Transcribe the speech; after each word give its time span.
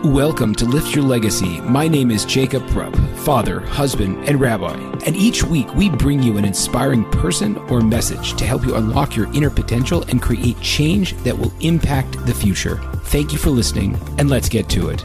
Welcome 0.00 0.54
to 0.56 0.64
Lift 0.64 0.96
Your 0.96 1.04
Legacy. 1.04 1.60
My 1.60 1.86
name 1.86 2.10
is 2.10 2.24
Jacob 2.24 2.68
Rupp, 2.74 2.96
father, 3.18 3.60
husband, 3.60 4.26
and 4.28 4.40
rabbi. 4.40 4.74
And 5.06 5.14
each 5.14 5.44
week 5.44 5.72
we 5.76 5.90
bring 5.90 6.20
you 6.20 6.38
an 6.38 6.44
inspiring 6.44 7.04
person 7.12 7.56
or 7.68 7.80
message 7.82 8.34
to 8.34 8.44
help 8.44 8.64
you 8.64 8.74
unlock 8.74 9.14
your 9.14 9.32
inner 9.32 9.50
potential 9.50 10.02
and 10.08 10.20
create 10.20 10.58
change 10.60 11.12
that 11.18 11.38
will 11.38 11.52
impact 11.60 12.24
the 12.26 12.34
future. 12.34 12.78
Thank 13.04 13.32
you 13.32 13.38
for 13.38 13.50
listening, 13.50 13.96
and 14.18 14.28
let's 14.28 14.48
get 14.48 14.68
to 14.70 14.88
it. 14.88 15.04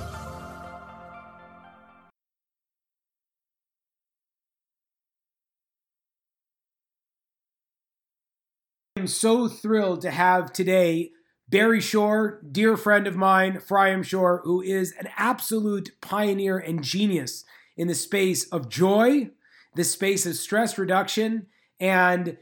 I'm 8.95 9.05
so 9.05 9.47
thrilled 9.47 10.01
to 10.01 10.11
have 10.11 10.51
today 10.53 11.11
Barry 11.49 11.79
Shore, 11.79 12.41
dear 12.51 12.75
friend 12.75 13.07
of 13.07 13.15
mine, 13.15 13.55
Ephraim 13.55 14.03
Shore, 14.03 14.41
who 14.43 14.61
is 14.61 14.93
an 14.99 15.07
absolute 15.15 15.91
pioneer 16.01 16.57
and 16.57 16.83
genius 16.83 17.45
in 17.77 17.87
the 17.87 17.95
space 17.95 18.45
of 18.49 18.67
joy, 18.67 19.29
the 19.73 19.85
space 19.85 20.25
of 20.25 20.35
stress 20.35 20.77
reduction, 20.77 21.47
and 21.79 22.37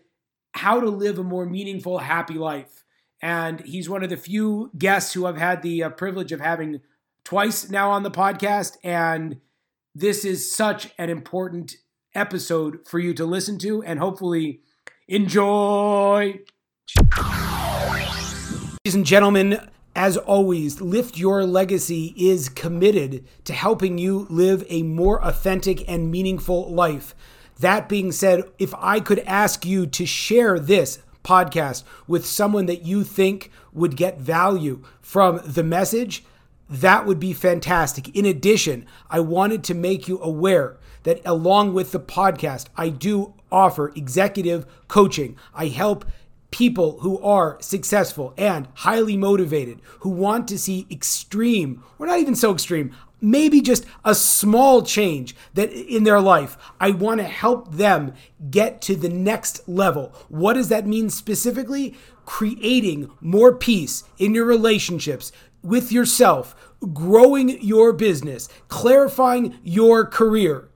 how 0.53 0.79
to 0.79 0.89
live 0.89 1.19
a 1.19 1.23
more 1.23 1.45
meaningful, 1.45 1.99
happy 1.99 2.33
life. 2.33 2.83
And 3.21 3.59
he's 3.61 3.87
one 3.87 4.03
of 4.03 4.09
the 4.09 4.17
few 4.17 4.71
guests 4.75 5.13
who 5.13 5.27
I've 5.27 5.37
had 5.37 5.61
the 5.61 5.83
uh, 5.83 5.89
privilege 5.89 6.31
of 6.31 6.39
having 6.39 6.81
twice 7.23 7.69
now 7.69 7.91
on 7.91 8.01
the 8.01 8.11
podcast. 8.11 8.77
And 8.83 9.39
this 9.93 10.25
is 10.25 10.51
such 10.51 10.89
an 10.97 11.11
important 11.11 11.77
episode 12.15 12.87
for 12.87 12.97
you 12.97 13.13
to 13.13 13.25
listen 13.25 13.59
to 13.59 13.83
and 13.83 13.99
hopefully 13.99 14.61
enjoy. 15.07 16.39
Ladies 18.85 18.95
and 18.97 19.05
gentlemen, 19.07 19.59
as 19.95 20.15
always, 20.15 20.79
Lift 20.79 21.17
Your 21.17 21.43
Legacy 21.43 22.13
is 22.15 22.49
committed 22.49 23.25
to 23.45 23.51
helping 23.51 23.97
you 23.97 24.27
live 24.29 24.63
a 24.69 24.83
more 24.83 25.19
authentic 25.25 25.89
and 25.89 26.11
meaningful 26.11 26.71
life. 26.71 27.15
That 27.59 27.89
being 27.89 28.11
said, 28.11 28.43
if 28.59 28.75
I 28.77 28.99
could 28.99 29.23
ask 29.25 29.65
you 29.65 29.87
to 29.87 30.05
share 30.05 30.59
this 30.59 30.99
podcast 31.23 31.83
with 32.05 32.27
someone 32.27 32.67
that 32.67 32.85
you 32.85 33.03
think 33.03 33.49
would 33.73 33.97
get 33.97 34.19
value 34.19 34.83
from 35.01 35.41
the 35.43 35.63
message, 35.63 36.23
that 36.69 37.07
would 37.07 37.19
be 37.19 37.33
fantastic. 37.33 38.15
In 38.15 38.27
addition, 38.27 38.85
I 39.09 39.19
wanted 39.19 39.63
to 39.63 39.73
make 39.73 40.07
you 40.07 40.19
aware 40.21 40.77
that 41.01 41.21
along 41.25 41.73
with 41.73 41.91
the 41.91 41.99
podcast, 41.99 42.67
I 42.77 42.89
do 42.89 43.33
offer 43.51 43.91
executive 43.95 44.67
coaching. 44.87 45.37
I 45.55 45.69
help 45.69 46.05
people 46.55 46.99
who 46.99 47.19
are 47.19 47.57
successful 47.59 48.33
and 48.37 48.65
highly 48.75 49.17
motivated, 49.17 49.77
who 49.99 50.09
want 50.09 50.47
to 50.47 50.57
see 50.57 50.87
extreme, 50.89 51.83
or 51.99 52.07
not 52.07 52.17
even 52.17 52.33
so 52.33 52.53
extreme, 52.53 52.95
maybe 53.19 53.59
just 53.59 53.85
a 54.05 54.15
small 54.15 54.81
change 54.81 55.35
that 55.55 55.69
in 55.73 56.05
their 56.05 56.21
life. 56.21 56.57
I 56.79 56.91
want 56.91 57.19
to 57.19 57.25
help 57.25 57.73
them 57.73 58.13
get 58.49 58.81
to 58.83 58.95
the 58.95 59.09
next 59.09 59.67
level. 59.67 60.13
What 60.29 60.53
does 60.53 60.69
that 60.69 60.87
mean 60.87 61.09
specifically? 61.09 61.93
Creating 62.23 63.11
more 63.19 63.53
peace 63.53 64.05
in 64.17 64.33
your 64.33 64.45
relationships 64.45 65.33
with 65.61 65.91
yourself, 65.91 66.55
growing 66.93 67.61
your 67.61 67.91
business, 67.91 68.47
clarifying 68.69 69.59
your 69.61 70.05
career 70.05 70.69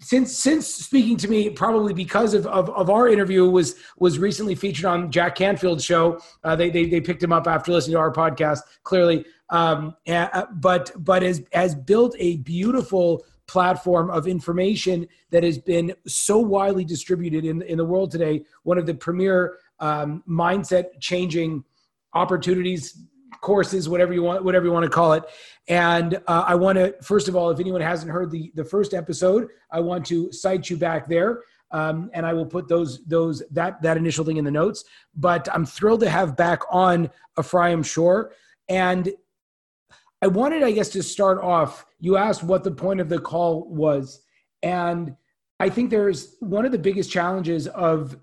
since 0.02 0.36
since 0.36 0.68
speaking 0.68 1.18
to 1.18 1.28
me, 1.28 1.50
probably 1.50 1.94
because 1.94 2.34
of, 2.34 2.48
of, 2.48 2.70
of, 2.70 2.90
our 2.90 3.08
interview 3.08 3.50
was 3.50 3.76
was 3.98 4.18
recently 4.18 4.56
featured 4.56 4.86
on 4.86 5.12
Jack 5.12 5.36
Canfield's 5.36 5.84
show. 5.84 6.20
Uh, 6.44 6.56
they, 6.56 6.70
they 6.70 6.86
they 6.86 7.02
picked 7.02 7.22
him 7.22 7.34
up 7.34 7.48
after 7.48 7.72
listening 7.72 7.96
to 7.96 8.00
our 8.00 8.12
podcast. 8.12 8.60
Clearly, 8.84 9.26
um, 9.50 9.96
uh, 10.08 10.46
but 10.54 10.92
but 10.98 11.22
has 11.22 11.42
has 11.54 11.76
built 11.76 12.16
a 12.20 12.38
beautiful 12.38 13.26
platform 13.48 14.10
of 14.12 14.28
information 14.28 15.08
that 15.32 15.44
has 15.44 15.58
been 15.58 15.94
so 16.08 16.38
widely 16.38 16.86
distributed 16.86 17.46
in 17.46 17.62
in 17.64 17.78
the 17.78 17.86
world 17.86 18.12
today. 18.12 18.44
One 18.64 18.78
of 18.78 18.86
the 18.86 18.94
premier 18.94 19.58
um, 19.80 20.24
mindset 20.28 21.00
changing 21.00 21.64
opportunities 22.14 23.06
courses, 23.42 23.88
whatever 23.88 24.14
you 24.14 24.24
want, 24.24 24.44
whatever 24.44 24.66
you 24.66 24.72
want 24.72 24.84
to 24.84 24.90
call 24.90 25.14
it. 25.14 25.24
And 25.70 26.16
uh, 26.28 26.46
I 26.48 26.56
want 26.56 26.78
to, 26.80 26.96
first 27.04 27.28
of 27.28 27.36
all, 27.36 27.52
if 27.52 27.60
anyone 27.60 27.82
hasn't 27.82 28.12
heard 28.12 28.32
the 28.32 28.52
the 28.56 28.66
first 28.66 28.94
episode, 28.94 29.48
I 29.72 29.80
want 29.80 30.06
to 30.08 30.32
cite 30.32 30.70
you 30.70 30.76
back 30.78 31.08
there. 31.08 31.44
Um, 31.72 32.10
and 32.14 32.26
I 32.26 32.34
will 32.34 32.48
put 32.48 32.68
those 32.68 33.06
those 33.06 33.44
that 33.52 33.80
that 33.84 33.96
initial 33.96 34.26
thing 34.26 34.38
in 34.38 34.46
the 34.46 34.52
notes. 34.52 34.84
But 35.16 35.48
I'm 35.54 35.68
thrilled 35.68 36.00
to 36.00 36.10
have 36.10 36.36
back 36.36 36.64
on 36.72 37.12
Ephraim 37.40 37.84
Shore, 37.84 38.34
and 38.68 39.14
I 40.24 40.28
wanted, 40.28 40.64
I 40.64 40.72
guess, 40.72 40.90
to 40.90 41.04
start 41.04 41.40
off. 41.40 41.86
You 42.00 42.18
asked 42.18 42.44
what 42.44 42.64
the 42.64 42.72
point 42.72 43.00
of 43.00 43.08
the 43.08 43.20
call 43.20 43.70
was, 43.70 44.22
and 44.64 45.16
I 45.60 45.70
think 45.70 45.92
there's 45.92 46.36
one 46.40 46.66
of 46.66 46.72
the 46.72 46.80
biggest 46.80 47.12
challenges 47.12 47.68
of 47.68 48.18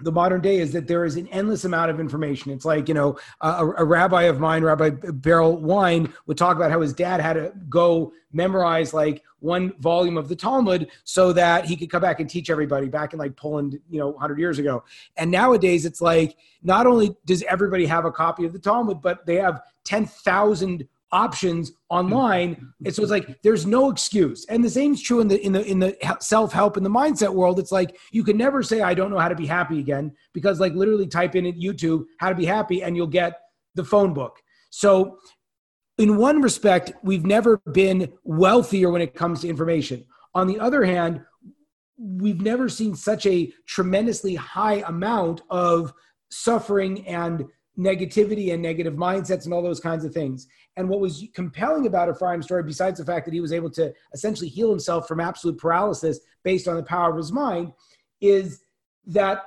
the 0.00 0.12
modern 0.12 0.42
day 0.42 0.58
is 0.58 0.72
that 0.72 0.86
there 0.86 1.04
is 1.04 1.16
an 1.16 1.26
endless 1.28 1.64
amount 1.64 1.90
of 1.90 1.98
information. 1.98 2.52
It's 2.52 2.66
like, 2.66 2.86
you 2.86 2.94
know, 2.94 3.16
a, 3.40 3.66
a, 3.78 3.84
rabbi 3.84 4.24
of 4.24 4.38
mine, 4.38 4.62
Rabbi 4.62 4.90
Berel 4.90 5.58
Wein, 5.58 6.12
would 6.26 6.36
talk 6.36 6.56
about 6.56 6.70
how 6.70 6.82
his 6.82 6.92
dad 6.92 7.20
had 7.20 7.34
to 7.34 7.52
go 7.70 8.12
memorize 8.32 8.92
like 8.92 9.22
one 9.38 9.72
volume 9.78 10.18
of 10.18 10.28
the 10.28 10.36
Talmud 10.36 10.88
so 11.04 11.32
that 11.32 11.64
he 11.64 11.76
could 11.76 11.90
come 11.90 12.02
back 12.02 12.20
and 12.20 12.28
teach 12.28 12.50
everybody 12.50 12.88
back 12.88 13.14
in 13.14 13.18
like 13.18 13.36
Poland, 13.36 13.78
you 13.88 13.98
know, 13.98 14.08
100 14.08 14.38
years 14.38 14.58
ago. 14.58 14.84
And 15.16 15.30
nowadays 15.30 15.86
it's 15.86 16.02
like, 16.02 16.36
not 16.62 16.86
only 16.86 17.16
does 17.24 17.42
everybody 17.44 17.86
have 17.86 18.04
a 18.04 18.12
copy 18.12 18.44
of 18.44 18.52
the 18.52 18.58
Talmud, 18.58 19.00
but 19.00 19.24
they 19.24 19.36
have 19.36 19.62
10,000 19.84 20.86
options 21.12 21.68
hmm. 21.68 21.74
online. 21.90 22.72
And 22.84 22.94
so 22.94 23.02
it's 23.02 23.10
like 23.10 23.40
there's 23.42 23.66
no 23.66 23.90
excuse. 23.90 24.44
And 24.48 24.62
the 24.62 24.70
same 24.70 24.94
is 24.94 25.02
true 25.02 25.20
in 25.20 25.28
the 25.28 25.44
in 25.44 25.52
the 25.52 25.64
in 25.64 25.78
the 25.78 25.96
self-help 26.20 26.76
in 26.76 26.82
the 26.82 26.90
mindset 26.90 27.32
world. 27.32 27.58
It's 27.58 27.72
like 27.72 27.96
you 28.12 28.24
can 28.24 28.36
never 28.36 28.62
say 28.62 28.80
i 28.80 28.94
don't 28.94 29.10
know 29.10 29.18
how 29.18 29.28
to 29.28 29.34
be 29.34 29.46
happy 29.46 29.78
again 29.78 30.12
because 30.32 30.60
like 30.60 30.74
literally 30.74 31.06
type 31.06 31.34
in 31.36 31.46
at 31.46 31.54
youtube 31.54 32.04
how 32.18 32.28
to 32.28 32.34
be 32.34 32.44
happy 32.44 32.82
and 32.82 32.96
you'll 32.96 33.06
get 33.06 33.40
the 33.74 33.84
phone 33.84 34.14
book. 34.14 34.40
So 34.70 35.18
in 35.98 36.16
one 36.16 36.42
respect 36.42 36.92
we've 37.02 37.24
never 37.24 37.58
been 37.72 38.12
wealthier 38.24 38.90
when 38.90 39.02
it 39.02 39.14
comes 39.14 39.40
to 39.40 39.48
information. 39.48 40.04
On 40.34 40.46
the 40.46 40.58
other 40.58 40.84
hand 40.84 41.22
we've 41.98 42.42
never 42.42 42.68
seen 42.68 42.94
such 42.94 43.24
a 43.26 43.50
tremendously 43.66 44.34
high 44.34 44.84
amount 44.86 45.40
of 45.48 45.94
suffering 46.30 47.06
and 47.06 47.46
negativity 47.78 48.52
and 48.52 48.62
negative 48.62 48.94
mindsets 48.94 49.44
and 49.44 49.52
all 49.52 49.62
those 49.62 49.80
kinds 49.80 50.04
of 50.04 50.12
things. 50.12 50.46
And 50.76 50.88
what 50.88 51.00
was 51.00 51.24
compelling 51.34 51.86
about 51.86 52.08
Ephraim's 52.08 52.44
story, 52.44 52.62
besides 52.62 52.98
the 52.98 53.04
fact 53.04 53.24
that 53.24 53.34
he 53.34 53.40
was 53.40 53.52
able 53.52 53.70
to 53.70 53.92
essentially 54.12 54.48
heal 54.48 54.70
himself 54.70 55.08
from 55.08 55.20
absolute 55.20 55.58
paralysis 55.58 56.20
based 56.42 56.68
on 56.68 56.76
the 56.76 56.82
power 56.82 57.10
of 57.10 57.16
his 57.16 57.32
mind, 57.32 57.72
is 58.20 58.62
that 59.06 59.46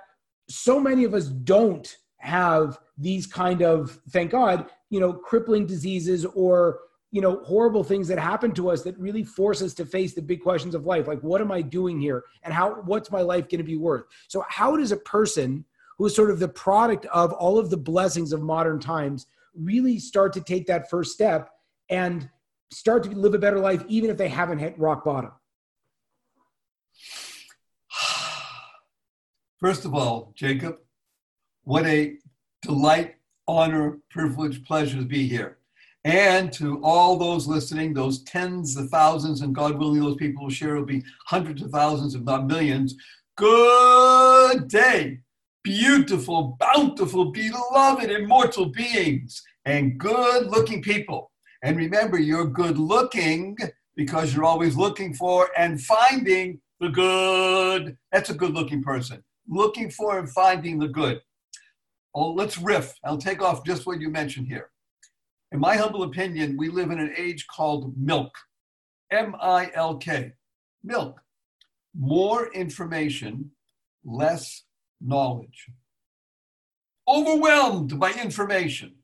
so 0.49 0.79
many 0.79 1.03
of 1.03 1.13
us 1.13 1.27
don't 1.27 1.97
have 2.17 2.79
these 2.97 3.27
kind 3.27 3.61
of, 3.61 3.99
thank 4.09 4.31
God, 4.31 4.71
you 4.89 4.99
know, 4.99 5.13
crippling 5.13 5.65
diseases 5.65 6.25
or 6.25 6.79
you 7.11 7.21
know 7.21 7.41
horrible 7.43 7.83
things 7.83 8.07
that 8.07 8.19
happen 8.19 8.51
to 8.51 8.69
us 8.69 8.83
that 8.83 8.97
really 8.99 9.23
force 9.23 9.63
us 9.63 9.73
to 9.73 9.83
face 9.83 10.13
the 10.13 10.21
big 10.21 10.43
questions 10.43 10.75
of 10.75 10.85
life 10.85 11.07
like 11.07 11.19
what 11.21 11.41
am 11.41 11.51
i 11.51 11.59
doing 11.61 11.99
here? 11.99 12.23
And 12.43 12.53
how 12.53 12.81
what's 12.85 13.09
my 13.09 13.21
life 13.21 13.49
going 13.49 13.59
to 13.59 13.63
be 13.63 13.77
worth? 13.77 14.03
So 14.27 14.45
how 14.47 14.75
does 14.75 14.91
a 14.91 14.97
person 14.97 15.65
who 15.99 16.05
is 16.05 16.15
sort 16.15 16.31
of 16.31 16.39
the 16.39 16.47
product 16.47 17.05
of 17.07 17.33
all 17.33 17.59
of 17.59 17.69
the 17.69 17.77
blessings 17.77 18.31
of 18.31 18.41
modern 18.41 18.79
times, 18.79 19.27
really 19.61 19.99
start 19.99 20.33
to 20.33 20.41
take 20.41 20.67
that 20.67 20.89
first 20.89 21.13
step 21.13 21.49
and 21.89 22.29
start 22.71 23.03
to 23.03 23.09
live 23.11 23.33
a 23.33 23.39
better 23.39 23.59
life, 23.59 23.83
even 23.87 24.09
if 24.09 24.17
they 24.17 24.29
haven't 24.29 24.59
hit 24.59 24.77
rock 24.77 25.03
bottom? 25.03 25.31
First 29.59 29.85
of 29.85 29.93
all, 29.93 30.31
Jacob, 30.35 30.77
what 31.63 31.85
a 31.85 32.17
delight, 32.61 33.15
honor, 33.47 33.99
privilege, 34.09 34.63
pleasure 34.65 34.97
to 34.97 35.05
be 35.05 35.27
here. 35.27 35.57
And 36.05 36.51
to 36.53 36.81
all 36.81 37.17
those 37.17 37.45
listening, 37.45 37.93
those 37.93 38.23
tens 38.23 38.77
of 38.77 38.89
thousands, 38.89 39.41
and 39.41 39.53
God 39.53 39.77
willing, 39.77 39.99
those 39.99 40.15
people 40.15 40.43
will 40.43 40.49
share 40.49 40.75
will 40.75 40.85
be 40.85 41.03
hundreds 41.27 41.61
of 41.61 41.71
thousands, 41.71 42.15
if 42.15 42.21
not 42.21 42.47
millions. 42.47 42.95
Good 43.35 44.69
day 44.69 45.19
beautiful, 45.63 46.57
bountiful, 46.59 47.31
beloved, 47.31 48.09
immortal 48.09 48.65
beings, 48.65 49.41
and 49.65 49.97
good 49.97 50.47
looking 50.47 50.81
people. 50.81 51.31
And 51.63 51.77
remember, 51.77 52.17
you're 52.17 52.45
good 52.47 52.77
looking 52.77 53.57
because 53.95 54.33
you're 54.33 54.45
always 54.45 54.75
looking 54.77 55.13
for 55.13 55.49
and 55.57 55.81
finding 55.81 56.61
the 56.79 56.89
good. 56.89 57.97
That's 58.11 58.29
a 58.29 58.35
good 58.35 58.53
looking 58.53 58.81
person. 58.81 59.23
Looking 59.47 59.89
for 59.89 60.19
and 60.19 60.29
finding 60.29 60.79
the 60.79 60.87
good. 60.87 61.21
Oh, 62.15 62.31
let's 62.31 62.57
riff. 62.57 62.93
I'll 63.03 63.17
take 63.17 63.41
off 63.41 63.65
just 63.65 63.85
what 63.85 63.99
you 63.99 64.09
mentioned 64.09 64.47
here. 64.47 64.69
In 65.51 65.59
my 65.59 65.75
humble 65.75 66.03
opinion, 66.03 66.55
we 66.57 66.69
live 66.69 66.91
in 66.91 66.99
an 66.99 67.13
age 67.17 67.45
called 67.47 67.93
milk. 67.97 68.31
M 69.11 69.35
I 69.41 69.71
L 69.73 69.97
K. 69.97 70.33
Milk. 70.83 71.19
More 71.97 72.53
information, 72.53 73.51
less 74.05 74.63
knowledge. 75.01 75.67
Overwhelmed 77.07 77.99
by 77.99 78.11
information, 78.11 78.95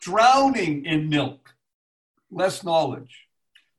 drowning 0.00 0.84
in 0.84 1.08
milk, 1.08 1.54
less 2.30 2.64
knowledge. 2.64 3.26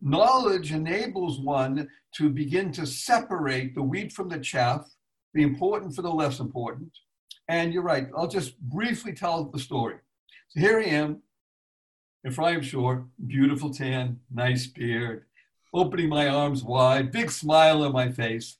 Knowledge 0.01 0.71
enables 0.71 1.39
one 1.39 1.87
to 2.15 2.29
begin 2.29 2.71
to 2.73 2.85
separate 2.85 3.75
the 3.75 3.81
wheat 3.81 4.11
from 4.11 4.29
the 4.29 4.39
chaff, 4.39 4.89
the 5.33 5.43
important 5.43 5.95
for 5.95 6.01
the 6.01 6.11
less 6.11 6.39
important. 6.39 6.91
And 7.47 7.73
you're 7.73 7.83
right, 7.83 8.07
I'll 8.15 8.27
just 8.27 8.59
briefly 8.59 9.13
tell 9.13 9.45
the 9.45 9.59
story. 9.59 9.95
So 10.49 10.59
here 10.59 10.79
I 10.79 10.85
am, 10.85 11.21
Ephraim 12.25 12.61
Shore, 12.61 13.07
beautiful 13.25 13.73
tan, 13.73 14.19
nice 14.29 14.67
beard, 14.67 15.25
opening 15.73 16.09
my 16.09 16.27
arms 16.27 16.63
wide, 16.63 17.11
big 17.11 17.31
smile 17.31 17.83
on 17.83 17.93
my 17.93 18.11
face. 18.11 18.57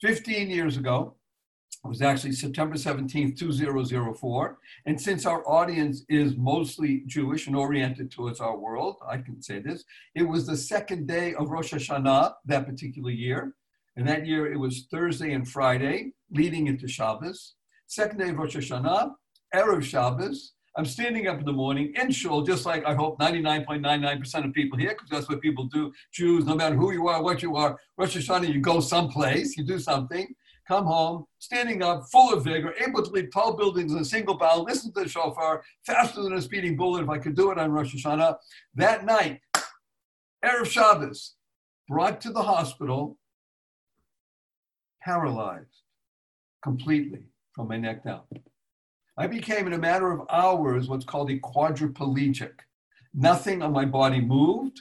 15 0.00 0.50
years 0.50 0.76
ago, 0.76 1.14
it 1.84 1.88
was 1.88 2.00
actually 2.00 2.32
September 2.32 2.76
17th, 2.76 3.36
2004. 3.36 4.58
And 4.86 5.00
since 5.00 5.26
our 5.26 5.46
audience 5.48 6.04
is 6.08 6.36
mostly 6.36 7.02
Jewish 7.06 7.48
and 7.48 7.56
oriented 7.56 8.10
towards 8.10 8.40
our 8.40 8.56
world, 8.56 8.98
I 9.06 9.18
can 9.18 9.42
say 9.42 9.58
this, 9.58 9.82
it 10.14 10.22
was 10.22 10.46
the 10.46 10.56
second 10.56 11.08
day 11.08 11.34
of 11.34 11.50
Rosh 11.50 11.74
Hashanah 11.74 12.34
that 12.46 12.66
particular 12.66 13.10
year. 13.10 13.54
And 13.96 14.06
that 14.06 14.26
year 14.26 14.52
it 14.52 14.58
was 14.58 14.86
Thursday 14.92 15.32
and 15.32 15.48
Friday, 15.48 16.12
leading 16.30 16.68
into 16.68 16.86
Shabbos. 16.86 17.54
Second 17.88 18.18
day 18.18 18.28
of 18.28 18.38
Rosh 18.38 18.56
Hashanah, 18.56 19.12
Erev 19.54 19.82
Shabbos. 19.82 20.52
I'm 20.76 20.86
standing 20.86 21.26
up 21.26 21.38
in 21.38 21.44
the 21.44 21.52
morning 21.52 21.92
in 22.00 22.10
shul, 22.10 22.42
just 22.42 22.64
like 22.64 22.86
I 22.86 22.94
hope 22.94 23.18
99.99% 23.18 24.46
of 24.46 24.52
people 24.54 24.78
here, 24.78 24.90
because 24.90 25.10
that's 25.10 25.28
what 25.28 25.42
people 25.42 25.64
do. 25.64 25.92
Jews, 26.12 26.46
no 26.46 26.54
matter 26.54 26.76
who 26.76 26.92
you 26.92 27.08
are, 27.08 27.22
what 27.22 27.42
you 27.42 27.56
are, 27.56 27.78
Rosh 27.98 28.16
Hashanah, 28.16 28.50
you 28.50 28.60
go 28.60 28.80
someplace, 28.80 29.56
you 29.58 29.64
do 29.64 29.78
something, 29.78 30.34
come 30.66 30.86
home, 30.86 31.26
standing 31.38 31.82
up, 31.82 32.04
full 32.10 32.32
of 32.32 32.44
vigor, 32.44 32.74
able 32.86 33.02
to 33.02 33.10
leap 33.10 33.32
tall 33.32 33.54
buildings 33.56 33.92
in 33.92 33.98
a 33.98 34.04
single 34.04 34.36
bound, 34.36 34.64
listen 34.64 34.92
to 34.92 35.02
the 35.02 35.08
shofar, 35.08 35.62
faster 35.84 36.22
than 36.22 36.34
a 36.34 36.42
speeding 36.42 36.76
bullet 36.76 37.02
if 37.02 37.08
I 37.08 37.18
could 37.18 37.34
do 37.34 37.50
it 37.50 37.58
on 37.58 37.72
Rosh 37.72 37.94
Hashanah. 37.94 38.36
That 38.74 39.04
night, 39.04 39.40
Erev 40.44 40.66
Shabbos, 40.66 41.34
brought 41.88 42.20
to 42.22 42.32
the 42.32 42.42
hospital, 42.42 43.18
paralyzed 45.02 45.82
completely 46.62 47.24
from 47.54 47.68
my 47.68 47.76
neck 47.76 48.04
down. 48.04 48.22
I 49.16 49.26
became, 49.26 49.66
in 49.66 49.72
a 49.74 49.78
matter 49.78 50.10
of 50.10 50.26
hours, 50.30 50.88
what's 50.88 51.04
called 51.04 51.30
a 51.30 51.38
quadriplegic. 51.38 52.52
Nothing 53.14 53.62
on 53.62 53.72
my 53.72 53.84
body 53.84 54.20
moved. 54.20 54.80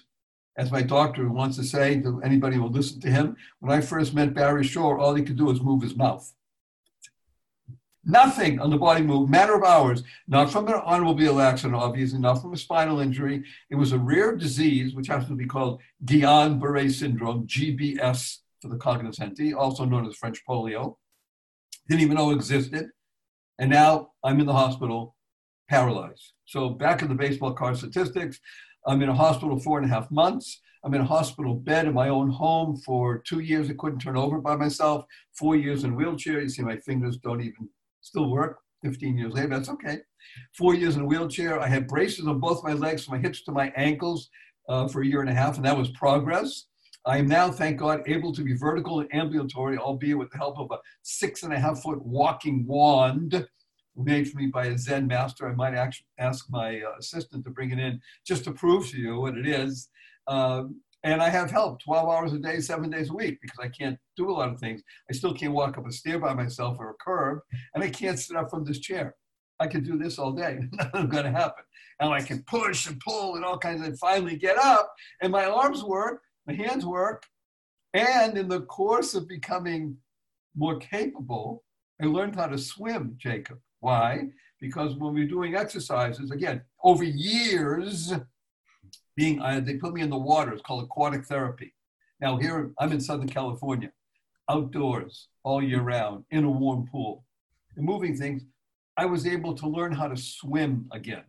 As 0.58 0.72
my 0.72 0.82
doctor 0.82 1.30
wants 1.30 1.58
to 1.58 1.64
say 1.64 2.02
to 2.02 2.22
anybody 2.24 2.58
who 2.58 2.64
will 2.64 2.72
listen 2.72 3.00
to 3.02 3.10
him, 3.10 3.38
when 3.60 3.72
I 3.72 3.82
first 3.82 4.14
met 4.14 4.34
Barry 4.34 4.64
Shore, 4.64 5.00
all 5.00 5.16
he 5.16 5.24
could 5.24 5.38
do 5.38 5.46
was 5.46 5.62
move 5.62 5.82
his 5.82 5.96
mouth. 5.96 6.32
Nothing 8.04 8.60
on 8.60 8.72
the 8.72 8.78
body 8.78 9.04
moved, 9.04 9.32
matter 9.32 9.56
of 9.56 9.64
hours, 9.64 10.04
not 10.28 10.52
from 10.52 10.68
an 10.68 10.74
automobile 10.74 11.40
accident, 11.40 11.80
obviously, 11.80 12.20
not 12.20 12.42
from 12.42 12.54
a 12.54 12.58
spinal 12.58 13.00
injury. 13.00 13.44
It 13.70 13.76
was 13.76 13.92
a 13.92 14.00
rare 14.00 14.36
disease, 14.36 14.96
which 14.96 15.08
happens 15.08 15.30
to 15.30 15.36
be 15.36 15.46
called 15.46 15.82
Guillain-Barré 16.04 16.92
syndrome, 16.92 17.46
GBS 17.46 18.40
for 18.60 18.70
the 18.70 18.78
cognoscenti, 18.78 19.54
also 19.54 19.86
known 19.86 20.08
as 20.08 20.16
French 20.16 20.42
polio. 20.50 20.98
Didn't 21.88 22.02
even 22.02 22.18
know 22.18 22.32
existed. 22.32 22.88
And 23.60 23.70
now 23.70 24.10
I'm 24.24 24.40
in 24.40 24.48
the 24.48 24.54
hospital, 24.54 25.16
paralyzed. 25.70 26.34
So 26.46 26.70
back 26.70 27.04
in 27.04 27.08
the 27.08 27.16
baseball 27.16 27.54
card 27.54 27.78
statistics, 27.78 28.40
I'm 28.88 29.02
in 29.02 29.10
a 29.10 29.16
hospital 29.16 29.60
four 29.60 29.78
and 29.78 29.90
a 29.90 29.94
half 29.94 30.10
months. 30.12 30.60
I'm 30.84 30.94
in 30.94 31.02
a 31.02 31.06
hospital 31.06 31.54
bed 31.54 31.86
in 31.86 31.94
my 31.94 32.10
own 32.10 32.30
home 32.30 32.78
for 32.78 33.20
two 33.20 33.40
years. 33.40 33.70
I 33.70 33.74
couldn't 33.78 34.00
turn 34.00 34.18
over 34.18 34.40
by 34.40 34.56
myself. 34.56 35.06
Four 35.34 35.56
years 35.56 35.84
in 35.84 35.96
wheelchair. 35.96 36.42
You 36.42 36.50
see, 36.50 36.64
my 36.64 36.78
fingers 36.78 37.18
don't 37.18 37.42
even 37.42 37.70
still 38.02 38.30
work. 38.30 38.60
15 38.84 39.16
years 39.16 39.34
later, 39.34 39.50
that's 39.50 39.70
okay. 39.70 40.00
Four 40.58 40.74
years 40.74 40.96
in 40.96 41.04
a 41.04 41.06
wheelchair. 41.06 41.60
I 41.60 41.68
had 41.68 41.88
braces 41.88 42.26
on 42.26 42.40
both 42.40 42.64
my 42.64 42.74
legs, 42.74 43.06
from 43.06 43.18
my 43.18 43.22
hips 43.22 43.44
to 43.44 43.52
my 43.52 43.72
ankles, 43.76 44.30
uh, 44.68 44.88
for 44.88 45.02
a 45.02 45.06
year 45.06 45.22
and 45.22 45.30
a 45.30 45.34
half, 45.36 45.58
and 45.58 45.66
that 45.66 45.78
was 45.78 45.92
progress. 45.92 46.66
I 47.06 47.18
am 47.18 47.28
now, 47.28 47.52
thank 47.52 47.80
God, 47.80 48.02
able 48.08 48.34
to 48.34 48.44
be 48.44 48.54
vertical 48.54 49.00
and 49.00 49.14
ambulatory, 49.14 49.78
albeit 49.78 50.18
with 50.18 50.32
the 50.32 50.38
help 50.38 50.60
of 50.60 50.70
a 50.72 50.78
six 51.04 51.44
and 51.44 51.54
a 51.54 51.60
half 51.60 51.82
foot 51.82 52.04
walking 52.04 52.66
wand 52.66 53.46
made 53.96 54.30
for 54.30 54.38
me 54.38 54.48
by 54.48 54.68
a 54.68 54.78
Zen 54.78 55.08
master. 55.08 55.48
I 55.48 55.54
might 55.54 55.76
actually 55.76 56.08
ask 56.18 56.46
my 56.50 56.82
uh, 56.82 56.98
assistant 57.00 57.44
to 57.46 57.50
bring 57.50 57.72
it 57.72 57.80
in 57.80 58.00
just 58.26 58.44
to 58.46 58.52
prove 58.52 58.90
to 58.90 58.98
you 58.98 59.20
what 59.20 59.38
it 59.38 59.48
is. 59.48 59.90
Um, 60.28 60.82
and 61.04 61.22
I 61.22 61.30
have 61.30 61.50
help 61.50 61.82
12 61.82 62.10
hours 62.10 62.34
a 62.34 62.38
day, 62.38 62.60
seven 62.60 62.90
days 62.90 63.10
a 63.10 63.14
week, 63.14 63.40
because 63.42 63.58
I 63.60 63.70
can't 63.70 63.98
do 64.16 64.30
a 64.30 64.34
lot 64.34 64.50
of 64.50 64.60
things. 64.60 64.84
I 65.10 65.14
still 65.14 65.34
can't 65.34 65.54
walk 65.54 65.78
up 65.78 65.88
a 65.88 65.92
stair 65.92 66.20
by 66.20 66.34
myself 66.34 66.78
or 66.80 66.92
a 66.92 67.04
curb, 67.04 67.40
and 67.74 67.84
I 67.84 67.90
can't 67.90 68.20
sit 68.20 68.38
up 68.38 68.52
from 68.52 68.64
this 68.64 68.80
chair. 68.80 69.16
I 69.60 69.68
could 69.68 69.84
do 69.84 69.98
this 69.98 70.20
all 70.20 70.32
day. 70.32 70.60
Nothing's 70.72 71.12
going 71.12 71.26
to 71.26 71.32
happen. 71.32 71.64
And 72.00 72.14
I 72.14 72.22
can 72.22 72.44
push 72.44 72.88
and 72.88 73.00
pull 73.00 73.36
and 73.36 73.44
all 73.44 73.58
kinds 73.58 73.88
of, 73.88 73.98
finally 73.98 74.36
get 74.36 74.58
up, 74.58 74.94
and 75.22 75.32
my 75.32 75.46
arms 75.46 75.84
work, 75.84 76.22
my 76.46 76.54
hands 76.54 76.86
work. 76.86 77.24
And 77.94 78.38
in 78.38 78.48
the 78.48 78.62
course 78.62 79.16
of 79.16 79.28
becoming 79.28 79.98
more 80.56 80.78
capable, 80.78 81.64
I 82.02 82.06
learned 82.06 82.36
how 82.36 82.48
to 82.48 82.58
swim, 82.58 83.16
Jacob. 83.18 83.60
Why? 83.82 84.28
Because 84.60 84.96
when 84.96 85.14
we're 85.14 85.28
doing 85.28 85.56
exercises, 85.56 86.32
again, 86.32 86.62
over 86.84 87.04
years, 87.04 88.14
being 89.16 89.42
uh, 89.42 89.60
they 89.60 89.76
put 89.76 89.94
me 89.94 90.02
in 90.02 90.10
the 90.10 90.18
water. 90.18 90.54
It's 90.54 90.62
called 90.62 90.84
aquatic 90.84 91.26
therapy. 91.26 91.74
Now 92.20 92.38
here 92.38 92.72
I'm 92.80 92.92
in 92.92 93.02
Southern 93.02 93.28
California, 93.28 93.92
outdoors 94.50 95.28
all 95.44 95.62
year 95.62 95.82
round 95.82 96.24
in 96.32 96.44
a 96.44 96.50
warm 96.50 96.88
pool, 96.88 97.26
and 97.76 97.86
moving 97.86 98.16
things. 98.16 98.44
I 98.98 99.06
was 99.06 99.26
able 99.26 99.56
to 99.56 99.68
learn 99.68 99.94
how 99.94 100.08
to 100.08 100.18
swim 100.18 100.88
again. 100.92 101.24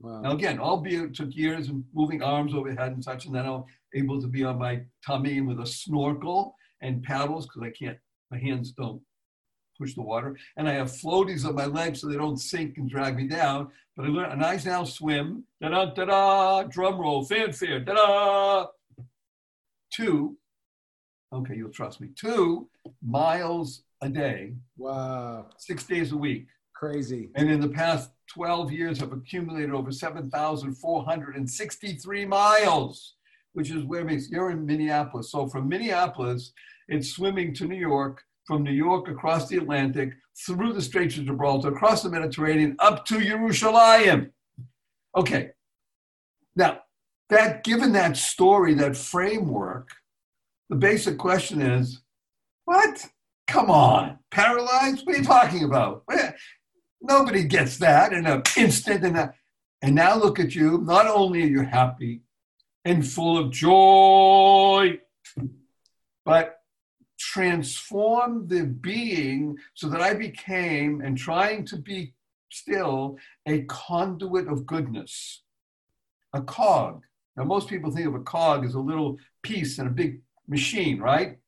Wow. 0.00 0.20
Now 0.20 0.32
again, 0.32 0.60
albeit 0.60 1.02
it 1.02 1.14
took 1.14 1.34
years 1.34 1.68
of 1.68 1.76
moving 1.92 2.22
arms 2.22 2.54
overhead 2.54 2.92
and 2.92 3.02
such, 3.02 3.26
and 3.26 3.34
then 3.34 3.46
I'm 3.46 3.64
able 3.94 4.20
to 4.20 4.28
be 4.28 4.44
on 4.44 4.58
my 4.58 4.82
tummy 5.04 5.40
with 5.40 5.58
a 5.60 5.66
snorkel 5.66 6.54
and 6.80 7.02
paddles 7.02 7.46
because 7.46 7.62
I 7.62 7.70
can't, 7.70 7.98
my 8.30 8.38
hands 8.38 8.70
don't 8.72 9.02
push 9.78 9.94
the 9.94 10.02
water. 10.02 10.36
And 10.56 10.68
I 10.68 10.72
have 10.72 10.88
floaties 10.88 11.46
on 11.46 11.54
my 11.54 11.66
legs 11.66 12.00
so 12.00 12.08
they 12.08 12.16
don't 12.16 12.38
sink 12.38 12.78
and 12.78 12.90
drag 12.90 13.16
me 13.16 13.26
down. 13.26 13.70
But 13.96 14.06
I 14.06 14.08
learned, 14.08 14.32
and 14.32 14.44
I 14.44 14.60
now 14.64 14.84
swim, 14.84 15.44
da 15.60 15.68
da 15.70 15.86
da 15.86 16.04
da, 16.04 16.62
drum 16.64 17.00
roll, 17.00 17.24
fanfare, 17.24 17.80
da 17.80 17.94
da. 17.94 18.66
Two, 19.92 20.36
okay, 21.32 21.56
you'll 21.56 21.70
trust 21.70 22.00
me, 22.00 22.10
two 22.14 22.68
miles 23.02 23.82
a 24.00 24.08
day. 24.08 24.54
Wow. 24.76 25.46
Six 25.58 25.82
days 25.84 26.12
a 26.12 26.16
week. 26.16 26.46
Crazy. 26.74 27.30
And 27.34 27.50
in 27.50 27.60
the 27.60 27.68
past 27.68 28.12
12 28.28 28.70
years, 28.70 29.02
I've 29.02 29.12
accumulated 29.12 29.72
over 29.72 29.90
7,463 29.90 32.24
miles, 32.24 33.16
which 33.52 33.70
is 33.70 33.82
where 33.84 34.02
it 34.02 34.04
makes 34.04 34.30
you're 34.30 34.52
in 34.52 34.64
Minneapolis. 34.64 35.32
So 35.32 35.48
from 35.48 35.68
Minneapolis, 35.68 36.52
it's 36.86 37.10
swimming 37.10 37.52
to 37.54 37.66
New 37.66 37.74
York, 37.74 38.22
from 38.48 38.62
New 38.62 38.72
York 38.72 39.08
across 39.08 39.46
the 39.46 39.58
Atlantic, 39.58 40.14
through 40.46 40.72
the 40.72 40.80
Straits 40.80 41.18
of 41.18 41.26
Gibraltar, 41.26 41.68
across 41.68 42.02
the 42.02 42.08
Mediterranean, 42.08 42.76
up 42.78 43.04
to 43.04 43.20
Jerusalem. 43.20 44.32
Okay. 45.14 45.50
Now, 46.56 46.80
that 47.28 47.62
given 47.62 47.92
that 47.92 48.16
story, 48.16 48.72
that 48.74 48.96
framework, 48.96 49.90
the 50.70 50.76
basic 50.76 51.18
question 51.18 51.60
is, 51.60 52.00
what? 52.64 53.06
Come 53.46 53.70
on, 53.70 54.18
paralyzed? 54.30 55.06
What 55.06 55.14
are 55.14 55.18
you 55.18 55.24
talking 55.24 55.64
about? 55.64 56.04
Nobody 57.02 57.44
gets 57.44 57.76
that 57.78 58.14
in 58.14 58.26
an 58.26 58.42
instant. 58.56 59.04
And, 59.04 59.16
a, 59.18 59.34
and 59.82 59.94
now 59.94 60.16
look 60.16 60.40
at 60.40 60.54
you. 60.54 60.78
Not 60.78 61.06
only 61.06 61.42
are 61.42 61.46
you 61.46 61.62
happy 61.62 62.22
and 62.84 63.06
full 63.06 63.36
of 63.36 63.52
joy, 63.52 65.00
but 66.24 66.57
transform 67.38 68.48
the 68.48 68.64
being 68.64 69.56
so 69.74 69.88
that 69.88 70.00
I 70.00 70.12
became, 70.12 71.00
and 71.02 71.16
trying 71.16 71.64
to 71.66 71.76
be 71.76 72.12
still, 72.50 73.16
a 73.46 73.62
conduit 73.62 74.48
of 74.48 74.66
goodness, 74.66 75.42
a 76.32 76.42
cog. 76.42 77.04
Now, 77.36 77.44
most 77.44 77.68
people 77.68 77.92
think 77.92 78.08
of 78.08 78.16
a 78.16 78.20
cog 78.20 78.64
as 78.64 78.74
a 78.74 78.80
little 78.80 79.18
piece 79.44 79.78
in 79.78 79.86
a 79.86 79.90
big 79.90 80.20
machine, 80.48 80.98
right? 80.98 81.38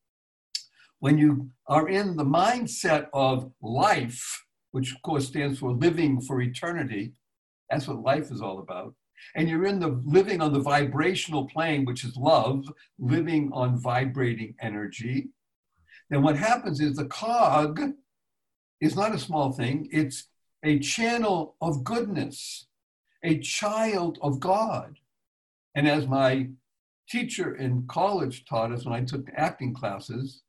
When 1.00 1.18
you 1.18 1.50
are 1.66 1.88
in 1.88 2.16
the 2.16 2.25
mindset 2.25 3.09
of 3.12 3.50
life, 3.61 4.44
which 4.70 4.94
of 4.94 5.02
course 5.02 5.26
stands 5.26 5.59
for 5.59 5.73
living 5.73 6.20
for 6.20 6.40
eternity, 6.40 7.14
that's 7.68 7.88
what 7.88 8.02
life 8.02 8.30
is 8.30 8.40
all 8.40 8.61
about. 8.61 8.94
And 9.35 9.49
you're 9.49 9.66
in 9.66 9.80
the 9.80 10.00
living 10.04 10.40
on 10.40 10.52
the 10.52 10.61
vibrational 10.61 11.49
plane, 11.49 11.85
which 11.85 12.04
is 12.04 12.16
love, 12.16 12.64
living 13.00 13.50
on 13.52 13.76
vibrating 13.76 14.54
energy. 14.61 15.30
Then 16.10 16.22
what 16.22 16.36
happens 16.36 16.80
is 16.80 16.96
the 16.96 17.06
cog 17.06 17.80
is 18.80 18.96
not 18.96 19.14
a 19.14 19.18
small 19.18 19.52
thing, 19.52 19.88
it's 19.92 20.26
a 20.64 20.78
channel 20.80 21.56
of 21.60 21.84
goodness, 21.84 22.66
a 23.22 23.38
child 23.38 24.18
of 24.20 24.40
God. 24.40 24.96
And 25.74 25.88
as 25.88 26.06
my 26.06 26.48
teacher 27.08 27.54
in 27.54 27.86
college 27.86 28.44
taught 28.44 28.72
us 28.72 28.84
when 28.84 28.94
I 28.94 29.04
took 29.04 29.28
acting 29.36 29.72
classes, 29.72 30.42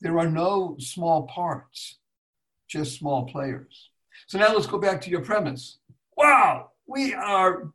there 0.00 0.18
are 0.18 0.30
no 0.30 0.76
small 0.78 1.26
parts, 1.26 1.98
just 2.68 2.98
small 2.98 3.24
players. 3.26 3.90
So 4.26 4.38
now 4.38 4.52
let's 4.52 4.66
go 4.66 4.78
back 4.78 5.00
to 5.02 5.10
your 5.10 5.22
premise. 5.22 5.78
Wow, 6.16 6.70
we 6.86 7.14
are 7.14 7.72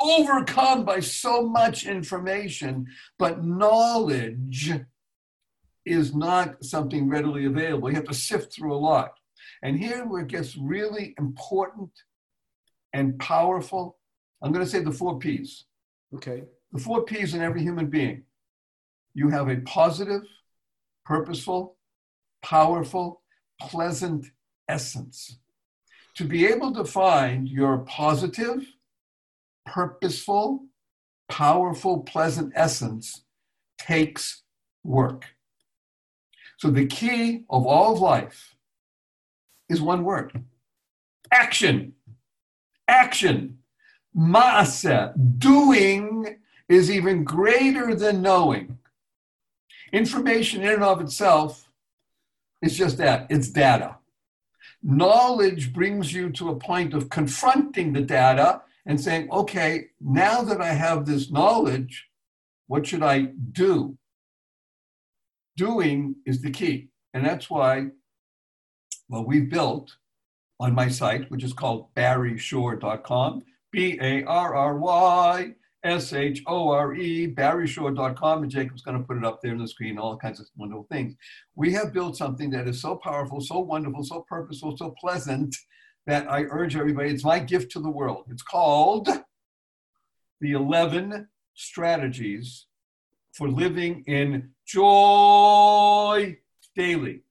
overcome 0.00 0.84
by 0.84 1.00
so 1.00 1.46
much 1.46 1.86
information, 1.86 2.86
but 3.18 3.44
knowledge 3.44 4.72
is 5.86 6.14
not 6.14 6.62
something 6.64 7.08
readily 7.08 7.46
available. 7.46 7.88
You 7.88 7.94
have 7.94 8.08
to 8.08 8.14
sift 8.14 8.52
through 8.52 8.74
a 8.74 8.76
lot. 8.76 9.12
And 9.62 9.78
here 9.78 10.04
where 10.04 10.22
it 10.22 10.28
gets 10.28 10.56
really 10.56 11.14
important 11.18 11.90
and 12.92 13.18
powerful, 13.18 13.98
I'm 14.42 14.52
going 14.52 14.64
to 14.64 14.70
say 14.70 14.80
the 14.80 14.90
four 14.90 15.18
P's. 15.18 15.64
Okay. 16.14 16.42
The 16.72 16.80
four 16.80 17.04
P's 17.04 17.34
in 17.34 17.42
every 17.42 17.62
human 17.62 17.86
being. 17.86 18.24
You 19.14 19.28
have 19.30 19.48
a 19.48 19.56
positive, 19.60 20.22
purposeful, 21.04 21.76
powerful, 22.42 23.22
pleasant 23.60 24.26
essence. 24.68 25.38
To 26.16 26.24
be 26.24 26.46
able 26.46 26.72
to 26.74 26.84
find 26.84 27.48
your 27.48 27.78
positive, 27.78 28.66
purposeful, 29.64 30.66
powerful, 31.28 32.00
pleasant 32.00 32.52
essence 32.56 33.24
takes 33.78 34.42
work. 34.82 35.35
So 36.56 36.70
the 36.70 36.86
key 36.86 37.44
of 37.50 37.66
all 37.66 37.92
of 37.92 38.00
life 38.00 38.54
is 39.68 39.80
one 39.80 40.04
word 40.04 40.44
action. 41.30 41.92
Action. 42.88 43.58
Maase. 44.16 45.12
Doing 45.38 46.38
is 46.68 46.90
even 46.90 47.24
greater 47.24 47.94
than 47.94 48.22
knowing. 48.22 48.78
Information 49.92 50.62
in 50.62 50.68
and 50.68 50.84
of 50.84 51.00
itself 51.00 51.68
is 52.62 52.76
just 52.76 52.98
that 52.98 53.26
it's 53.30 53.48
data. 53.48 53.96
Knowledge 54.82 55.72
brings 55.72 56.12
you 56.12 56.30
to 56.30 56.50
a 56.50 56.56
point 56.56 56.94
of 56.94 57.08
confronting 57.08 57.92
the 57.92 58.00
data 58.00 58.62
and 58.84 59.00
saying, 59.00 59.28
okay, 59.30 59.86
now 60.00 60.42
that 60.42 60.60
I 60.60 60.72
have 60.72 61.06
this 61.06 61.30
knowledge, 61.30 62.06
what 62.68 62.86
should 62.86 63.02
I 63.02 63.22
do? 63.52 63.96
Doing 65.56 66.16
is 66.26 66.42
the 66.42 66.50
key. 66.50 66.88
And 67.14 67.24
that's 67.24 67.48
why, 67.48 67.86
well, 69.08 69.24
we 69.24 69.40
built 69.40 69.96
on 70.60 70.74
my 70.74 70.88
site, 70.88 71.30
which 71.30 71.44
is 71.44 71.52
called 71.52 71.94
barryshore.com, 71.94 73.42
B 73.72 73.98
A 74.00 74.24
R 74.24 74.54
R 74.54 74.78
Y 74.78 75.52
S 75.84 76.12
H 76.12 76.42
O 76.46 76.68
R 76.68 76.94
E, 76.94 77.32
barryshore.com. 77.34 78.42
And 78.42 78.50
Jacob's 78.50 78.82
going 78.82 78.98
to 78.98 79.04
put 79.04 79.16
it 79.16 79.24
up 79.24 79.40
there 79.42 79.52
on 79.52 79.58
the 79.58 79.68
screen, 79.68 79.98
all 79.98 80.16
kinds 80.16 80.40
of 80.40 80.46
wonderful 80.56 80.86
things. 80.90 81.14
We 81.54 81.72
have 81.72 81.92
built 81.92 82.16
something 82.16 82.50
that 82.50 82.68
is 82.68 82.80
so 82.80 82.96
powerful, 82.96 83.40
so 83.40 83.60
wonderful, 83.60 84.04
so 84.04 84.24
purposeful, 84.28 84.76
so 84.76 84.94
pleasant 85.00 85.56
that 86.06 86.30
I 86.30 86.44
urge 86.50 86.76
everybody, 86.76 87.10
it's 87.10 87.24
my 87.24 87.38
gift 87.38 87.72
to 87.72 87.80
the 87.80 87.90
world. 87.90 88.26
It's 88.30 88.42
called 88.42 89.08
The 90.40 90.52
11 90.52 91.28
Strategies 91.54 92.66
for 93.32 93.48
Living 93.48 94.04
in 94.06 94.50
Joy 94.66 96.38
Daily. 96.74 97.22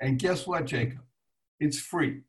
And 0.00 0.18
guess 0.18 0.46
what, 0.46 0.66
Jacob? 0.66 1.00
It's 1.60 1.78
free. 1.78 2.22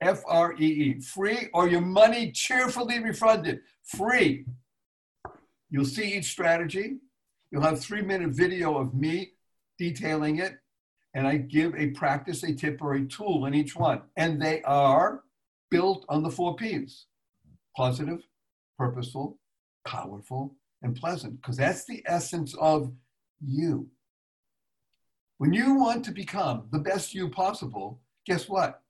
F 0.00 0.22
R 0.26 0.54
E 0.54 0.66
E. 0.66 1.00
Free 1.00 1.48
or 1.54 1.68
your 1.68 1.80
money 1.80 2.32
cheerfully 2.32 2.98
refunded. 2.98 3.60
Free. 3.84 4.46
You'll 5.70 5.84
see 5.84 6.14
each 6.14 6.30
strategy. 6.30 6.96
You'll 7.50 7.62
have 7.62 7.80
three 7.80 8.02
minute 8.02 8.30
video 8.30 8.76
of 8.78 8.94
me 8.94 9.32
detailing 9.78 10.38
it 10.38 10.58
and 11.14 11.26
I 11.26 11.36
give 11.36 11.74
a 11.74 11.88
practice, 11.88 12.42
a 12.42 12.54
tip, 12.54 12.80
or 12.80 12.94
a 12.94 13.04
tool 13.06 13.46
in 13.46 13.54
each 13.54 13.76
one. 13.76 14.02
And 14.16 14.40
they 14.40 14.62
are 14.62 15.22
built 15.70 16.04
on 16.08 16.22
the 16.22 16.30
four 16.30 16.56
P's 16.56 17.06
positive, 17.76 18.22
purposeful, 18.78 19.38
powerful, 19.86 20.56
and 20.82 20.96
pleasant, 20.96 21.40
because 21.40 21.56
that's 21.56 21.84
the 21.84 22.02
essence 22.06 22.54
of 22.60 22.92
you. 23.44 23.88
When 25.38 25.52
you 25.52 25.74
want 25.74 26.04
to 26.04 26.12
become 26.12 26.68
the 26.70 26.78
best 26.78 27.14
you 27.14 27.28
possible, 27.28 28.00
guess 28.26 28.48
what? 28.48 28.82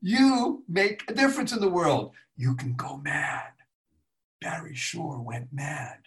You 0.00 0.64
make 0.68 1.04
a 1.08 1.14
difference 1.14 1.52
in 1.52 1.60
the 1.60 1.68
world. 1.68 2.12
You 2.36 2.56
can 2.56 2.74
go 2.74 2.96
mad. 2.96 3.52
Barry 4.40 4.74
Shore 4.74 5.20
went 5.20 5.52
mad. 5.52 5.98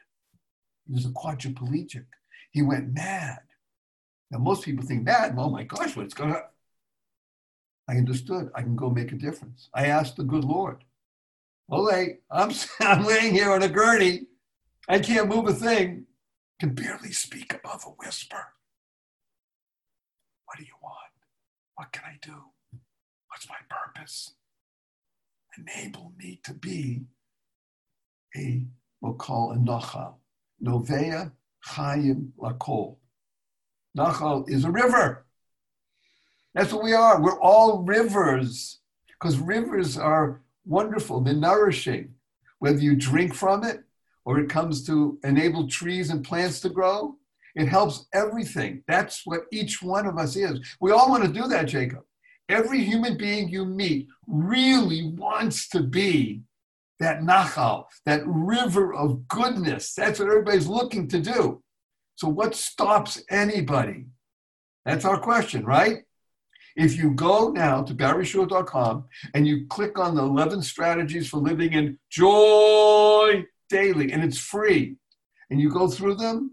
He 0.86 0.94
was 0.94 1.06
a 1.06 1.10
quadriplegic. 1.10 2.06
He 2.52 2.62
went 2.62 2.94
mad. 2.94 3.40
Now, 4.30 4.40
most 4.40 4.64
people 4.64 4.86
think 4.86 5.04
mad. 5.04 5.36
Oh 5.38 5.50
my 5.50 5.64
gosh, 5.64 5.96
what's 5.96 6.14
going 6.14 6.34
on? 6.34 6.42
I 7.88 7.96
understood. 7.96 8.50
I 8.54 8.62
can 8.62 8.76
go 8.76 8.90
make 8.90 9.14
a 9.14 9.16
difference. 9.16 9.70
I 9.74 9.88
asked 9.88 10.18
the 10.18 10.24
good 10.24 10.44
Lord, 10.44 10.84
Ole, 11.70 12.18
I'm, 12.30 12.52
I'm 12.82 13.06
laying 13.06 13.34
here 13.34 13.52
on 13.52 13.64
a 13.64 13.70
gurney. 13.70 14.28
I 14.90 15.00
can't 15.00 15.30
move 15.30 15.48
a 15.48 15.54
thing. 15.54 16.07
Can 16.60 16.74
barely 16.74 17.12
speak 17.12 17.54
above 17.54 17.84
a 17.86 17.90
whisper. 17.90 18.54
What 20.46 20.58
do 20.58 20.64
you 20.64 20.74
want? 20.82 20.96
What 21.76 21.92
can 21.92 22.04
I 22.06 22.18
do? 22.22 22.34
What's 23.30 23.48
my 23.48 23.58
purpose? 23.70 24.34
Enable 25.58 26.14
me 26.18 26.40
to 26.44 26.54
be 26.54 27.04
a, 28.36 28.64
we'll 29.02 29.14
call 29.14 29.52
a 29.52 29.56
nachal. 29.56 30.16
Novea 30.64 31.32
Chaim 31.60 32.34
Lakol. 32.40 32.98
Nachal 33.96 34.50
is 34.50 34.64
a 34.64 34.72
river. 34.72 35.26
That's 36.56 36.74
what 36.74 36.84
we 36.84 36.94
are. 36.94 37.22
We're 37.22 37.40
all 37.40 37.84
rivers 37.84 38.80
because 39.08 39.38
rivers 39.38 39.98
are 39.98 40.42
wonderful. 40.66 41.22
They're 41.22 41.36
nourishing. 41.36 42.16
Whether 42.60 42.80
you 42.80 42.96
drink 42.96 43.36
from 43.36 43.64
it 43.64 43.84
or 44.28 44.40
it 44.40 44.50
comes 44.50 44.86
to 44.86 45.18
enable 45.24 45.70
trees 45.70 46.10
and 46.10 46.22
plants 46.22 46.60
to 46.60 46.68
grow, 46.68 47.16
it 47.56 47.70
helps 47.70 48.08
everything. 48.14 48.84
That's 48.86 49.22
what 49.24 49.44
each 49.54 49.82
one 49.82 50.06
of 50.06 50.18
us 50.18 50.36
is. 50.36 50.60
We 50.82 50.92
all 50.92 51.10
want 51.10 51.24
to 51.24 51.32
do 51.32 51.48
that, 51.48 51.68
Jacob. 51.68 52.02
Every 52.50 52.84
human 52.84 53.18
being 53.18 53.48
you 53.48 53.64
meet 53.64 54.10
really 54.28 55.14
wants 55.16 55.70
to 55.70 55.82
be 55.82 56.42
that 57.00 57.22
nachal, 57.22 57.86
that 58.06 58.22
river 58.26 58.94
of 58.94 59.30
goodness. 59.30 59.94
That's 59.94 60.20
what 60.20 60.28
everybody's 60.28 60.68
looking 60.68 61.08
to 61.08 61.22
do. 61.22 61.64
So, 62.16 62.28
what 62.28 62.54
stops 62.54 63.24
anybody? 63.30 64.08
That's 64.84 65.06
our 65.06 65.20
question, 65.20 65.64
right? 65.64 66.00
If 66.76 66.98
you 66.98 67.12
go 67.12 67.52
now 67.52 67.82
to 67.82 67.96
barryshore.com 67.96 69.06
and 69.34 69.48
you 69.48 69.68
click 69.68 69.98
on 69.98 70.16
the 70.16 70.24
11 70.24 70.64
strategies 70.64 71.30
for 71.30 71.38
living 71.38 71.72
in 71.72 71.98
joy 72.10 73.46
daily, 73.70 74.12
and 74.12 74.24
it's 74.24 74.38
free, 74.38 74.96
and 75.50 75.60
you 75.60 75.70
go 75.70 75.88
through 75.88 76.16
them, 76.16 76.52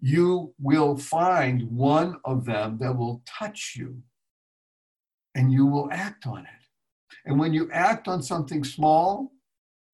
you 0.00 0.54
will 0.60 0.96
find 0.96 1.62
one 1.70 2.16
of 2.24 2.44
them 2.44 2.78
that 2.80 2.96
will 2.96 3.22
touch 3.26 3.74
you 3.76 3.96
and 5.34 5.52
you 5.52 5.66
will 5.66 5.88
act 5.92 6.26
on 6.26 6.40
it. 6.40 6.62
And 7.24 7.38
when 7.38 7.52
you 7.52 7.70
act 7.72 8.08
on 8.08 8.22
something 8.22 8.62
small, 8.62 9.32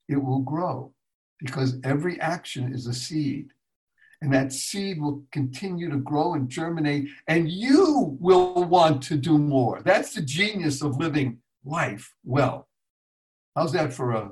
it 0.09 0.17
will 0.17 0.41
grow 0.41 0.93
because 1.39 1.79
every 1.85 2.21
action 2.21 2.73
is 2.75 2.87
a 2.87 2.93
seed 2.93 3.53
and 4.23 4.33
that 4.33 4.53
seed 4.53 5.01
will 5.01 5.25
continue 5.33 5.91
to 5.91 5.97
grow 5.97 6.35
and 6.35 6.49
germinate, 6.49 7.09
and 7.27 7.51
you 7.51 8.17
will 8.21 8.65
want 8.65 9.03
to 9.03 9.17
do 9.17 9.37
more. 9.37 9.83
That's 9.85 10.15
the 10.15 10.23
genius 10.23 10.81
of 10.81 10.97
living 10.97 11.39
life 11.65 12.15
well. 12.23 12.69
How's 13.57 13.73
that 13.73 13.93
for 13.93 14.13
a 14.13 14.31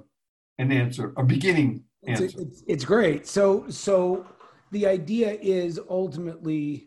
an 0.61 0.73
answer, 0.73 1.13
a 1.17 1.25
beginning 1.25 1.85
answer? 2.07 2.25
It's, 2.25 2.35
it's, 2.35 2.63
it's 2.67 2.85
great. 2.85 3.27
So, 3.27 3.69
so 3.69 4.27
the 4.71 4.87
idea 4.87 5.33
is 5.41 5.81
ultimately 5.89 6.87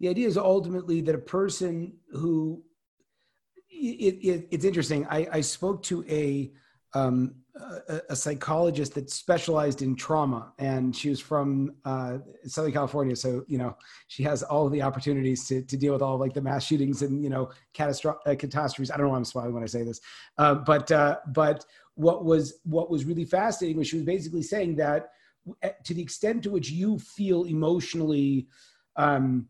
the 0.00 0.08
idea 0.08 0.26
is 0.26 0.36
ultimately 0.36 1.00
that 1.02 1.14
a 1.14 1.18
person 1.18 1.92
who 2.10 2.64
it, 3.70 4.18
it, 4.22 4.48
it's 4.50 4.64
interesting. 4.64 5.06
I, 5.08 5.28
I 5.32 5.40
spoke 5.40 5.82
to 5.84 6.04
a 6.08 6.52
um, 6.92 7.36
a, 7.54 8.00
a, 8.10 8.16
psychologist 8.16 8.94
that 8.94 9.10
specialized 9.10 9.82
in 9.82 9.94
trauma, 9.94 10.52
and 10.58 10.94
she 10.96 11.10
was 11.10 11.20
from 11.20 11.74
uh, 11.84 12.18
Southern 12.46 12.72
California. 12.72 13.14
So 13.14 13.44
you 13.46 13.58
know, 13.58 13.76
she 14.08 14.22
has 14.22 14.42
all 14.42 14.68
the 14.68 14.82
opportunities 14.82 15.46
to, 15.48 15.62
to 15.62 15.76
deal 15.76 15.92
with 15.92 16.02
all 16.02 16.18
like 16.18 16.32
the 16.32 16.40
mass 16.40 16.64
shootings 16.64 17.02
and 17.02 17.22
you 17.22 17.30
know 17.30 17.50
catastro- 17.74 18.18
uh, 18.26 18.34
catastrophes. 18.34 18.90
I 18.90 18.96
don't 18.96 19.06
know 19.06 19.12
why 19.12 19.18
I'm 19.18 19.24
smiling 19.24 19.54
when 19.54 19.62
I 19.62 19.66
say 19.66 19.82
this, 19.82 20.00
uh, 20.38 20.54
but 20.54 20.90
uh, 20.90 21.18
but 21.28 21.64
what 21.94 22.24
was 22.24 22.54
what 22.64 22.90
was 22.90 23.04
really 23.04 23.24
fascinating 23.24 23.76
was 23.76 23.88
she 23.88 23.96
was 23.96 24.06
basically 24.06 24.42
saying 24.42 24.76
that 24.76 25.10
to 25.84 25.94
the 25.94 26.02
extent 26.02 26.42
to 26.44 26.50
which 26.50 26.70
you 26.70 26.98
feel 26.98 27.44
emotionally. 27.44 28.46
Um, 28.96 29.48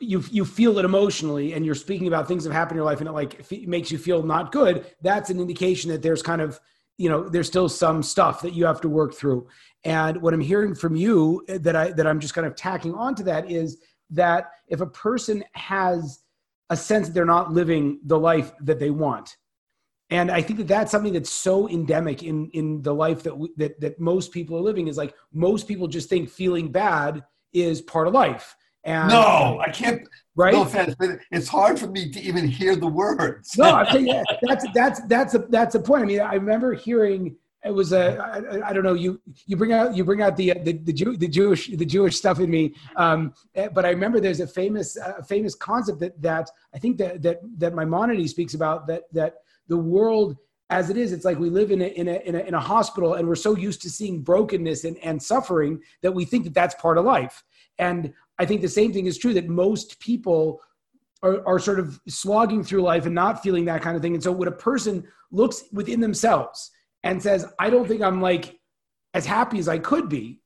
you 0.00 0.22
you 0.30 0.44
feel 0.44 0.78
it 0.78 0.84
emotionally 0.84 1.52
and 1.54 1.64
you're 1.64 1.74
speaking 1.74 2.06
about 2.06 2.28
things 2.28 2.44
that 2.44 2.52
happen 2.52 2.74
in 2.74 2.76
your 2.76 2.84
life 2.84 3.00
and 3.00 3.08
it 3.08 3.12
like 3.12 3.50
makes 3.66 3.90
you 3.90 3.98
feel 3.98 4.22
not 4.22 4.52
good 4.52 4.86
that's 5.02 5.30
an 5.30 5.40
indication 5.40 5.90
that 5.90 6.02
there's 6.02 6.22
kind 6.22 6.40
of 6.40 6.60
you 6.98 7.08
know 7.08 7.28
there's 7.28 7.46
still 7.46 7.68
some 7.68 8.02
stuff 8.02 8.42
that 8.42 8.52
you 8.52 8.66
have 8.66 8.80
to 8.82 8.88
work 8.88 9.14
through. 9.14 9.46
And 9.84 10.20
what 10.20 10.34
i'm 10.34 10.40
hearing 10.40 10.74
from 10.74 10.96
you 10.96 11.44
eh, 11.48 11.58
that 11.58 11.76
i 11.76 11.92
that 11.92 12.06
i'm 12.06 12.20
just 12.20 12.34
kind 12.34 12.46
of 12.46 12.56
tacking 12.56 12.94
onto 12.94 13.22
that 13.22 13.50
is 13.50 13.78
that 14.10 14.50
if 14.66 14.80
a 14.80 14.86
person 14.86 15.44
has 15.52 16.20
a 16.70 16.76
sense 16.76 17.06
that 17.06 17.14
they're 17.14 17.24
not 17.24 17.52
living 17.52 18.00
the 18.04 18.18
life 18.18 18.52
that 18.60 18.80
they 18.80 18.90
want 18.90 19.36
and 20.10 20.30
i 20.32 20.42
think 20.42 20.58
that 20.58 20.66
that's 20.66 20.90
something 20.90 21.12
that's 21.12 21.30
so 21.30 21.68
endemic 21.68 22.24
in 22.24 22.50
in 22.50 22.82
the 22.82 22.92
life 22.92 23.22
that 23.22 23.38
we, 23.38 23.50
that 23.56 23.80
that 23.80 24.00
most 24.00 24.32
people 24.32 24.56
are 24.56 24.60
living 24.60 24.88
is 24.88 24.96
like 24.96 25.14
most 25.32 25.68
people 25.68 25.86
just 25.86 26.08
think 26.08 26.28
feeling 26.28 26.72
bad 26.72 27.24
is 27.52 27.80
part 27.80 28.08
of 28.08 28.12
life 28.12 28.56
and 28.84 29.08
no, 29.08 29.60
I 29.60 29.70
can't. 29.70 30.08
Right? 30.36 30.54
No 30.54 30.62
offense, 30.62 30.94
but 30.98 31.18
it's 31.30 31.48
hard 31.48 31.78
for 31.78 31.88
me 31.88 32.10
to 32.10 32.20
even 32.20 32.46
hear 32.46 32.76
the 32.76 32.86
words. 32.86 33.56
no, 33.58 33.74
I 33.74 33.90
think 33.90 34.08
that's 34.42 34.64
that's 34.72 35.00
that's 35.06 35.34
a 35.34 35.38
that's 35.48 35.74
a 35.74 35.80
point. 35.80 36.02
I 36.02 36.06
mean, 36.06 36.20
I 36.20 36.34
remember 36.34 36.74
hearing 36.74 37.36
it 37.64 37.72
was 37.72 37.92
a 37.92 38.18
I, 38.18 38.70
I 38.70 38.72
don't 38.72 38.84
know 38.84 38.94
you 38.94 39.20
you 39.46 39.56
bring 39.56 39.72
out 39.72 39.96
you 39.96 40.04
bring 40.04 40.22
out 40.22 40.36
the 40.36 40.54
the 40.62 40.72
the, 40.74 40.92
Jew, 40.92 41.16
the 41.16 41.28
Jewish 41.28 41.68
the 41.68 41.84
Jewish 41.84 42.16
stuff 42.16 42.38
in 42.38 42.50
me. 42.50 42.74
Um, 42.96 43.34
eh, 43.56 43.68
but 43.68 43.84
I 43.84 43.90
remember 43.90 44.20
there's 44.20 44.40
a 44.40 44.46
famous 44.46 44.96
uh, 44.96 45.22
famous 45.22 45.54
concept 45.54 45.98
that 46.00 46.20
that 46.22 46.50
I 46.74 46.78
think 46.78 46.98
that 46.98 47.22
that 47.22 47.40
that 47.58 47.74
Maimonides 47.74 48.30
speaks 48.30 48.54
about 48.54 48.86
that 48.86 49.04
that 49.12 49.38
the 49.66 49.76
world 49.76 50.36
as 50.70 50.90
it 50.90 50.96
is, 50.96 51.12
it's 51.12 51.24
like 51.24 51.38
we 51.38 51.48
live 51.48 51.70
in 51.70 51.80
a, 51.80 51.86
in 51.86 52.08
a, 52.08 52.16
in 52.26 52.34
a, 52.34 52.40
in 52.40 52.54
a 52.54 52.60
hospital 52.60 53.14
and 53.14 53.26
we're 53.26 53.34
so 53.34 53.56
used 53.56 53.80
to 53.80 53.88
seeing 53.88 54.20
brokenness 54.20 54.84
and, 54.84 54.98
and 54.98 55.22
suffering 55.22 55.80
that 56.02 56.12
we 56.12 56.26
think 56.26 56.44
that 56.44 56.52
that's 56.52 56.74
part 56.74 56.98
of 56.98 57.06
life. 57.06 57.42
And 57.78 58.12
I 58.38 58.46
think 58.46 58.60
the 58.60 58.68
same 58.68 58.92
thing 58.92 59.06
is 59.06 59.18
true 59.18 59.34
that 59.34 59.48
most 59.48 59.98
people 60.00 60.60
are, 61.22 61.46
are 61.46 61.58
sort 61.58 61.80
of 61.80 62.00
slogging 62.08 62.62
through 62.62 62.82
life 62.82 63.06
and 63.06 63.14
not 63.14 63.42
feeling 63.42 63.64
that 63.66 63.82
kind 63.82 63.96
of 63.96 64.02
thing. 64.02 64.14
And 64.14 64.22
so 64.22 64.32
when 64.32 64.48
a 64.48 64.52
person 64.52 65.06
looks 65.30 65.64
within 65.72 66.00
themselves 66.00 66.70
and 67.02 67.22
says, 67.22 67.46
I 67.58 67.70
don't 67.70 67.86
think 67.86 68.02
I'm 68.02 68.20
like 68.20 68.58
as 69.14 69.26
happy 69.26 69.58
as 69.58 69.68
I 69.68 69.78
could 69.78 70.08
be, 70.08 70.40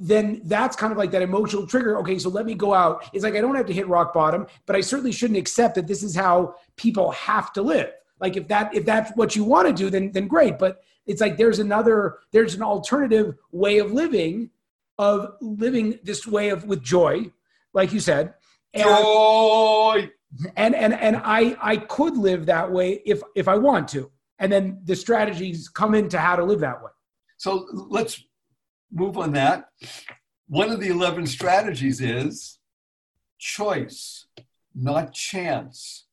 then 0.00 0.42
that's 0.44 0.76
kind 0.76 0.92
of 0.92 0.98
like 0.98 1.10
that 1.10 1.22
emotional 1.22 1.66
trigger. 1.66 1.98
Okay, 1.98 2.18
so 2.18 2.28
let 2.28 2.46
me 2.46 2.54
go 2.54 2.74
out. 2.74 3.08
It's 3.12 3.24
like 3.24 3.34
I 3.34 3.40
don't 3.40 3.54
have 3.54 3.66
to 3.66 3.72
hit 3.72 3.88
rock 3.88 4.12
bottom, 4.12 4.46
but 4.66 4.76
I 4.76 4.80
certainly 4.80 5.12
shouldn't 5.12 5.38
accept 5.38 5.74
that 5.74 5.86
this 5.86 6.02
is 6.02 6.14
how 6.14 6.54
people 6.76 7.10
have 7.12 7.52
to 7.54 7.62
live. 7.62 7.90
Like 8.20 8.36
if 8.36 8.46
that 8.48 8.74
if 8.74 8.84
that's 8.84 9.10
what 9.16 9.34
you 9.34 9.44
want 9.44 9.66
to 9.66 9.74
do, 9.74 9.90
then 9.90 10.12
then 10.12 10.28
great. 10.28 10.58
But 10.58 10.82
it's 11.06 11.20
like 11.20 11.36
there's 11.36 11.58
another 11.58 12.18
there's 12.30 12.54
an 12.54 12.62
alternative 12.62 13.34
way 13.50 13.78
of 13.78 13.92
living 13.92 14.50
of 15.02 15.34
living 15.40 15.98
this 16.02 16.26
way 16.26 16.50
of 16.50 16.64
with 16.64 16.82
joy, 16.82 17.30
like 17.74 17.92
you 17.92 18.00
said. 18.00 18.34
And, 18.72 18.84
joy. 18.84 20.10
And 20.56 20.74
and 20.74 20.94
and 20.94 21.16
I 21.16 21.56
I 21.60 21.76
could 21.76 22.16
live 22.16 22.46
that 22.46 22.70
way 22.70 23.02
if 23.04 23.20
if 23.34 23.48
I 23.48 23.56
want 23.56 23.88
to. 23.88 24.10
And 24.38 24.50
then 24.50 24.80
the 24.84 24.96
strategies 24.96 25.68
come 25.68 25.94
into 25.94 26.18
how 26.18 26.36
to 26.36 26.44
live 26.44 26.60
that 26.60 26.82
way. 26.82 26.90
So 27.36 27.66
let's 27.90 28.24
move 28.90 29.18
on 29.18 29.32
that. 29.32 29.68
One 30.48 30.70
of 30.70 30.80
the 30.80 30.88
11 30.88 31.26
strategies 31.26 32.00
is 32.00 32.58
choice, 33.38 34.26
not 34.74 35.12
chance, 35.12 36.06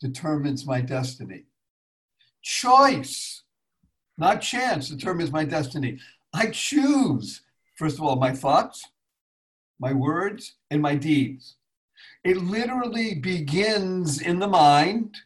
determines 0.00 0.66
my 0.66 0.80
destiny. 0.80 1.44
Choice, 2.42 3.42
not 4.18 4.40
chance, 4.40 4.88
determines 4.88 5.30
my 5.30 5.44
destiny. 5.44 5.98
I 6.32 6.46
choose 6.46 7.43
First 7.76 7.98
of 7.98 8.04
all, 8.04 8.16
my 8.16 8.32
thoughts, 8.32 8.84
my 9.80 9.92
words, 9.92 10.56
and 10.70 10.80
my 10.80 10.94
deeds. 10.94 11.56
It 12.22 12.36
literally 12.38 13.14
begins 13.14 14.20
in 14.20 14.38
the 14.38 14.48
mind 14.48 15.16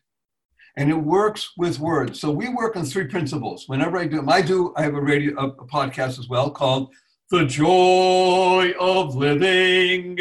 and 0.76 0.90
it 0.90 0.94
works 0.94 1.52
with 1.56 1.78
words. 1.78 2.20
So 2.20 2.30
we 2.30 2.48
work 2.48 2.76
on 2.76 2.84
three 2.84 3.06
principles. 3.06 3.68
Whenever 3.68 3.98
I 3.98 4.06
do, 4.06 4.24
I 4.28 4.42
do, 4.42 4.72
I 4.76 4.82
have 4.82 4.94
a 4.94 5.00
radio, 5.00 5.38
a, 5.38 5.48
a 5.48 5.66
podcast 5.66 6.18
as 6.18 6.28
well 6.28 6.50
called 6.50 6.90
The 7.30 7.44
Joy 7.44 8.72
of 8.80 9.14
Living. 9.14 10.18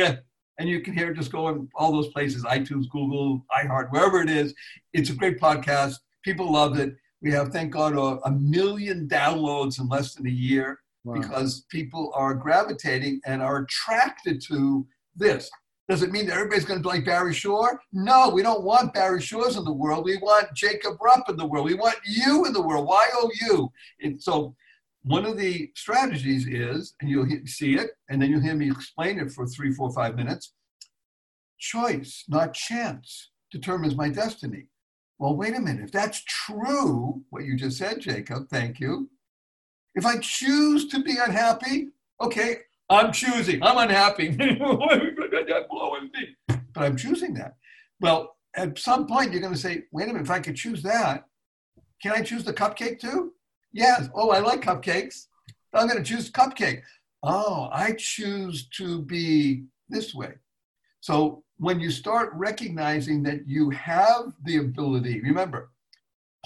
And 0.59 0.67
you 0.67 0.81
can 0.81 0.93
hear 0.93 1.11
it 1.11 1.15
just 1.15 1.31
go 1.31 1.47
in 1.49 1.69
all 1.75 1.91
those 1.91 2.09
places, 2.09 2.43
iTunes, 2.43 2.89
Google, 2.89 3.45
iHeart, 3.55 3.91
wherever 3.91 4.21
it 4.21 4.29
is. 4.29 4.53
It's 4.93 5.11
a 5.11 5.15
great 5.15 5.39
podcast. 5.39 5.95
People 6.23 6.51
love 6.51 6.77
it. 6.79 6.95
We 7.21 7.31
have, 7.31 7.49
thank 7.49 7.71
God, 7.71 7.93
a, 7.93 8.19
a 8.27 8.31
million 8.31 9.07
downloads 9.07 9.79
in 9.79 9.87
less 9.87 10.15
than 10.15 10.25
a 10.27 10.31
year 10.31 10.79
wow. 11.07 11.19
because 11.19 11.65
people 11.69 12.11
are 12.13 12.33
gravitating 12.33 13.21
and 13.25 13.41
are 13.41 13.63
attracted 13.63 14.41
to 14.47 14.85
this. 15.15 15.49
Does 15.89 16.03
it 16.03 16.11
mean 16.11 16.27
that 16.27 16.33
everybody's 16.33 16.65
going 16.65 16.79
to 16.79 16.83
be 16.83 16.89
like 16.89 17.05
Barry 17.05 17.33
Shore? 17.33 17.79
No, 17.93 18.29
we 18.29 18.43
don't 18.43 18.63
want 18.63 18.93
Barry 18.93 19.21
Shores 19.21 19.55
in 19.55 19.63
the 19.63 19.71
world. 19.71 20.03
We 20.03 20.17
want 20.17 20.53
Jacob 20.53 20.97
Rupp 21.01 21.29
in 21.29 21.37
the 21.37 21.45
world. 21.45 21.65
We 21.65 21.75
want 21.75 21.95
you 22.05 22.45
in 22.45 22.51
the 22.51 22.61
world. 22.61 22.85
Why 22.85 23.07
oh 23.13 23.31
Y 23.41 23.49
O 23.49 23.55
U. 23.55 23.71
And 24.01 24.21
so, 24.21 24.53
one 25.03 25.25
of 25.25 25.37
the 25.37 25.71
strategies 25.75 26.45
is, 26.45 26.93
and 26.99 27.09
you'll 27.09 27.27
see 27.45 27.75
it, 27.75 27.91
and 28.09 28.21
then 28.21 28.29
you'll 28.29 28.41
hear 28.41 28.55
me 28.55 28.69
explain 28.69 29.19
it 29.19 29.31
for 29.31 29.47
three, 29.47 29.71
four, 29.71 29.89
five 29.93 30.17
minutes. 30.17 30.53
Choice, 31.57 32.25
not 32.27 32.53
chance, 32.53 33.31
determines 33.49 33.95
my 33.95 34.09
destiny. 34.09 34.67
Well, 35.17 35.37
wait 35.37 35.55
a 35.55 35.61
minute. 35.61 35.85
If 35.85 35.91
that's 35.93 36.21
true, 36.25 37.23
what 37.29 37.45
you 37.45 37.55
just 37.55 37.77
said, 37.77 38.01
Jacob, 38.01 38.49
thank 38.49 38.81
you, 38.81 39.09
if 39.97 40.05
I 40.05 40.19
choose 40.19 40.87
to 40.89 41.03
be 41.03 41.17
unhappy, 41.17 41.89
okay, 42.21 42.57
I'm 42.87 43.11
choosing. 43.11 43.63
I'm 43.63 43.79
unhappy. 43.79 44.29
but 46.47 46.83
I'm 46.83 46.95
choosing 46.95 47.33
that. 47.33 47.55
Well, 47.99 48.35
at 48.55 48.77
some 48.77 49.07
point, 49.07 49.31
you're 49.31 49.41
going 49.41 49.53
to 49.53 49.59
say, 49.59 49.85
wait 49.91 50.03
a 50.03 50.13
minute, 50.13 50.21
if 50.21 50.29
I 50.29 50.39
could 50.39 50.55
choose 50.55 50.83
that, 50.83 51.25
can 52.01 52.11
I 52.11 52.21
choose 52.21 52.43
the 52.43 52.53
cupcake 52.53 52.99
too? 52.99 53.33
Yes. 53.73 54.07
Oh, 54.13 54.29
I 54.29 54.37
like 54.37 54.61
cupcakes. 54.61 55.25
I'm 55.73 55.87
going 55.87 56.01
to 56.01 56.07
choose 56.07 56.29
cupcake. 56.29 56.83
Oh, 57.23 57.67
I 57.71 57.95
choose 57.97 58.67
to 58.77 59.01
be 59.01 59.63
this 59.89 60.13
way. 60.13 60.35
So 61.01 61.43
when 61.57 61.79
you 61.79 61.89
start 61.89 62.33
recognizing 62.35 63.23
that 63.23 63.47
you 63.47 63.71
have 63.71 64.33
the 64.45 64.57
ability, 64.57 65.21
remember, 65.21 65.71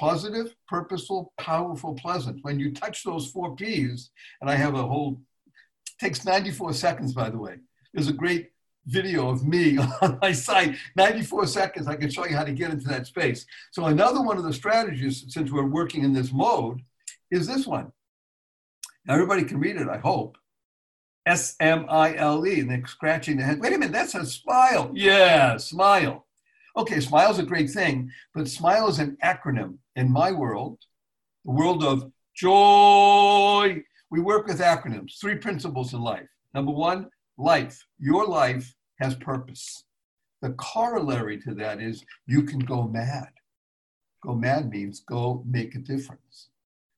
positive, 0.01 0.55
purposeful, 0.67 1.31
powerful, 1.37 1.93
pleasant. 1.93 2.39
When 2.41 2.59
you 2.59 2.73
touch 2.73 3.03
those 3.03 3.29
four 3.29 3.55
P's, 3.55 4.09
and 4.41 4.49
I 4.49 4.55
have 4.55 4.73
a 4.73 4.81
whole, 4.81 5.21
takes 5.99 6.25
94 6.25 6.73
seconds, 6.73 7.13
by 7.13 7.29
the 7.29 7.37
way. 7.37 7.57
There's 7.93 8.07
a 8.07 8.13
great 8.13 8.49
video 8.87 9.29
of 9.29 9.45
me 9.45 9.77
on 10.01 10.17
my 10.19 10.31
site, 10.31 10.75
94 10.95 11.45
seconds. 11.45 11.87
I 11.87 11.95
can 11.97 12.09
show 12.09 12.25
you 12.25 12.35
how 12.35 12.43
to 12.43 12.51
get 12.51 12.71
into 12.71 12.87
that 12.87 13.05
space. 13.05 13.45
So 13.69 13.85
another 13.85 14.23
one 14.23 14.39
of 14.39 14.43
the 14.43 14.53
strategies, 14.53 15.23
since 15.27 15.51
we're 15.51 15.67
working 15.67 16.03
in 16.03 16.13
this 16.13 16.33
mode, 16.33 16.81
is 17.29 17.45
this 17.45 17.67
one. 17.67 17.91
Now 19.05 19.13
everybody 19.13 19.43
can 19.43 19.59
read 19.59 19.75
it, 19.75 19.87
I 19.87 19.99
hope. 19.99 20.35
S 21.27 21.55
M 21.59 21.85
I 21.89 22.15
L 22.15 22.47
E, 22.47 22.61
and 22.61 22.71
they're 22.71 22.87
scratching 22.87 23.37
their 23.37 23.45
head. 23.45 23.59
Wait 23.59 23.73
a 23.73 23.77
minute, 23.77 23.93
that's 23.93 24.15
a 24.15 24.25
smile. 24.25 24.89
Yeah, 24.95 25.57
smile. 25.57 26.25
Okay, 26.75 26.99
smile 27.01 27.29
is 27.29 27.37
a 27.37 27.43
great 27.43 27.69
thing, 27.69 28.11
but 28.33 28.47
smile 28.47 28.87
is 28.87 28.97
an 28.97 29.15
acronym. 29.23 29.77
In 29.95 30.11
my 30.11 30.31
world, 30.31 30.79
the 31.43 31.51
world 31.51 31.83
of 31.83 32.11
joy, 32.35 33.81
we 34.09 34.19
work 34.19 34.47
with 34.47 34.59
acronyms, 34.59 35.19
three 35.19 35.35
principles 35.35 35.93
in 35.93 36.01
life. 36.01 36.27
Number 36.53 36.71
one, 36.71 37.09
life. 37.37 37.85
Your 37.99 38.25
life 38.25 38.73
has 38.99 39.15
purpose. 39.15 39.83
The 40.41 40.51
corollary 40.51 41.39
to 41.41 41.53
that 41.55 41.81
is 41.81 42.05
you 42.25 42.43
can 42.43 42.59
go 42.59 42.87
mad. 42.87 43.29
Go 44.23 44.35
mad 44.35 44.69
means 44.69 45.01
go 45.01 45.43
make 45.47 45.75
a 45.75 45.79
difference. 45.79 46.49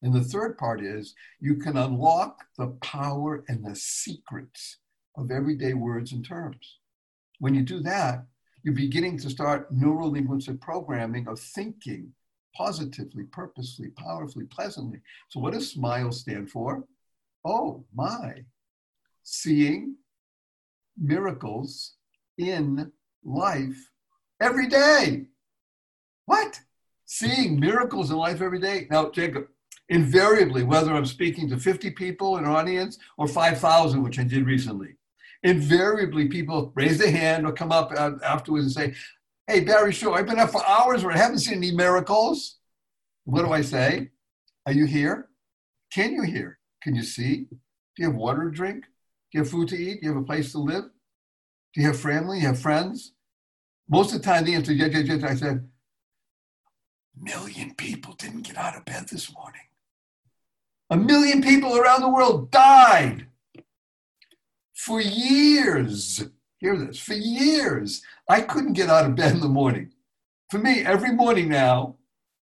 And 0.01 0.13
the 0.13 0.23
third 0.23 0.57
part 0.57 0.83
is 0.83 1.15
you 1.39 1.55
can 1.55 1.77
unlock 1.77 2.43
the 2.57 2.67
power 2.81 3.43
and 3.47 3.65
the 3.65 3.75
secrets 3.75 4.77
of 5.17 5.31
everyday 5.31 5.73
words 5.73 6.11
and 6.11 6.25
terms. 6.25 6.79
When 7.39 7.55
you 7.55 7.61
do 7.61 7.79
that, 7.81 8.25
you're 8.63 8.75
beginning 8.75 9.17
to 9.19 9.29
start 9.29 9.71
neuro 9.71 10.07
linguistic 10.07 10.61
programming 10.61 11.27
of 11.27 11.39
thinking 11.39 12.13
positively, 12.55 13.23
purposefully, 13.23 13.89
powerfully, 13.89 14.45
pleasantly. 14.45 14.99
So, 15.29 15.39
what 15.39 15.53
does 15.53 15.71
SMILE 15.71 16.11
stand 16.11 16.49
for? 16.49 16.83
Oh, 17.45 17.83
my. 17.93 18.45
Seeing 19.23 19.95
miracles 20.97 21.93
in 22.37 22.91
life 23.23 23.89
every 24.41 24.67
day. 24.67 25.25
What? 26.25 26.59
Seeing 27.05 27.59
miracles 27.59 28.11
in 28.11 28.17
life 28.17 28.41
every 28.41 28.59
day. 28.59 28.87
Now, 28.89 29.09
Jacob, 29.11 29.47
invariably, 29.89 30.63
whether 30.63 30.93
I'm 30.93 31.05
speaking 31.05 31.49
to 31.49 31.57
50 31.57 31.91
people 31.91 32.37
in 32.37 32.45
an 32.45 32.51
audience 32.51 32.97
or 33.17 33.27
5,000, 33.27 34.01
which 34.01 34.19
I 34.19 34.23
did 34.23 34.45
recently, 34.45 34.95
invariably 35.43 36.27
people 36.27 36.71
raise 36.75 36.97
their 36.97 37.11
hand 37.11 37.45
or 37.45 37.51
come 37.51 37.71
up 37.71 37.91
afterwards 37.93 38.65
and 38.65 38.73
say, 38.73 38.95
Hey, 39.45 39.59
Barry 39.59 39.91
Shore, 39.91 40.17
I've 40.17 40.25
been 40.25 40.39
up 40.39 40.51
for 40.51 40.65
hours, 40.65 41.03
but 41.03 41.13
I 41.13 41.17
haven't 41.17 41.39
seen 41.39 41.57
any 41.57 41.71
miracles. 41.71 42.59
What 43.25 43.43
do 43.43 43.51
I 43.51 43.61
say? 43.61 44.09
Are 44.65 44.71
you 44.71 44.85
here? 44.85 45.27
Can 45.93 46.13
you 46.13 46.23
hear? 46.23 46.59
Can 46.81 46.95
you 46.95 47.03
see? 47.03 47.47
Do 47.49 47.57
you 47.97 48.05
have 48.07 48.15
water 48.15 48.49
to 48.49 48.55
drink? 48.55 48.85
Do 48.85 49.37
you 49.37 49.39
have 49.41 49.49
food 49.49 49.67
to 49.69 49.75
eat? 49.75 49.99
Do 49.99 50.07
you 50.07 50.13
have 50.13 50.21
a 50.21 50.25
place 50.25 50.53
to 50.53 50.59
live? 50.59 50.85
Do 51.73 51.81
you 51.81 51.87
have 51.87 51.99
family? 51.99 52.37
Do 52.37 52.41
you 52.43 52.47
have 52.47 52.61
friends? 52.61 53.13
Most 53.89 54.13
of 54.13 54.21
the 54.21 54.25
time, 54.25 54.45
the 54.45 54.55
answer 54.55 54.71
yes, 54.71 54.91
yes, 54.93 55.07
yes. 55.07 55.23
I 55.23 55.35
said, 55.35 55.67
million 57.19 57.73
people 57.75 58.13
didn't 58.13 58.43
get 58.43 58.57
out 58.57 58.77
of 58.77 58.85
bed 58.85 59.07
this 59.09 59.33
morning. 59.33 59.61
A 60.89 60.95
million 60.95 61.41
people 61.41 61.75
around 61.77 62.01
the 62.01 62.09
world 62.09 62.49
died 62.49 63.27
for 64.73 65.01
years. 65.01 66.23
Hear 66.63 66.77
this 66.77 66.97
for 66.97 67.13
years. 67.13 68.01
I 68.29 68.39
couldn't 68.39 68.71
get 68.71 68.89
out 68.89 69.05
of 69.05 69.17
bed 69.17 69.33
in 69.33 69.41
the 69.41 69.49
morning. 69.49 69.91
For 70.49 70.59
me, 70.59 70.85
every 70.85 71.11
morning 71.11 71.49
now, 71.49 71.97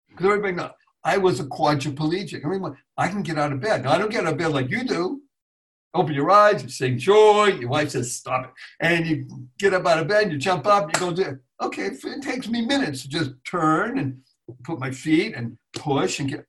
because 0.08 0.26
everybody 0.26 0.54
knows, 0.54 0.70
I 1.02 1.18
was 1.18 1.40
a 1.40 1.44
quadriplegic. 1.44 2.44
Every 2.44 2.60
morning, 2.60 2.78
I 2.96 3.08
can 3.08 3.22
get 3.22 3.38
out 3.38 3.52
of 3.52 3.58
bed. 3.58 3.82
Now, 3.82 3.90
I 3.90 3.98
don't 3.98 4.12
get 4.12 4.24
out 4.24 4.34
of 4.34 4.38
bed 4.38 4.52
like 4.52 4.70
you 4.70 4.84
do. 4.84 5.20
Open 5.94 6.14
your 6.14 6.30
eyes, 6.30 6.62
you 6.62 6.68
sing 6.68 6.96
joy. 6.96 7.56
Your 7.58 7.70
wife 7.70 7.90
says, 7.90 8.14
stop 8.14 8.44
it. 8.44 8.50
And 8.78 9.04
you 9.04 9.48
get 9.58 9.74
up 9.74 9.84
out 9.84 9.98
of 9.98 10.06
bed, 10.06 10.30
you 10.30 10.38
jump 10.38 10.64
up, 10.68 10.94
you 10.94 11.00
go 11.00 11.12
do 11.12 11.22
it. 11.22 11.38
Okay, 11.60 11.86
it 11.86 12.22
takes 12.22 12.46
me 12.46 12.64
minutes 12.64 13.02
to 13.02 13.08
just 13.08 13.32
turn 13.44 13.98
and 13.98 14.20
put 14.62 14.78
my 14.78 14.92
feet 14.92 15.34
and 15.34 15.58
push 15.74 16.20
and 16.20 16.30
get, 16.30 16.46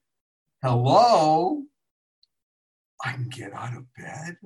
hello, 0.62 1.64
I 3.04 3.14
can 3.14 3.28
get 3.30 3.54
out 3.54 3.76
of 3.76 3.86
bed. 3.98 4.38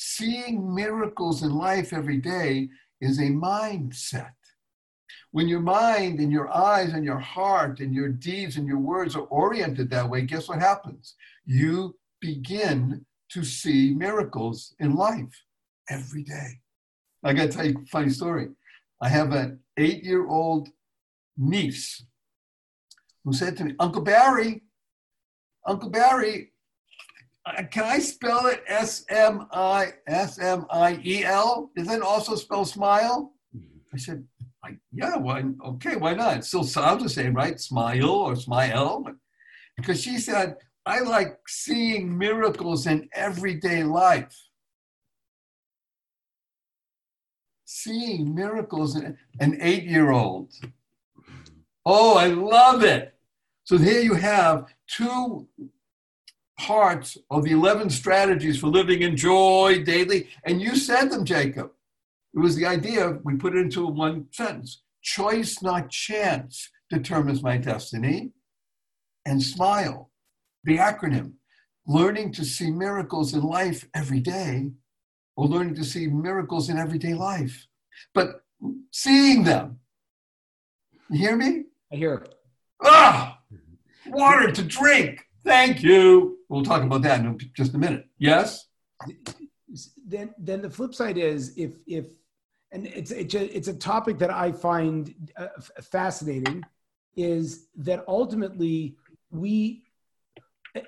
Seeing 0.00 0.76
miracles 0.76 1.42
in 1.42 1.56
life 1.56 1.92
every 1.92 2.18
day 2.18 2.68
is 3.00 3.18
a 3.18 3.30
mindset. 3.30 4.30
When 5.32 5.48
your 5.48 5.58
mind 5.58 6.20
and 6.20 6.30
your 6.30 6.56
eyes 6.56 6.92
and 6.92 7.04
your 7.04 7.18
heart 7.18 7.80
and 7.80 7.92
your 7.92 8.08
deeds 8.08 8.58
and 8.58 8.68
your 8.68 8.78
words 8.78 9.16
are 9.16 9.22
oriented 9.24 9.90
that 9.90 10.08
way, 10.08 10.22
guess 10.22 10.48
what 10.48 10.60
happens? 10.60 11.16
You 11.46 11.96
begin 12.20 13.04
to 13.32 13.42
see 13.42 13.92
miracles 13.92 14.72
in 14.78 14.94
life 14.94 15.42
every 15.90 16.22
day. 16.22 16.60
I 17.24 17.32
got 17.32 17.46
to 17.46 17.48
tell 17.48 17.66
you 17.66 17.80
a 17.82 17.86
funny 17.86 18.10
story. 18.10 18.50
I 19.02 19.08
have 19.08 19.32
an 19.32 19.58
eight 19.78 20.04
year 20.04 20.28
old 20.28 20.68
niece 21.36 22.04
who 23.24 23.32
said 23.32 23.56
to 23.56 23.64
me, 23.64 23.74
Uncle 23.80 24.02
Barry, 24.02 24.62
Uncle 25.66 25.90
Barry, 25.90 26.52
Uh, 27.48 27.62
can 27.64 27.84
I 27.84 27.98
spell 27.98 28.46
it 28.46 28.62
S 28.66 29.04
M 29.08 29.46
I 29.52 29.94
S 30.06 30.38
M 30.38 30.66
I 30.70 31.00
E 31.02 31.24
L? 31.24 31.70
Does 31.74 31.86
that 31.86 32.02
also 32.02 32.34
spell 32.34 32.64
smile? 32.64 33.32
I 33.92 33.96
said, 33.96 34.24
yeah, 34.92 35.16
why? 35.16 35.44
Okay, 35.64 35.96
why 35.96 36.12
not? 36.14 36.38
It 36.38 36.44
still 36.44 36.64
sounds 36.64 37.02
the 37.02 37.08
same, 37.08 37.32
right? 37.32 37.58
Smile 37.58 38.10
or 38.10 38.36
smile. 38.36 39.06
Because 39.76 40.02
she 40.02 40.18
said, 40.18 40.56
I 40.84 41.00
like 41.00 41.38
seeing 41.46 42.18
miracles 42.18 42.86
in 42.86 43.08
everyday 43.14 43.82
life. 43.82 44.36
Seeing 47.64 48.34
miracles 48.34 48.96
in 48.96 49.16
an 49.40 49.56
eight 49.60 49.84
year 49.84 50.10
old. 50.10 50.52
Oh, 51.86 52.18
I 52.18 52.26
love 52.26 52.82
it. 52.82 53.14
So 53.64 53.78
here 53.78 54.00
you 54.00 54.14
have 54.14 54.66
two 54.86 55.46
parts 56.58 57.16
of 57.30 57.44
the 57.44 57.52
11 57.52 57.90
strategies 57.90 58.58
for 58.58 58.66
living 58.66 59.02
in 59.02 59.16
joy 59.16 59.82
daily. 59.84 60.28
And 60.44 60.60
you 60.60 60.76
said 60.76 61.10
them, 61.10 61.24
Jacob. 61.24 61.70
It 62.34 62.40
was 62.40 62.56
the 62.56 62.66
idea, 62.66 63.18
we 63.24 63.36
put 63.36 63.56
it 63.56 63.60
into 63.60 63.86
one 63.86 64.26
sentence 64.32 64.82
choice, 65.00 65.62
not 65.62 65.90
chance, 65.90 66.68
determines 66.90 67.42
my 67.42 67.56
destiny. 67.56 68.32
And 69.24 69.42
smile, 69.42 70.10
the 70.64 70.78
acronym, 70.78 71.32
learning 71.86 72.32
to 72.32 72.44
see 72.44 72.70
miracles 72.70 73.32
in 73.34 73.42
life 73.42 73.86
every 73.94 74.20
day, 74.20 74.70
or 75.36 75.46
learning 75.46 75.76
to 75.76 75.84
see 75.84 76.06
miracles 76.06 76.68
in 76.68 76.78
everyday 76.78 77.14
life. 77.14 77.66
But 78.14 78.42
seeing 78.90 79.44
them, 79.44 79.80
you 81.10 81.18
hear 81.18 81.36
me? 81.36 81.64
I 81.92 81.96
hear. 81.96 82.26
Ah, 82.82 83.40
water 84.06 84.50
to 84.52 84.62
drink. 84.62 85.26
Thank 85.44 85.82
you. 85.82 86.37
We'll 86.48 86.64
talk 86.64 86.82
about 86.82 87.02
that 87.02 87.20
in 87.20 87.38
just 87.54 87.74
a 87.74 87.78
minute. 87.78 88.06
Yes. 88.18 88.66
Then, 90.06 90.34
then 90.38 90.62
the 90.62 90.70
flip 90.70 90.94
side 90.94 91.18
is 91.18 91.52
if 91.56 91.72
if 91.86 92.06
and 92.72 92.86
it's 92.86 93.10
it's 93.10 93.34
a, 93.34 93.56
it's 93.56 93.68
a 93.68 93.74
topic 93.74 94.18
that 94.18 94.30
I 94.30 94.52
find 94.52 95.14
uh, 95.36 95.48
fascinating 95.80 96.64
is 97.16 97.66
that 97.76 98.04
ultimately 98.08 98.96
we 99.30 99.84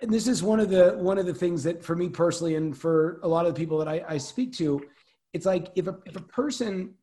and 0.02 0.12
this 0.12 0.28
is 0.28 0.42
one 0.42 0.60
of 0.60 0.70
the 0.70 0.92
one 0.98 1.18
of 1.18 1.26
the 1.26 1.34
things 1.34 1.62
that 1.64 1.82
for 1.82 1.96
me 1.96 2.08
personally 2.08 2.54
and 2.54 2.76
for 2.76 3.20
a 3.22 3.28
lot 3.28 3.46
of 3.46 3.54
the 3.54 3.58
people 3.58 3.78
that 3.78 3.88
I, 3.88 4.02
I 4.08 4.18
speak 4.18 4.56
to 4.58 4.80
it's 5.32 5.46
like 5.46 5.68
if 5.74 5.86
a, 5.86 5.98
if 6.06 6.16
a 6.16 6.22
person 6.22 6.94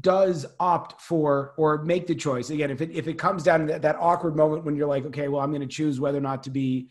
does 0.00 0.44
opt 0.58 1.00
for 1.00 1.54
or 1.56 1.82
make 1.82 2.06
the 2.06 2.14
choice 2.14 2.50
again 2.50 2.70
if 2.70 2.80
it 2.80 2.90
if 2.90 3.06
it 3.08 3.14
comes 3.14 3.42
down 3.42 3.60
to 3.60 3.66
that, 3.66 3.82
that 3.82 3.96
awkward 3.98 4.36
moment 4.36 4.64
when 4.64 4.74
you're 4.74 4.88
like 4.88 5.06
okay 5.06 5.28
well 5.28 5.40
i'm 5.40 5.50
going 5.50 5.60
to 5.60 5.66
choose 5.66 6.00
whether 6.00 6.18
or 6.18 6.22
not 6.22 6.42
to 6.42 6.50
be 6.50 6.88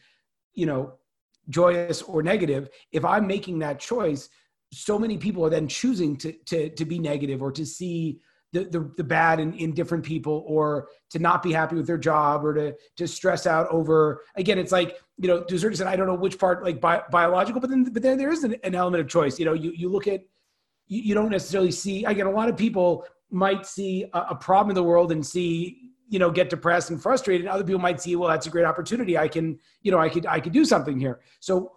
you 0.55 0.65
know 0.65 0.93
joyous 1.49 2.01
or 2.01 2.23
negative 2.23 2.69
if 2.91 3.05
i'm 3.05 3.27
making 3.27 3.59
that 3.59 3.79
choice 3.79 4.29
so 4.71 4.97
many 4.97 5.17
people 5.17 5.45
are 5.45 5.49
then 5.49 5.67
choosing 5.67 6.17
to 6.17 6.31
to 6.45 6.69
to 6.69 6.85
be 6.85 6.97
negative 6.97 7.41
or 7.41 7.51
to 7.51 7.65
see 7.65 8.19
the, 8.55 8.63
the, 8.63 8.91
the 8.95 9.03
bad 9.03 9.39
in, 9.41 9.53
in 9.53 9.73
different 9.73 10.03
people 10.03 10.45
or 10.47 10.87
to 11.09 11.19
not 11.19 11.43
be 11.43 11.51
happy 11.51 11.75
with 11.75 11.85
their 11.85 11.97
job 11.97 12.45
or 12.45 12.53
to 12.53 12.75
to 12.95 13.07
stress 13.07 13.45
out 13.45 13.67
over 13.69 14.23
again 14.35 14.57
it's 14.57 14.71
like 14.71 14.97
you 15.17 15.27
know 15.27 15.43
to 15.43 15.55
a 15.55 15.59
certain 15.59 15.73
extent 15.73 15.89
i 15.89 15.95
don't 15.95 16.07
know 16.07 16.15
which 16.15 16.39
part 16.39 16.63
like 16.63 16.79
bi- 16.79 17.03
biological 17.11 17.59
but 17.59 17.69
then 17.69 17.83
but 17.83 18.01
then 18.01 18.17
there 18.17 18.31
is 18.31 18.43
an, 18.43 18.55
an, 18.63 18.73
element 18.73 19.01
of 19.01 19.09
choice. 19.09 19.37
You 19.39 19.45
know 19.45 19.53
you, 19.53 19.71
you 19.71 19.89
look 19.89 20.07
at 20.07 20.21
you, 20.87 21.01
you 21.01 21.13
don't 21.13 21.29
necessarily 21.29 21.71
see 21.71 22.05
again 22.05 22.27
a 22.27 22.31
lot 22.31 22.47
of 22.47 22.55
people 22.55 23.05
might 23.29 23.65
see 23.65 24.05
a, 24.13 24.19
a 24.29 24.35
problem 24.35 24.69
in 24.71 24.75
the 24.75 24.83
world 24.83 25.11
and 25.11 25.25
see 25.25 25.91
you 26.07 26.19
know 26.19 26.29
get 26.29 26.49
depressed 26.49 26.89
and 26.89 27.01
frustrated 27.01 27.47
other 27.47 27.63
people 27.63 27.81
might 27.81 28.01
see 28.01 28.15
well 28.15 28.29
that's 28.29 28.47
a 28.47 28.49
great 28.49 28.65
opportunity 28.65 29.17
i 29.17 29.27
can 29.27 29.57
you 29.81 29.91
know 29.91 29.99
i 29.99 30.09
could 30.09 30.25
i 30.25 30.39
could 30.39 30.53
do 30.53 30.65
something 30.65 30.99
here 30.99 31.21
so 31.39 31.71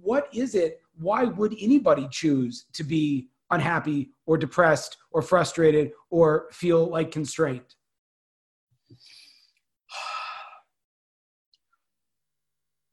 what 0.00 0.28
is 0.32 0.54
it 0.54 0.80
why 0.98 1.24
would 1.24 1.54
anybody 1.60 2.08
choose 2.10 2.64
to 2.72 2.82
be 2.82 3.28
unhappy 3.50 4.10
or 4.26 4.36
depressed 4.36 4.96
or 5.10 5.22
frustrated 5.22 5.92
or 6.10 6.48
feel 6.52 6.86
like 6.86 7.10
constrained? 7.10 7.74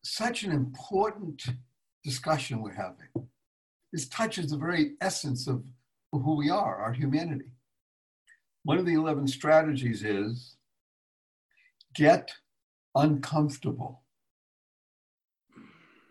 Such 0.04 0.44
an 0.44 0.52
important 0.52 1.44
discussion 2.04 2.62
we're 2.62 2.74
having. 2.74 3.08
This 3.92 4.08
touches 4.08 4.52
the 4.52 4.58
very 4.58 4.94
essence 5.02 5.48
of 5.48 5.64
who 6.12 6.36
we 6.36 6.50
are, 6.50 6.78
our 6.78 6.94
humanity. 6.94 7.52
One 8.64 8.78
of 8.78 8.86
the 8.86 8.94
11 8.94 9.28
strategies 9.28 10.04
is 10.04 10.56
get 11.96 12.32
uncomfortable. 12.94 14.04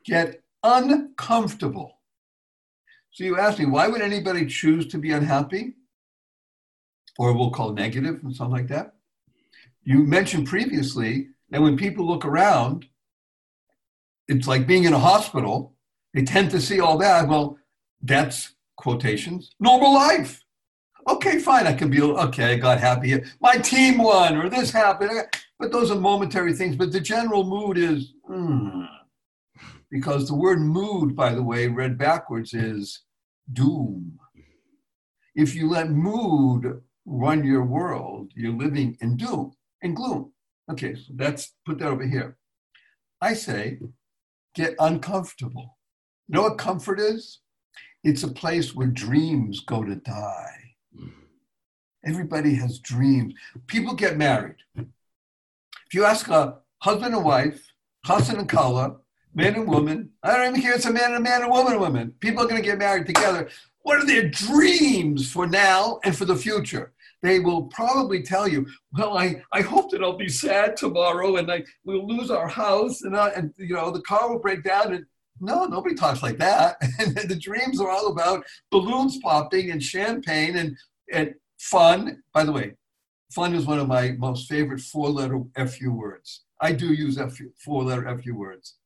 Get 0.05 0.43
uncomfortable. 0.63 1.99
So 3.11 3.25
you 3.25 3.39
ask 3.39 3.59
me, 3.59 3.67
why 3.67 3.89
would 3.89 4.03
anybody 4.03 4.47
choose 4.47 4.87
to 4.89 4.99
be 4.99 5.13
unhappy? 5.13 5.75
Or 7.19 7.33
we'll 7.33 7.51
call 7.51 7.73
negative 7.73 8.21
and 8.25 8.35
something 8.35 8.53
like 8.53 8.69
that. 8.69 8.95
You 9.85 10.01
mentioned 10.01 10.49
previously 10.49 11.29
that 11.51 11.63
when 11.63 11.77
people 11.77 12.07
look 12.07 12.25
around, 12.25 12.87
it's 14.27 14.49
like 14.49 14.67
being 14.67 14.85
in 14.85 14.95
a 14.95 14.99
hospital. 14.99 15.75
They 16.13 16.25
tend 16.25 16.51
to 16.51 16.61
see 16.61 16.81
all 16.81 16.99
that. 16.99 17.29
Well, 17.29 17.59
that's 18.03 18.55
quotations, 18.77 19.53
normal 19.61 19.95
life. 19.95 20.43
Okay, 21.09 21.39
fine. 21.39 21.67
I 21.67 21.75
can 21.75 21.91
be 21.91 22.01
okay. 22.01 22.55
I 22.55 22.57
got 22.57 22.81
happy. 22.81 23.23
My 23.41 23.57
team 23.59 23.99
won, 23.99 24.37
or 24.37 24.49
this 24.49 24.71
happened. 24.71 25.27
But 25.59 25.73
those 25.73 25.91
are 25.91 25.99
momentary 25.99 26.53
things. 26.53 26.77
But 26.77 26.93
the 26.93 27.01
general 27.01 27.45
mood 27.45 27.79
is, 27.79 28.13
hmm, 28.27 28.85
because 29.91 30.27
the 30.27 30.35
word 30.35 30.61
mood, 30.61 31.15
by 31.15 31.35
the 31.35 31.43
way, 31.43 31.69
read 31.69 31.97
backwards 31.97 32.55
is 32.55 33.03
doom. 33.53 34.19
If 35.35 35.55
you 35.55 35.69
let 35.69 35.91
mood 35.91 36.81
run 37.07 37.45
your 37.45 37.65
world, 37.65 38.33
you're 38.35 38.53
living 38.53 38.97
in 39.01 39.17
doom 39.17 39.53
and 39.83 39.97
gloom. 39.97 40.33
Okay, 40.71 40.95
so 40.95 41.13
that's 41.15 41.53
put 41.67 41.79
that 41.79 41.89
over 41.89 42.07
here. 42.07 42.37
I 43.21 43.35
say, 43.35 43.79
get 44.55 44.75
uncomfortable. 44.79 45.79
You 46.29 46.37
know 46.37 46.43
what 46.43 46.59
comfort 46.59 46.99
is? 47.01 47.41
It's 48.03 48.23
a 48.23 48.29
place 48.29 48.75
where 48.75 48.87
dreams 48.87 49.61
go 49.61 49.83
to 49.83 49.97
die. 49.97 50.75
Everybody 52.07 52.55
has 52.55 52.79
dreams. 52.79 53.35
People 53.67 53.95
get 53.95 54.19
married. 54.19 54.57
If 55.95 55.99
you 55.99 56.07
ask 56.07 56.27
a 56.27 56.59
husband 56.79 57.15
and 57.15 57.25
wife, 57.25 57.73
husband 58.05 58.41
and 58.41 58.49
kala, 58.49 58.97
man 59.33 59.55
and 59.55 59.69
woman, 59.69 60.11
I 60.25 60.37
don't 60.37 60.49
even 60.49 60.61
care 60.61 60.73
if 60.73 60.79
it's 60.79 60.87
a 60.87 60.93
man 60.93 61.15
and 61.15 61.19
a 61.19 61.21
man 61.21 61.43
and 61.43 61.53
woman 61.53 61.75
and 61.75 61.81
woman. 61.81 62.15
People 62.19 62.43
are 62.43 62.49
going 62.49 62.61
to 62.61 62.69
get 62.69 62.79
married 62.81 63.07
together. 63.07 63.49
What 63.83 63.99
are 64.01 64.05
their 64.05 64.29
dreams 64.29 65.31
for 65.31 65.47
now 65.47 66.01
and 66.03 66.19
for 66.19 66.25
the 66.25 66.35
future? 66.35 66.95
They 67.23 67.39
will 67.39 67.67
probably 67.67 68.25
tell 68.25 68.49
you, 68.49 68.67
well, 68.93 69.17
I, 69.17 69.41
I 69.53 69.61
hope 69.61 69.93
that 69.93 70.03
I'll 70.03 70.17
be 70.17 70.29
sad 70.29 70.77
tomorrow 70.77 71.37
and 71.37 71.49
I 71.49 71.63
we'll 71.85 72.09
lose 72.09 72.29
our 72.29 72.49
house 72.49 73.03
and, 73.03 73.17
I, 73.17 73.29
and 73.29 73.55
you 73.57 73.77
know 73.77 73.93
the 73.93 74.03
car 74.03 74.29
will 74.29 74.41
break 74.41 74.65
down 74.65 74.95
and 74.95 75.07
no, 75.41 75.65
nobody 75.67 75.95
talks 75.95 76.25
like 76.25 76.39
that. 76.39 76.77
And 76.99 77.15
the 77.17 77.37
dreams 77.37 77.81
are 77.81 77.89
all 77.89 78.09
about 78.09 78.45
balloons 78.73 79.19
popping 79.19 79.71
and 79.71 79.81
champagne 79.81 80.57
and, 80.57 80.77
and 81.13 81.35
fun. 81.61 82.25
By 82.33 82.43
the 82.43 82.51
way, 82.51 82.73
fun 83.35 83.55
is 83.55 83.67
one 83.67 83.79
of 83.79 83.89
my 83.89 84.13
most 84.13 84.49
favorite 84.49 84.81
four 84.81 85.09
letter 85.09 85.41
FU 85.67 85.93
words. 85.93 86.45
I 86.61 86.73
do 86.73 86.93
use 86.93 87.17
FU, 87.17 87.51
four 87.63 87.85
letter 87.85 88.19
FU 88.19 88.35
words. 88.35 88.77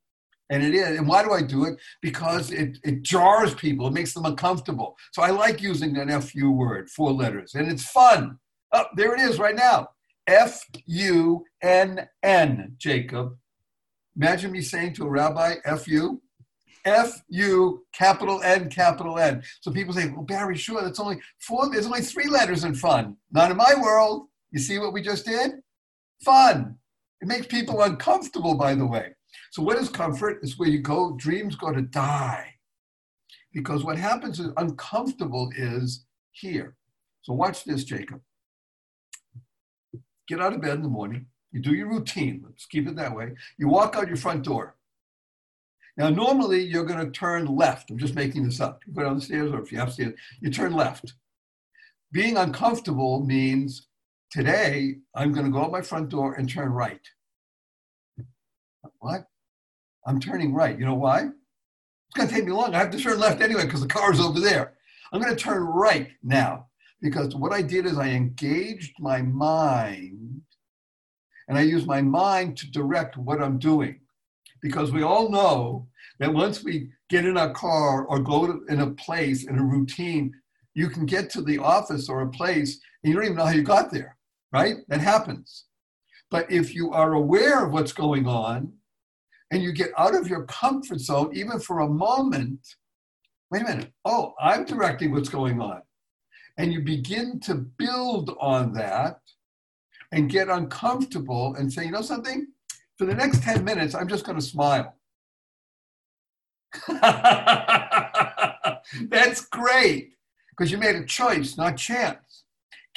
And 0.49 0.63
it 0.63 0.73
is. 0.73 0.97
And 0.97 1.07
why 1.07 1.23
do 1.23 1.31
I 1.31 1.43
do 1.43 1.65
it? 1.65 1.77
Because 2.01 2.51
it, 2.51 2.79
it 2.83 3.03
jars 3.03 3.53
people, 3.53 3.87
it 3.87 3.93
makes 3.93 4.13
them 4.13 4.25
uncomfortable. 4.25 4.97
So 5.11 5.21
I 5.21 5.29
like 5.29 5.61
using 5.61 5.95
an 5.97 6.21
FU 6.21 6.49
word, 6.49 6.89
four 6.89 7.11
letters, 7.11 7.53
and 7.53 7.71
it's 7.71 7.89
fun. 7.89 8.39
Oh, 8.73 8.85
there 8.95 9.13
it 9.13 9.19
is 9.19 9.37
right 9.37 9.55
now. 9.55 9.89
F 10.27 10.63
U 10.85 11.45
N 11.61 12.07
N, 12.23 12.73
Jacob. 12.77 13.35
Imagine 14.15 14.51
me 14.51 14.61
saying 14.61 14.93
to 14.93 15.05
a 15.05 15.09
rabbi, 15.09 15.55
F 15.65 15.87
U. 15.87 16.21
F 16.85 17.21
U 17.29 17.83
capital 17.93 18.41
N 18.43 18.69
capital 18.69 19.19
N. 19.19 19.43
So 19.61 19.71
people 19.71 19.93
say, 19.93 20.09
well, 20.09 20.23
Barry, 20.23 20.57
Shore, 20.57 20.81
that's 20.81 20.99
only 20.99 21.19
four, 21.39 21.69
there's 21.69 21.85
only 21.85 22.01
three 22.01 22.27
letters 22.27 22.63
in 22.63 22.73
fun. 22.73 23.17
Not 23.31 23.51
in 23.51 23.57
my 23.57 23.75
world. 23.79 24.28
You 24.51 24.59
see 24.59 24.79
what 24.79 24.93
we 24.93 25.01
just 25.01 25.25
did? 25.25 25.51
Fun. 26.23 26.75
It 27.21 27.27
makes 27.27 27.47
people 27.47 27.81
uncomfortable, 27.81 28.55
by 28.55 28.75
the 28.75 28.85
way. 28.85 29.13
So, 29.51 29.61
what 29.61 29.77
is 29.77 29.89
comfort? 29.89 30.39
Is 30.41 30.57
where 30.57 30.69
you 30.69 30.79
go, 30.79 31.15
dreams 31.17 31.55
go 31.55 31.71
to 31.71 31.81
die. 31.81 32.55
Because 33.53 33.83
what 33.83 33.97
happens 33.97 34.39
is 34.39 34.51
uncomfortable 34.57 35.51
is 35.55 36.05
here. 36.31 36.75
So, 37.21 37.33
watch 37.33 37.63
this, 37.63 37.83
Jacob. 37.83 38.21
Get 40.27 40.41
out 40.41 40.53
of 40.53 40.61
bed 40.61 40.75
in 40.75 40.83
the 40.83 40.89
morning. 40.89 41.27
You 41.51 41.61
do 41.61 41.73
your 41.73 41.89
routine. 41.89 42.43
Let's 42.45 42.65
keep 42.65 42.87
it 42.87 42.95
that 42.95 43.15
way. 43.15 43.33
You 43.57 43.67
walk 43.67 43.95
out 43.95 44.07
your 44.07 44.17
front 44.17 44.43
door. 44.43 44.75
Now, 45.97 46.09
normally 46.09 46.63
you're 46.63 46.85
going 46.85 47.03
to 47.03 47.11
turn 47.11 47.45
left. 47.45 47.89
I'm 47.89 47.97
just 47.97 48.15
making 48.15 48.45
this 48.45 48.61
up. 48.61 48.81
You 48.85 48.93
go 48.93 49.03
down 49.03 49.15
the 49.15 49.21
stairs, 49.21 49.51
or 49.51 49.61
if 49.61 49.71
you 49.71 49.79
have 49.79 49.91
stairs, 49.91 50.13
you 50.39 50.49
turn 50.49 50.73
left. 50.73 51.13
Being 52.11 52.37
uncomfortable 52.37 53.25
means 53.25 53.88
today 54.31 54.95
I'm 55.15 55.31
going 55.31 55.45
to 55.45 55.51
go 55.51 55.63
out 55.63 55.71
my 55.71 55.81
front 55.81 56.09
door 56.09 56.33
and 56.35 56.49
turn 56.49 56.69
right. 56.69 57.01
What? 58.99 59.25
I'm 60.05 60.19
turning 60.19 60.53
right. 60.53 60.77
You 60.77 60.85
know 60.85 60.95
why? 60.95 61.21
It's 61.21 62.15
going 62.15 62.27
to 62.27 62.33
take 62.33 62.45
me 62.45 62.51
long. 62.51 62.73
I 62.73 62.79
have 62.79 62.91
to 62.91 62.99
turn 62.99 63.19
left 63.19 63.41
anyway 63.41 63.65
because 63.65 63.81
the 63.81 63.87
car 63.87 64.11
is 64.11 64.19
over 64.19 64.39
there. 64.39 64.73
I'm 65.11 65.21
going 65.21 65.35
to 65.35 65.41
turn 65.41 65.63
right 65.63 66.09
now 66.23 66.67
because 67.01 67.35
what 67.35 67.53
I 67.53 67.61
did 67.61 67.85
is 67.85 67.97
I 67.97 68.09
engaged 68.09 68.93
my 68.99 69.21
mind 69.21 70.41
and 71.47 71.57
I 71.57 71.61
used 71.61 71.87
my 71.87 72.01
mind 72.01 72.57
to 72.57 72.71
direct 72.71 73.17
what 73.17 73.41
I'm 73.41 73.57
doing. 73.57 73.99
Because 74.61 74.91
we 74.91 75.03
all 75.03 75.29
know 75.29 75.87
that 76.19 76.33
once 76.33 76.63
we 76.63 76.89
get 77.09 77.25
in 77.25 77.37
a 77.37 77.53
car 77.53 78.05
or 78.05 78.19
go 78.19 78.45
to, 78.45 78.65
in 78.67 78.81
a 78.81 78.91
place 78.91 79.45
in 79.47 79.57
a 79.57 79.63
routine, 79.63 80.33
you 80.73 80.89
can 80.89 81.05
get 81.05 81.29
to 81.31 81.41
the 81.41 81.57
office 81.57 82.09
or 82.09 82.21
a 82.21 82.29
place 82.29 82.79
and 83.03 83.11
you 83.11 83.15
don't 83.15 83.25
even 83.25 83.37
know 83.37 83.45
how 83.45 83.51
you 83.51 83.63
got 83.63 83.91
there, 83.91 84.17
right? 84.51 84.77
That 84.87 85.01
happens. 85.01 85.65
But 86.31 86.51
if 86.51 86.75
you 86.75 86.91
are 86.91 87.13
aware 87.13 87.65
of 87.65 87.73
what's 87.73 87.93
going 87.93 88.27
on 88.27 88.73
and 89.51 89.63
you 89.63 89.71
get 89.73 89.91
out 89.97 90.15
of 90.15 90.27
your 90.27 90.43
comfort 90.45 90.99
zone, 90.99 91.31
even 91.33 91.59
for 91.59 91.79
a 91.79 91.89
moment, 91.89 92.59
wait 93.51 93.63
a 93.63 93.65
minute, 93.65 93.91
oh, 94.05 94.33
I'm 94.39 94.65
directing 94.65 95.11
what's 95.11 95.29
going 95.29 95.59
on. 95.59 95.81
And 96.57 96.71
you 96.73 96.81
begin 96.81 97.39
to 97.41 97.55
build 97.55 98.35
on 98.39 98.73
that 98.73 99.19
and 100.11 100.29
get 100.29 100.49
uncomfortable 100.49 101.55
and 101.55 101.71
say, 101.71 101.85
you 101.85 101.91
know 101.91 102.01
something? 102.01 102.47
For 102.97 103.05
the 103.05 103.15
next 103.15 103.43
10 103.43 103.63
minutes, 103.63 103.95
I'm 103.95 104.07
just 104.07 104.25
going 104.25 104.37
to 104.37 104.45
smile. 104.45 104.95
That's 109.09 109.41
great 109.45 110.13
because 110.49 110.71
you 110.71 110.77
made 110.77 110.95
a 110.95 111.05
choice, 111.05 111.57
not 111.57 111.77
chance. 111.77 112.28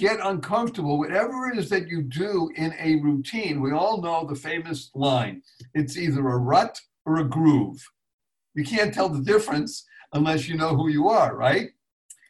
Get 0.03 0.19
uncomfortable, 0.21 0.99
whatever 0.99 1.47
it 1.47 1.57
is 1.57 1.71
that 1.71 1.87
you 1.87 2.03
do 2.03 2.51
in 2.57 2.75
a 2.77 2.97
routine. 2.97 3.61
We 3.61 3.71
all 3.71 4.03
know 4.03 4.27
the 4.27 4.35
famous 4.35 4.91
line 4.97 5.43
it's 5.75 5.97
either 5.97 6.27
a 6.29 6.39
rut 6.39 6.81
or 7.07 7.19
a 7.19 7.25
groove. 7.25 7.81
You 8.57 8.65
can't 8.65 8.93
tell 8.93 9.09
the 9.09 9.23
difference 9.23 9.85
unless 10.13 10.49
you 10.49 10.57
know 10.57 10.75
who 10.75 10.89
you 10.89 11.09
are, 11.09 11.37
right? 11.37 11.69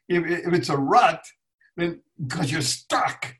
If, 0.06 0.22
if 0.26 0.52
it's 0.52 0.68
a 0.68 0.76
rut, 0.76 1.24
then 1.78 2.02
because 2.22 2.52
you're 2.52 2.60
stuck. 2.60 3.36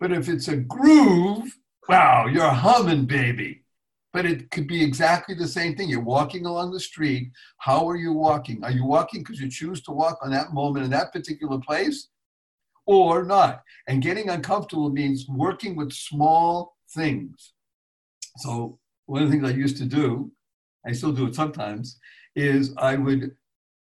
But 0.00 0.10
if 0.10 0.28
it's 0.28 0.48
a 0.48 0.56
groove, 0.56 1.56
wow, 1.88 2.26
you're 2.26 2.50
humming, 2.50 3.06
baby 3.06 3.60
but 4.12 4.26
it 4.26 4.50
could 4.50 4.66
be 4.66 4.84
exactly 4.84 5.34
the 5.34 5.48
same 5.48 5.74
thing. 5.74 5.88
You're 5.88 6.00
walking 6.00 6.44
along 6.44 6.72
the 6.72 6.78
street. 6.80 7.30
How 7.56 7.88
are 7.88 7.96
you 7.96 8.12
walking? 8.12 8.62
Are 8.62 8.70
you 8.70 8.84
walking 8.84 9.22
because 9.22 9.40
you 9.40 9.48
choose 9.48 9.80
to 9.84 9.90
walk 9.90 10.18
on 10.22 10.30
that 10.32 10.52
moment 10.52 10.84
in 10.84 10.90
that 10.90 11.14
particular 11.14 11.58
place 11.58 12.08
or 12.86 13.24
not? 13.24 13.62
And 13.86 14.02
getting 14.02 14.28
uncomfortable 14.28 14.90
means 14.90 15.26
working 15.28 15.76
with 15.76 15.92
small 15.92 16.76
things. 16.90 17.52
So, 18.38 18.78
one 19.06 19.22
of 19.22 19.30
the 19.30 19.36
things 19.36 19.48
I 19.48 19.54
used 19.54 19.76
to 19.78 19.84
do, 19.84 20.32
I 20.86 20.92
still 20.92 21.12
do 21.12 21.26
it 21.26 21.34
sometimes, 21.34 21.98
is 22.34 22.74
I 22.76 22.96
would, 22.96 23.36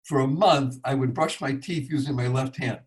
for 0.05 0.21
a 0.21 0.27
month, 0.27 0.77
I 0.85 0.95
would 0.95 1.15
brush 1.15 1.41
my 1.41 1.53
teeth 1.53 1.91
using 1.91 2.15
my 2.15 2.29
left 2.29 2.57
hand. 2.57 2.81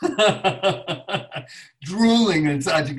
drooling 1.82 2.48
and 2.48 2.62
such. 2.62 2.90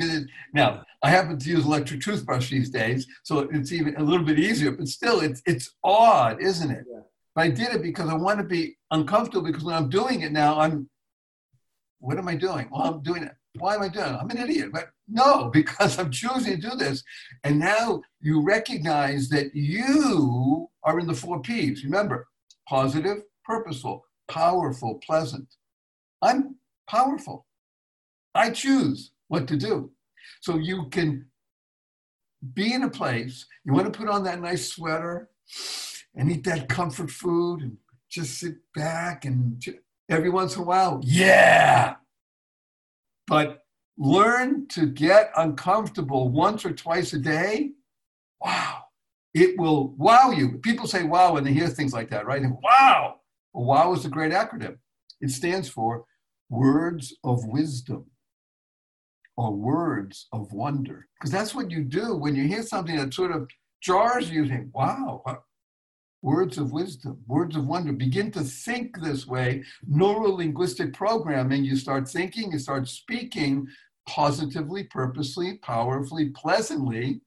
Now, 0.53 0.83
I 1.01 1.09
happen 1.09 1.39
to 1.39 1.49
use 1.49 1.65
electric 1.65 2.01
toothbrush 2.01 2.49
these 2.49 2.69
days, 2.69 3.07
so 3.23 3.47
it's 3.51 3.71
even 3.71 3.95
a 3.95 4.03
little 4.03 4.25
bit 4.25 4.37
easier, 4.39 4.71
but 4.71 4.87
still, 4.87 5.21
it's, 5.21 5.41
it's 5.45 5.75
odd, 5.83 6.41
isn't 6.41 6.69
it? 6.69 6.85
Yeah. 6.91 6.99
But 7.35 7.41
I 7.45 7.49
did 7.49 7.69
it 7.75 7.81
because 7.81 8.09
I 8.09 8.15
want 8.15 8.39
to 8.39 8.43
be 8.43 8.77
uncomfortable 8.91 9.45
because 9.45 9.63
when 9.63 9.75
I'm 9.75 9.89
doing 9.89 10.21
it 10.21 10.31
now, 10.31 10.59
I'm, 10.59 10.89
what 11.99 12.17
am 12.17 12.27
I 12.27 12.35
doing? 12.35 12.67
Well, 12.71 12.81
I'm 12.81 13.01
doing 13.01 13.23
it. 13.23 13.33
Why 13.57 13.75
am 13.75 13.81
I 13.81 13.89
doing 13.89 14.13
it? 14.13 14.17
I'm 14.21 14.29
an 14.29 14.37
idiot. 14.37 14.69
But 14.71 14.89
no, 15.07 15.49
because 15.53 15.99
I'm 15.99 16.11
choosing 16.11 16.59
to 16.59 16.69
do 16.69 16.75
this. 16.75 17.03
And 17.43 17.59
now 17.59 18.01
you 18.21 18.41
recognize 18.41 19.29
that 19.29 19.53
you 19.53 20.69
are 20.83 20.99
in 20.99 21.07
the 21.07 21.13
four 21.13 21.41
P's. 21.41 21.83
Remember, 21.83 22.27
positive, 22.67 23.17
purposeful, 23.43 24.05
powerful, 24.29 24.99
pleasant. 25.05 25.47
I'm 26.21 26.55
powerful. 26.89 27.45
I 28.35 28.51
choose 28.51 29.11
what 29.27 29.47
to 29.47 29.57
do. 29.57 29.91
So 30.41 30.57
you 30.57 30.87
can 30.89 31.25
be 32.53 32.73
in 32.73 32.83
a 32.83 32.89
place, 32.89 33.45
you 33.65 33.73
want 33.73 33.91
to 33.91 33.97
put 33.97 34.07
on 34.09 34.23
that 34.23 34.41
nice 34.41 34.71
sweater 34.71 35.29
and 36.15 36.31
eat 36.31 36.43
that 36.45 36.69
comfort 36.69 37.11
food 37.11 37.61
and 37.61 37.77
just 38.09 38.39
sit 38.39 38.55
back 38.73 39.25
and 39.25 39.61
every 40.09 40.29
once 40.29 40.55
in 40.55 40.63
a 40.63 40.65
while, 40.65 40.99
yeah. 41.03 41.95
But 43.27 43.63
learn 43.97 44.67
to 44.69 44.87
get 44.87 45.31
uncomfortable 45.35 46.29
once 46.29 46.65
or 46.65 46.71
twice 46.71 47.13
a 47.13 47.19
day. 47.19 47.71
Wow. 48.41 48.83
It 49.33 49.57
will 49.59 49.89
wow 49.97 50.31
you. 50.31 50.57
People 50.59 50.87
say 50.87 51.03
wow 51.03 51.33
when 51.33 51.43
they 51.43 51.53
hear 51.53 51.67
things 51.67 51.93
like 51.93 52.09
that, 52.09 52.25
right? 52.25 52.41
And 52.41 52.57
wow. 52.63 53.17
Well, 53.53 53.65
wow 53.65 53.93
is 53.93 54.05
a 54.05 54.09
great 54.09 54.31
acronym. 54.31 54.77
It 55.21 55.29
stands 55.29 55.69
for 55.69 56.05
words 56.49 57.15
of 57.23 57.45
wisdom 57.45 58.05
or 59.37 59.53
words 59.53 60.27
of 60.31 60.51
wonder. 60.51 61.07
Because 61.19 61.31
that's 61.31 61.53
what 61.53 61.69
you 61.69 61.83
do 61.83 62.15
when 62.15 62.35
you 62.35 62.47
hear 62.47 62.63
something 62.63 62.95
that 62.95 63.13
sort 63.13 63.31
of 63.31 63.47
jars 63.81 64.29
you, 64.29 64.47
think, 64.47 64.75
wow, 64.75 65.23
words 66.21 66.57
of 66.57 66.71
wisdom, 66.71 67.17
words 67.27 67.55
of 67.55 67.65
wonder. 67.65 67.93
Begin 67.93 68.31
to 68.31 68.41
think 68.41 69.01
this 69.01 69.25
way. 69.25 69.63
Neuro 69.87 70.29
linguistic 70.29 70.93
programming, 70.93 71.63
you 71.63 71.75
start 71.75 72.09
thinking, 72.09 72.51
you 72.51 72.59
start 72.59 72.87
speaking 72.87 73.67
positively, 74.07 74.83
purposely, 74.85 75.57
powerfully, 75.57 76.29
pleasantly. 76.29 77.21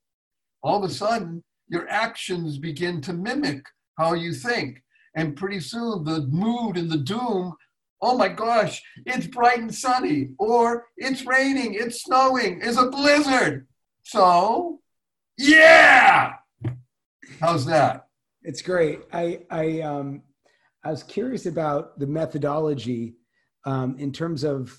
All 0.63 0.83
of 0.83 0.91
a 0.91 0.93
sudden, 0.93 1.43
your 1.69 1.89
actions 1.89 2.59
begin 2.59 3.01
to 3.03 3.13
mimic 3.13 3.65
how 3.99 4.15
you 4.15 4.33
think. 4.33 4.83
And 5.15 5.37
pretty 5.37 5.61
soon, 5.61 6.05
the 6.05 6.27
mood 6.29 6.77
and 6.77 6.91
the 6.91 6.99
doom 6.99 7.55
oh 8.03 8.19
my 8.19 8.29
gosh, 8.29 8.83
it's 9.07 9.29
bright 9.29 9.61
and 9.61 9.73
sunny, 9.73 10.31
or 10.39 10.87
it's 10.97 11.25
raining, 11.25 11.75
it's 11.75 12.03
snowing, 12.03 12.61
it's 12.61 12.77
a 12.77 12.91
blizzard. 12.91 13.69
So, 14.03 14.81
yeah. 15.39 16.35
How's 17.41 17.65
that? 17.67 18.09
It's 18.45 18.63
great. 18.63 19.01
I 19.13 19.41
I 19.51 19.81
um 19.81 20.23
I 20.85 20.91
was 20.91 21.03
curious 21.03 21.47
about 21.47 21.99
the 21.99 22.07
methodology 22.07 23.15
um, 23.65 23.97
in 23.99 24.13
terms 24.13 24.45
of 24.45 24.77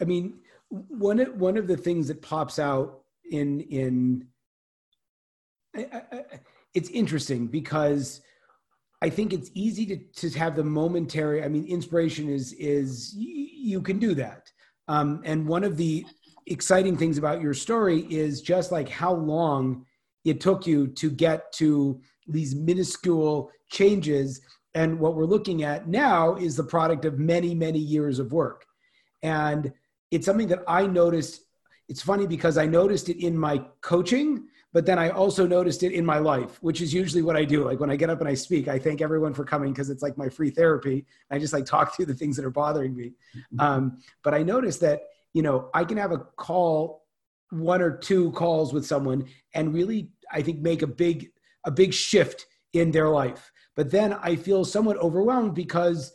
I 0.00 0.04
mean, 0.04 0.40
one 0.70 1.18
one 1.38 1.56
of 1.56 1.66
the 1.66 1.76
things 1.76 2.08
that 2.08 2.22
pops 2.22 2.58
out 2.58 3.02
in 3.30 3.60
in 3.60 4.26
I, 5.76 6.02
I, 6.12 6.22
it's 6.72 6.88
interesting 6.90 7.46
because 7.46 8.20
I 9.02 9.10
think 9.10 9.32
it's 9.32 9.50
easy 9.54 9.86
to 9.86 10.30
to 10.30 10.38
have 10.38 10.56
the 10.56 10.64
momentary. 10.64 11.42
I 11.44 11.48
mean, 11.48 11.66
inspiration 11.66 12.28
is 12.28 12.52
is 12.54 13.14
you 13.14 13.82
can 13.82 13.98
do 13.98 14.14
that. 14.14 14.50
Um, 14.88 15.22
and 15.24 15.46
one 15.46 15.64
of 15.64 15.76
the 15.76 16.04
exciting 16.46 16.96
things 16.96 17.16
about 17.18 17.40
your 17.40 17.54
story 17.54 18.00
is 18.10 18.42
just 18.42 18.70
like 18.70 18.88
how 18.88 19.14
long 19.14 19.86
it 20.24 20.40
took 20.40 20.66
you 20.66 20.86
to 20.88 21.10
get 21.10 21.52
to 21.52 22.00
these 22.26 22.54
minuscule 22.54 23.50
changes. 23.70 24.40
And 24.74 24.98
what 24.98 25.14
we're 25.14 25.24
looking 25.24 25.62
at 25.62 25.88
now 25.88 26.36
is 26.36 26.56
the 26.56 26.64
product 26.64 27.04
of 27.04 27.18
many, 27.18 27.54
many 27.54 27.78
years 27.78 28.18
of 28.18 28.32
work. 28.32 28.66
And 29.22 29.72
it's 30.10 30.26
something 30.26 30.48
that 30.48 30.62
I 30.68 30.86
noticed. 30.86 31.42
It's 31.88 32.02
funny 32.02 32.26
because 32.26 32.56
I 32.56 32.66
noticed 32.66 33.08
it 33.08 33.22
in 33.22 33.36
my 33.36 33.62
coaching, 33.80 34.48
but 34.72 34.86
then 34.86 34.98
I 34.98 35.10
also 35.10 35.46
noticed 35.46 35.82
it 35.82 35.92
in 35.92 36.04
my 36.04 36.18
life, 36.18 36.60
which 36.60 36.80
is 36.80 36.92
usually 36.92 37.22
what 37.22 37.36
I 37.36 37.44
do. 37.44 37.64
Like 37.64 37.78
when 37.78 37.90
I 37.90 37.96
get 37.96 38.10
up 38.10 38.20
and 38.20 38.28
I 38.28 38.34
speak, 38.34 38.66
I 38.68 38.78
thank 38.78 39.00
everyone 39.00 39.32
for 39.32 39.44
coming 39.44 39.72
because 39.72 39.88
it's 39.88 40.02
like 40.02 40.18
my 40.18 40.28
free 40.28 40.50
therapy. 40.50 41.06
I 41.30 41.38
just 41.38 41.52
like 41.52 41.64
talk 41.64 41.94
through 41.96 42.06
the 42.06 42.14
things 42.14 42.36
that 42.36 42.44
are 42.44 42.50
bothering 42.50 42.96
me. 42.96 43.12
Mm-hmm. 43.36 43.60
Um, 43.60 43.98
but 44.22 44.34
I 44.34 44.42
noticed 44.42 44.80
that, 44.80 45.02
you 45.32 45.42
know, 45.42 45.70
I 45.74 45.84
can 45.84 45.96
have 45.96 46.12
a 46.12 46.18
call, 46.18 47.06
one 47.50 47.82
or 47.82 47.96
two 47.96 48.32
calls 48.32 48.72
with 48.72 48.84
someone 48.84 49.26
and 49.54 49.72
really, 49.72 50.10
I 50.32 50.42
think, 50.42 50.60
make 50.60 50.82
a 50.82 50.88
big, 50.88 51.30
a 51.64 51.70
big 51.70 51.92
shift 51.92 52.46
in 52.72 52.90
their 52.90 53.08
life. 53.08 53.50
But 53.76 53.90
then 53.90 54.12
I 54.12 54.36
feel 54.36 54.64
somewhat 54.64 54.98
overwhelmed 54.98 55.54
because 55.54 56.12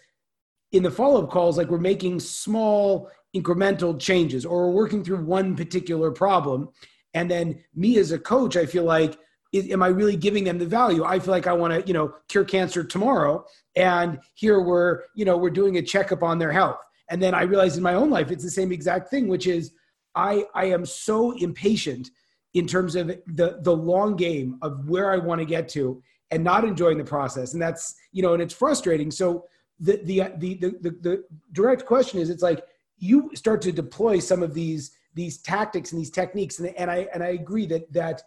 in 0.72 0.84
the 0.84 0.92
follow-up 0.92 1.30
calls, 1.30 1.58
like 1.58 1.70
we're 1.70 1.78
making 1.80 2.20
small 2.20 3.10
incremental 3.36 4.00
changes 4.00 4.46
or 4.46 4.68
we're 4.68 4.76
working 4.76 5.04
through 5.04 5.24
one 5.24 5.56
particular 5.56 6.12
problem. 6.12 6.70
And 7.14 7.30
then 7.30 7.64
me 7.76 7.98
as 7.98 8.12
a 8.12 8.20
coach 8.20 8.56
i 8.56 8.66
feel 8.66 8.84
like 8.84 9.18
am 9.54 9.82
i 9.82 9.88
really 9.88 10.16
giving 10.16 10.44
them 10.44 10.60
the 10.60 10.66
value? 10.66 11.04
I 11.04 11.20
feel 11.20 11.32
like 11.32 11.48
i 11.48 11.54
want 11.54 11.74
to 11.74 11.88
you 11.88 11.94
know 11.94 12.14
cure 12.28 12.46
cancer 12.46 12.84
tomorrow 12.84 13.44
and 13.76 14.20
here 14.36 14.62
we're 14.62 15.02
you 15.16 15.26
know 15.26 15.38
we're 15.38 15.50
doing 15.50 15.78
a 15.78 15.82
checkup 15.82 16.24
on 16.24 16.40
their 16.40 16.52
health. 16.52 16.80
And 17.10 17.22
then 17.22 17.34
i 17.34 17.42
realize 17.44 17.78
in 17.78 17.84
my 17.84 17.96
own 17.96 18.10
life 18.10 18.32
it's 18.32 18.44
the 18.44 18.52
same 18.52 18.72
exact 18.72 19.10
thing 19.10 19.28
which 19.28 19.48
is 19.48 19.72
i 20.16 20.46
i 20.54 20.66
am 20.66 20.86
so 20.86 21.32
impatient 21.38 22.10
in 22.54 22.68
terms 22.68 22.96
of 22.96 23.08
the 23.08 23.60
the 23.62 23.76
long 23.76 24.16
game 24.16 24.58
of 24.62 24.90
where 24.90 25.12
i 25.12 25.18
want 25.18 25.40
to 25.40 25.46
get 25.46 25.70
to 25.70 26.02
and 26.32 26.44
not 26.44 26.64
enjoying 26.64 26.98
the 26.98 27.04
process. 27.04 27.54
And 27.54 27.62
that's 27.62 27.96
you 28.12 28.22
know 28.22 28.34
and 28.34 28.42
it's 28.42 28.54
frustrating. 28.54 29.12
So 29.12 29.46
the 29.80 29.98
the 30.04 30.24
the 30.38 30.56
the, 30.56 30.70
the, 30.82 30.90
the 31.02 31.24
direct 31.54 31.86
question 31.86 32.20
is 32.20 32.30
it's 32.30 32.44
like 32.44 32.64
you 32.98 33.32
start 33.34 33.62
to 33.64 33.72
deploy 33.72 34.20
some 34.20 34.44
of 34.44 34.54
these 34.54 34.92
these 35.14 35.40
tactics 35.40 35.92
and 35.92 36.00
these 36.00 36.12
techniques. 36.12 36.60
And, 36.60 36.70
and 36.76 36.92
i 36.92 37.08
and 37.14 37.24
i 37.24 37.30
agree 37.30 37.66
that 37.68 37.92
that 37.94 38.22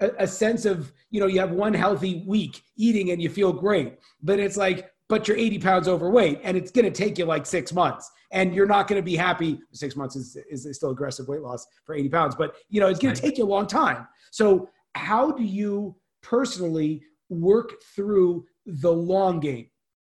a, 0.00 0.10
a, 0.20 0.26
sense 0.26 0.64
of 0.64 0.92
you 1.10 1.20
know 1.20 1.26
you 1.26 1.40
have 1.40 1.50
one 1.50 1.74
healthy 1.74 2.24
week 2.26 2.62
eating 2.76 3.10
and 3.10 3.20
you 3.20 3.28
feel 3.28 3.52
great. 3.52 3.98
But 4.22 4.38
it's 4.38 4.56
like 4.56 4.90
but 5.10 5.28
you're 5.28 5.36
80 5.36 5.58
pounds 5.58 5.88
overweight 5.88 6.40
and 6.42 6.56
it's 6.56 6.70
going 6.70 6.86
to 6.86 6.90
take 6.90 7.18
you 7.18 7.26
like 7.26 7.44
six 7.44 7.72
months 7.72 8.10
and 8.32 8.54
you're 8.54 8.66
not 8.66 8.88
going 8.88 9.00
to 9.00 9.04
be 9.04 9.16
happy 9.16 9.60
six 9.72 9.96
months 9.96 10.16
is, 10.16 10.36
is 10.48 10.76
still 10.76 10.90
aggressive 10.90 11.28
weight 11.28 11.42
loss 11.42 11.66
for 11.84 11.94
80 11.94 12.08
pounds 12.08 12.34
but 12.34 12.54
you 12.70 12.80
know 12.80 12.88
it's 12.88 12.98
going 12.98 13.14
to 13.14 13.20
take 13.20 13.36
you 13.36 13.44
a 13.44 13.46
long 13.46 13.66
time 13.66 14.06
so 14.30 14.70
how 14.94 15.30
do 15.30 15.42
you 15.42 15.94
personally 16.22 17.02
work 17.28 17.82
through 17.94 18.46
the 18.64 18.90
long 18.90 19.40
game 19.40 19.66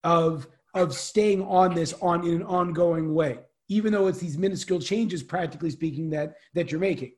of 0.04 0.48
of 0.74 0.94
staying 0.94 1.42
on 1.42 1.74
this 1.74 1.92
on 2.00 2.26
in 2.26 2.36
an 2.36 2.42
ongoing 2.44 3.12
way 3.12 3.40
even 3.68 3.92
though 3.92 4.06
it's 4.06 4.18
these 4.18 4.36
minuscule 4.36 4.80
changes, 4.80 5.22
practically 5.22 5.70
speaking, 5.70 6.10
that 6.10 6.34
that 6.54 6.70
you're 6.70 6.80
making? 6.80 7.12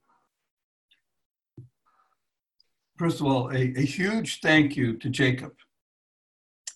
First 2.96 3.20
of 3.20 3.26
all, 3.26 3.50
a, 3.50 3.74
a 3.76 3.82
huge 3.82 4.40
thank 4.40 4.76
you 4.76 4.96
to 4.98 5.10
Jacob. 5.10 5.52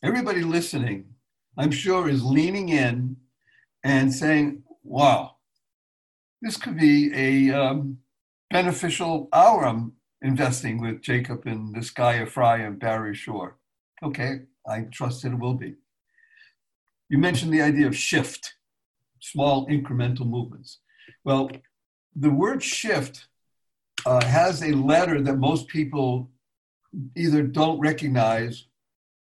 Everybody 0.03 0.41
listening, 0.43 1.05
I'm 1.59 1.71
sure, 1.71 2.09
is 2.09 2.25
leaning 2.25 2.71
in 2.71 3.17
and 3.85 4.11
saying, 4.11 4.63
wow, 4.83 5.37
this 6.41 6.57
could 6.57 6.79
be 6.79 7.13
a 7.15 7.55
um, 7.55 7.99
beneficial 8.51 9.29
hour 9.31 9.67
I'm 9.67 9.93
investing 10.23 10.81
with 10.81 11.03
Jacob 11.03 11.43
and 11.45 11.75
this 11.75 11.91
guy 11.91 12.23
Ephraim 12.23 12.77
Barry 12.77 13.15
Shore. 13.15 13.59
Okay, 14.03 14.41
I 14.67 14.87
trust 14.91 15.27
it 15.27 15.39
will 15.39 15.53
be. 15.53 15.75
You 17.11 17.19
mentioned 17.19 17.53
the 17.53 17.61
idea 17.61 17.87
of 17.87 17.95
shift 17.95 18.55
small 19.21 19.67
incremental 19.67 20.27
movements. 20.27 20.79
Well, 21.25 21.51
the 22.17 22.31
word 22.31 22.63
shift 22.63 23.27
uh, 24.07 24.25
has 24.25 24.63
a 24.63 24.73
letter 24.73 25.21
that 25.21 25.37
most 25.37 25.69
people 25.69 26.31
either 27.15 27.43
don't 27.43 27.79
recognize 27.81 28.65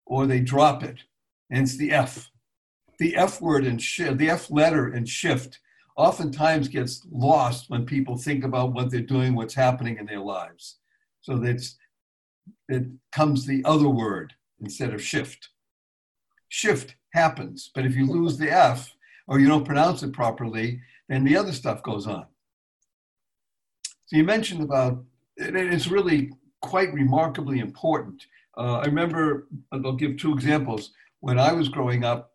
or 0.06 0.26
they 0.26 0.40
drop 0.40 0.82
it, 0.82 1.00
and 1.50 1.62
it's 1.62 1.76
the 1.76 1.92
F. 1.92 2.30
The 2.98 3.14
F 3.16 3.40
word 3.42 3.66
and 3.66 3.80
shift, 3.82 4.18
the 4.18 4.30
F 4.30 4.50
letter 4.50 4.88
and 4.88 5.06
shift 5.08 5.58
oftentimes 5.96 6.68
gets 6.68 7.06
lost 7.10 7.68
when 7.68 7.84
people 7.84 8.16
think 8.16 8.44
about 8.44 8.72
what 8.72 8.90
they're 8.90 9.00
doing, 9.00 9.34
what's 9.34 9.54
happening 9.54 9.98
in 9.98 10.06
their 10.06 10.20
lives. 10.20 10.76
So 11.20 11.36
that's 11.36 11.76
it 12.68 12.84
comes 13.12 13.44
the 13.44 13.62
other 13.64 13.88
word 13.88 14.34
instead 14.60 14.94
of 14.94 15.02
shift. 15.02 15.50
Shift 16.48 16.94
happens, 17.12 17.70
but 17.74 17.84
if 17.84 17.96
you 17.96 18.06
lose 18.06 18.38
the 18.38 18.50
F, 18.50 18.94
or 19.26 19.40
you 19.40 19.48
don't 19.48 19.64
pronounce 19.64 20.02
it 20.02 20.12
properly, 20.12 20.80
then 21.08 21.24
the 21.24 21.36
other 21.36 21.52
stuff 21.52 21.82
goes 21.82 22.06
on. 22.06 22.26
So 24.06 24.16
you 24.16 24.24
mentioned 24.24 24.62
about, 24.62 25.02
and 25.38 25.56
it's 25.56 25.88
really 25.88 26.30
quite 26.62 26.92
remarkably 26.92 27.58
important. 27.58 28.24
Uh, 28.56 28.78
I 28.78 28.86
remember, 28.86 29.48
I'll 29.72 29.92
give 29.92 30.16
two 30.16 30.32
examples. 30.32 30.92
When 31.20 31.38
I 31.38 31.52
was 31.52 31.68
growing 31.68 32.04
up, 32.04 32.32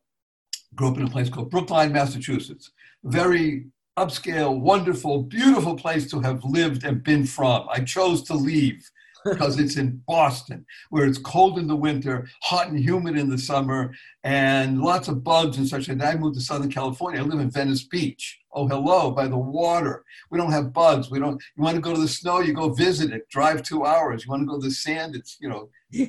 grew 0.76 0.90
up 0.90 0.98
in 0.98 1.04
a 1.04 1.10
place 1.10 1.30
called 1.30 1.50
Brookline, 1.50 1.92
Massachusetts. 1.92 2.72
Very 3.04 3.66
upscale, 3.98 4.58
wonderful, 4.60 5.24
beautiful 5.24 5.76
place 5.76 6.10
to 6.12 6.20
have 6.20 6.44
lived 6.44 6.84
and 6.84 7.04
been 7.04 7.26
from. 7.26 7.68
I 7.70 7.82
chose 7.82 8.24
to 8.24 8.34
leave 8.34 8.90
because 9.26 9.60
it's 9.60 9.78
in 9.78 10.02
Boston, 10.08 10.66
where 10.90 11.06
it's 11.06 11.18
cold 11.18 11.60
in 11.60 11.68
the 11.68 11.76
winter, 11.76 12.28
hot 12.42 12.68
and 12.68 12.80
humid 12.80 13.18
in 13.18 13.30
the 13.30 13.38
summer, 13.38 13.94
and 14.24 14.82
lots 14.82 15.08
of 15.08 15.24
bugs 15.24 15.58
and 15.58 15.68
such. 15.68 15.90
And 15.90 16.02
I 16.02 16.16
moved 16.16 16.36
to 16.36 16.42
Southern 16.42 16.72
California. 16.72 17.20
I 17.20 17.24
live 17.24 17.40
in 17.40 17.52
Venice 17.52 17.84
Beach. 17.84 18.40
Oh, 18.54 18.68
hello, 18.68 19.12
by 19.12 19.28
the 19.28 19.38
water. 19.38 20.04
We 20.30 20.38
don't 20.38 20.52
have 20.52 20.74
bugs. 20.74 21.10
We 21.10 21.20
don't. 21.20 21.42
You 21.56 21.64
want 21.64 21.76
to 21.76 21.82
go 21.82 21.94
to 21.94 22.02
the 22.02 22.08
snow? 22.08 22.40
You 22.40 22.54
go 22.54 22.70
visit 22.70 23.12
it. 23.12 23.30
Drive 23.30 23.64
two 23.64 23.86
hours. 23.86 24.26
You 24.26 24.32
want 24.32 24.42
to 24.42 24.48
go 24.48 24.60
to 24.60 24.68
the 24.68 24.74
sand? 24.74 25.16
It's 25.16 25.38
you 25.40 25.50
know. 25.50 25.70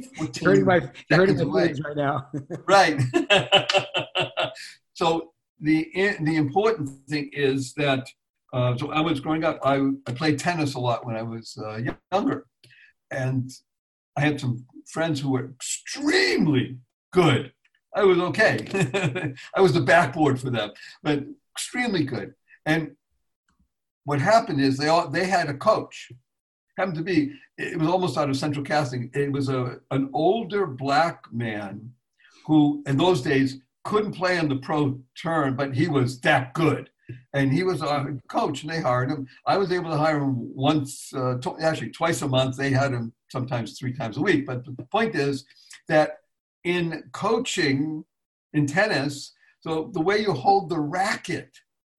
hurting 0.42 0.64
my 0.64 0.81
hurting 1.11 1.37
my 1.37 1.44
legs 1.44 1.81
right 1.81 1.96
now. 1.96 2.29
right. 2.66 3.01
so 4.94 5.33
the 5.61 5.88
the 6.20 6.37
important 6.37 6.90
thing 7.09 7.31
is 7.33 7.75
that. 7.75 8.09
Uh, 8.55 8.77
so 8.77 8.92
I 8.92 9.01
was 9.01 9.18
growing 9.18 9.44
up. 9.44 9.59
I, 9.64 9.77
I 10.07 10.12
played 10.12 10.38
tennis 10.38 10.75
a 10.75 10.79
lot 10.79 11.07
when 11.07 11.16
I 11.16 11.22
was 11.22 11.57
uh, 11.57 11.81
younger, 12.12 12.44
and 13.12 13.51
I 14.16 14.20
had 14.22 14.40
some 14.40 14.66
friends 14.90 15.20
who 15.20 15.31
were 15.31 15.51
extremely 15.51 16.79
good. 17.12 17.53
I 17.94 18.05
was 18.05 18.18
okay. 18.18 19.35
I 19.55 19.61
was 19.61 19.75
the 19.75 19.81
backboard 19.81 20.40
for 20.40 20.51
them, 20.51 20.70
but 21.03 21.25
extremely 21.55 22.05
good. 22.05 22.35
And 22.66 22.96
what 24.05 24.20
happened 24.20 24.61
is 24.61 24.77
they 24.77 24.88
all 24.88 25.09
they 25.09 25.27
had 25.27 25.48
a 25.48 25.54
coach. 25.54 26.10
Happened 26.79 26.96
to 26.96 27.02
be 27.02 27.33
it 27.58 27.79
was 27.79 27.88
almost 27.88 28.17
out 28.17 28.31
of 28.31 28.37
central 28.37 28.65
casting. 28.65 29.10
It 29.15 29.31
was 29.31 29.48
a 29.48 29.81
an 29.90 30.10
older 30.15 30.67
black 30.67 31.25
man 31.31 31.92
who 32.46 32.83
in 32.87 32.96
those 32.96 33.21
days 33.21 33.60
couldn't 33.85 34.13
play 34.13 34.38
on 34.38 34.48
the 34.48 34.56
pro 34.56 34.98
turn, 35.21 35.54
but 35.54 35.75
he 35.75 35.88
was 35.88 36.21
that 36.21 36.54
good 36.54 36.88
and 37.33 37.52
he 37.52 37.63
was 37.63 37.83
a 37.83 38.17
coach, 38.29 38.63
and 38.63 38.71
they 38.73 38.81
hired 38.81 39.10
him. 39.10 39.27
I 39.46 39.56
was 39.56 39.73
able 39.73 39.90
to 39.90 39.96
hire 39.96 40.19
him 40.19 40.54
once, 40.54 41.13
uh, 41.15 41.35
tw- 41.38 41.60
actually 41.60 41.90
twice 41.90 42.23
a 42.23 42.29
month. 42.29 42.56
They 42.56 42.71
had 42.71 42.92
him 42.92 43.13
sometimes 43.31 43.79
three 43.79 43.92
times 43.92 44.17
a 44.17 44.23
week. 44.23 44.46
But 44.46 44.65
the 44.65 44.87
point 44.90 45.15
is 45.15 45.44
that 45.88 46.19
in 46.65 47.04
coaching 47.13 48.04
in 48.52 48.67
tennis, 48.67 49.33
so 49.60 49.90
the 49.92 50.00
way 50.00 50.21
you 50.21 50.33
hold 50.33 50.69
the 50.69 50.81
racket 50.81 51.50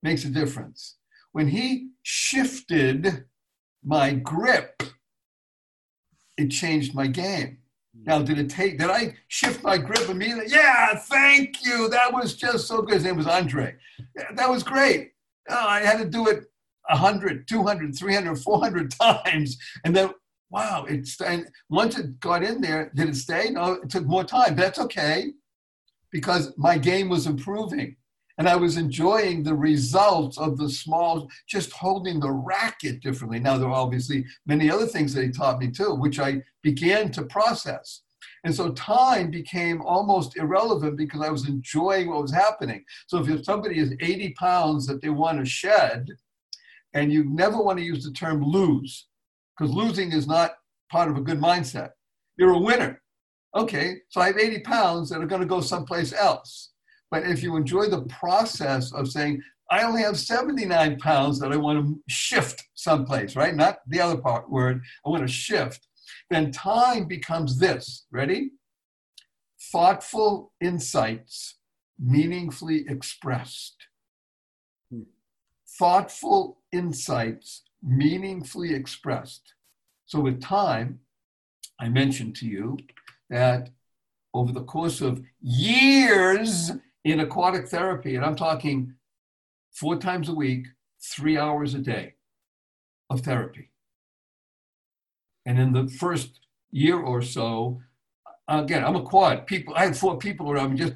makes 0.02 0.26
a 0.26 0.30
difference. 0.30 0.98
When 1.32 1.48
he 1.48 1.90
shifted 2.04 3.26
my 3.84 4.14
grip, 4.14 4.84
it 6.38 6.50
changed 6.50 6.94
my 6.94 7.08
game. 7.08 7.60
Now, 7.94 8.22
did 8.22 8.40
it 8.40 8.50
take, 8.50 8.80
did 8.80 8.90
I 8.90 9.16
shift 9.28 9.64
my 9.64 9.78
grip 9.78 10.10
immediately? 10.10 10.46
Yeah, 10.48 10.96
thank 10.96 11.64
you. 11.64 11.88
That 11.90 12.12
was 12.12 12.36
just 12.36 12.68
so 12.68 12.82
good. 12.82 12.96
His 12.96 13.04
name 13.04 13.18
was 13.18 13.28
Andre. 13.28 13.76
That 14.36 14.50
was 14.50 14.64
great. 14.64 15.12
Oh, 15.50 15.68
I 15.68 15.82
had 15.82 16.00
to 16.00 16.06
do 16.06 16.28
it 16.28 16.46
100, 16.90 17.48
200, 17.48 17.96
300, 17.98 18.36
400 18.40 18.92
times. 19.00 19.58
And 19.86 19.96
then, 19.96 20.12
wow, 20.50 20.86
it's, 20.90 21.22
and 21.22 21.48
once 21.70 21.98
it 21.98 22.20
got 22.20 22.44
in 22.44 22.62
there, 22.62 22.92
did 22.96 23.10
it 23.10 23.16
stay? 23.16 23.50
No, 23.52 23.74
it 23.74 23.90
took 23.90 24.06
more 24.06 24.24
time. 24.24 24.56
But 24.56 24.64
That's 24.64 24.80
okay 24.80 25.32
because 26.12 26.54
my 26.58 26.78
game 26.78 27.10
was 27.10 27.28
improving. 27.28 27.96
And 28.38 28.50
I 28.50 28.56
was 28.56 28.78
enjoying 28.78 29.44
the 29.44 29.54
results 29.54 30.38
of 30.40 30.58
the 30.58 30.70
small, 30.70 31.30
just 31.48 31.72
holding 31.72 32.20
the 32.20 32.32
racket 32.32 33.02
differently. 33.02 33.40
Now, 33.40 33.58
there 33.58 33.70
are 33.70 33.74
obviously 33.74 34.26
many 34.48 34.72
other 34.72 34.88
things 34.88 35.14
that 35.14 35.24
he 35.24 35.30
taught 35.30 35.60
me 35.60 35.70
too, 35.70 35.94
which 35.94 36.20
I 36.20 36.42
began 36.64 37.12
to 37.12 37.24
process. 37.24 38.02
And 38.44 38.54
so 38.54 38.72
time 38.72 39.30
became 39.30 39.82
almost 39.82 40.38
irrelevant 40.38 40.98
because 40.98 41.22
I 41.22 41.30
was 41.30 41.48
enjoying 41.48 42.10
what 42.10 42.22
was 42.22 42.34
happening. 42.34 42.84
So 43.08 43.24
if 43.24 43.46
somebody 43.46 43.80
is 43.80 43.94
80 44.02 44.34
pounds 44.34 44.88
that 44.88 45.02
they 45.02 45.10
want 45.10 45.40
to 45.40 45.46
shed, 45.46 46.08
and 46.94 47.12
you 47.12 47.24
never 47.26 47.62
want 47.62 47.80
to 47.80 47.86
use 47.86 48.04
the 48.04 48.12
term 48.12 48.44
lose, 48.44 49.08
because 49.58 49.74
losing 49.74 50.12
is 50.12 50.28
not 50.28 50.56
part 50.92 51.10
of 51.10 51.18
a 51.18 51.22
good 51.22 51.40
mindset. 51.40 51.92
You're 52.38 52.54
a 52.54 52.60
winner. 52.60 53.02
Okay, 53.56 53.98
so 54.10 54.20
I 54.20 54.28
have 54.28 54.38
80 54.38 54.60
pounds 54.60 55.10
that 55.10 55.22
are 55.22 55.28
going 55.28 55.42
to 55.42 55.48
go 55.48 55.62
someplace 55.62 56.14
else. 56.14 56.73
But 57.14 57.28
if 57.28 57.44
you 57.44 57.56
enjoy 57.56 57.86
the 57.88 58.02
process 58.04 58.92
of 58.92 59.08
saying, 59.08 59.42
I 59.70 59.84
only 59.84 60.02
have 60.02 60.18
79 60.18 61.00
pounds 61.00 61.40
that 61.40 61.54
I 61.54 61.58
want 61.58 61.86
to 61.86 62.02
shift 62.10 62.64
someplace, 62.74 63.36
right? 63.36 63.56
Not 63.56 63.78
the 63.88 64.02
other 64.02 64.18
part 64.18 64.50
word, 64.50 64.82
I 65.06 65.10
want 65.10 65.22
to 65.22 65.32
shift 65.32 65.88
then 66.30 66.52
time 66.52 67.06
becomes 67.06 67.60
this 67.60 68.06
ready? 68.12 68.52
Thoughtful 69.72 70.52
insights 70.60 71.56
meaningfully 72.00 72.86
expressed. 72.88 73.76
Hmm. 74.92 75.04
Thoughtful 75.80 76.62
insights 76.72 77.64
meaningfully 77.82 78.74
expressed. 78.74 79.54
So, 80.06 80.20
with 80.20 80.42
time, 80.42 81.00
I 81.80 81.90
mentioned 81.90 82.36
to 82.38 82.46
you 82.46 82.78
that 83.30 83.70
over 84.34 84.52
the 84.52 84.64
course 84.64 85.02
of 85.02 85.24
years 85.42 86.72
in 87.04 87.20
aquatic 87.20 87.68
therapy, 87.68 88.16
and 88.16 88.26
I'm 88.26 88.36
talking 88.36 88.94
four 89.72 89.98
times 89.98 90.30
a 90.30 90.34
week, 90.34 90.68
three 91.02 91.38
hours 91.38 91.74
a 91.74 91.80
day 91.80 92.14
of 93.10 93.22
therapy. 93.22 93.70
And 95.46 95.60
in 95.60 95.74
the 95.74 95.88
first 95.88 96.40
year 96.72 97.00
or 97.00 97.22
so, 97.22 97.82
again, 98.48 98.84
I'm 98.86 98.96
a 98.96 99.04
quad. 99.04 99.46
People, 99.48 99.74
I 99.76 99.86
had 99.86 99.98
four 99.98 100.18
people 100.18 100.50
around 100.50 100.72
me 100.72 100.78
just 100.78 100.94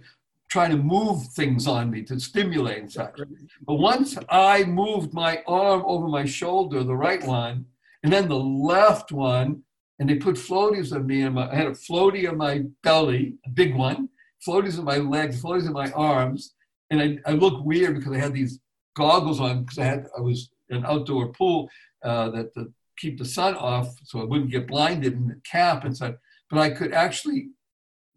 trying 0.49 0.71
to 0.71 0.77
move 0.77 1.27
things 1.33 1.67
on 1.67 1.91
me 1.91 2.01
to 2.03 2.19
stimulate 2.19 2.77
and 2.77 2.91
such. 2.91 3.19
But 3.65 3.75
once 3.75 4.17
I 4.29 4.63
moved 4.63 5.13
my 5.13 5.43
arm 5.45 5.83
over 5.85 6.07
my 6.07 6.25
shoulder, 6.25 6.83
the 6.83 6.95
right 6.95 7.23
one, 7.25 7.65
and 8.03 8.13
then 8.13 8.29
the 8.29 8.39
left 8.39 9.11
one, 9.11 9.63
and 9.99 10.09
they 10.09 10.15
put 10.15 10.35
floaties 10.35 10.95
on 10.95 11.05
me, 11.05 11.23
and 11.23 11.37
I 11.37 11.53
had 11.53 11.67
a 11.67 11.71
floaty 11.71 12.29
on 12.29 12.37
my 12.37 12.63
belly, 12.83 13.35
a 13.45 13.49
big 13.49 13.75
one, 13.75 14.07
floaties 14.47 14.79
on 14.79 14.85
my 14.85 14.97
legs, 14.97 15.41
floaties 15.41 15.67
on 15.67 15.73
my 15.73 15.91
arms, 15.91 16.53
and 16.89 17.01
I, 17.01 17.17
I 17.29 17.33
looked 17.33 17.65
weird 17.65 17.95
because 17.95 18.13
I 18.13 18.19
had 18.19 18.33
these 18.33 18.59
goggles 18.95 19.39
on 19.39 19.63
because 19.63 19.77
I 19.77 19.85
had 19.85 20.07
I 20.17 20.21
was 20.21 20.49
an 20.69 20.85
outdoor 20.85 21.31
pool 21.33 21.69
uh, 22.03 22.29
that 22.31 22.53
to 22.55 22.71
keep 22.97 23.17
the 23.17 23.25
sun 23.25 23.55
off 23.55 23.95
so 24.03 24.19
I 24.19 24.23
wouldn't 24.23 24.51
get 24.51 24.67
blinded 24.67 25.13
in 25.13 25.27
the 25.27 25.41
cap 25.49 25.85
and 25.85 25.95
said, 25.95 26.17
but 26.49 26.59
I 26.59 26.69
could 26.71 26.93
actually 26.93 27.49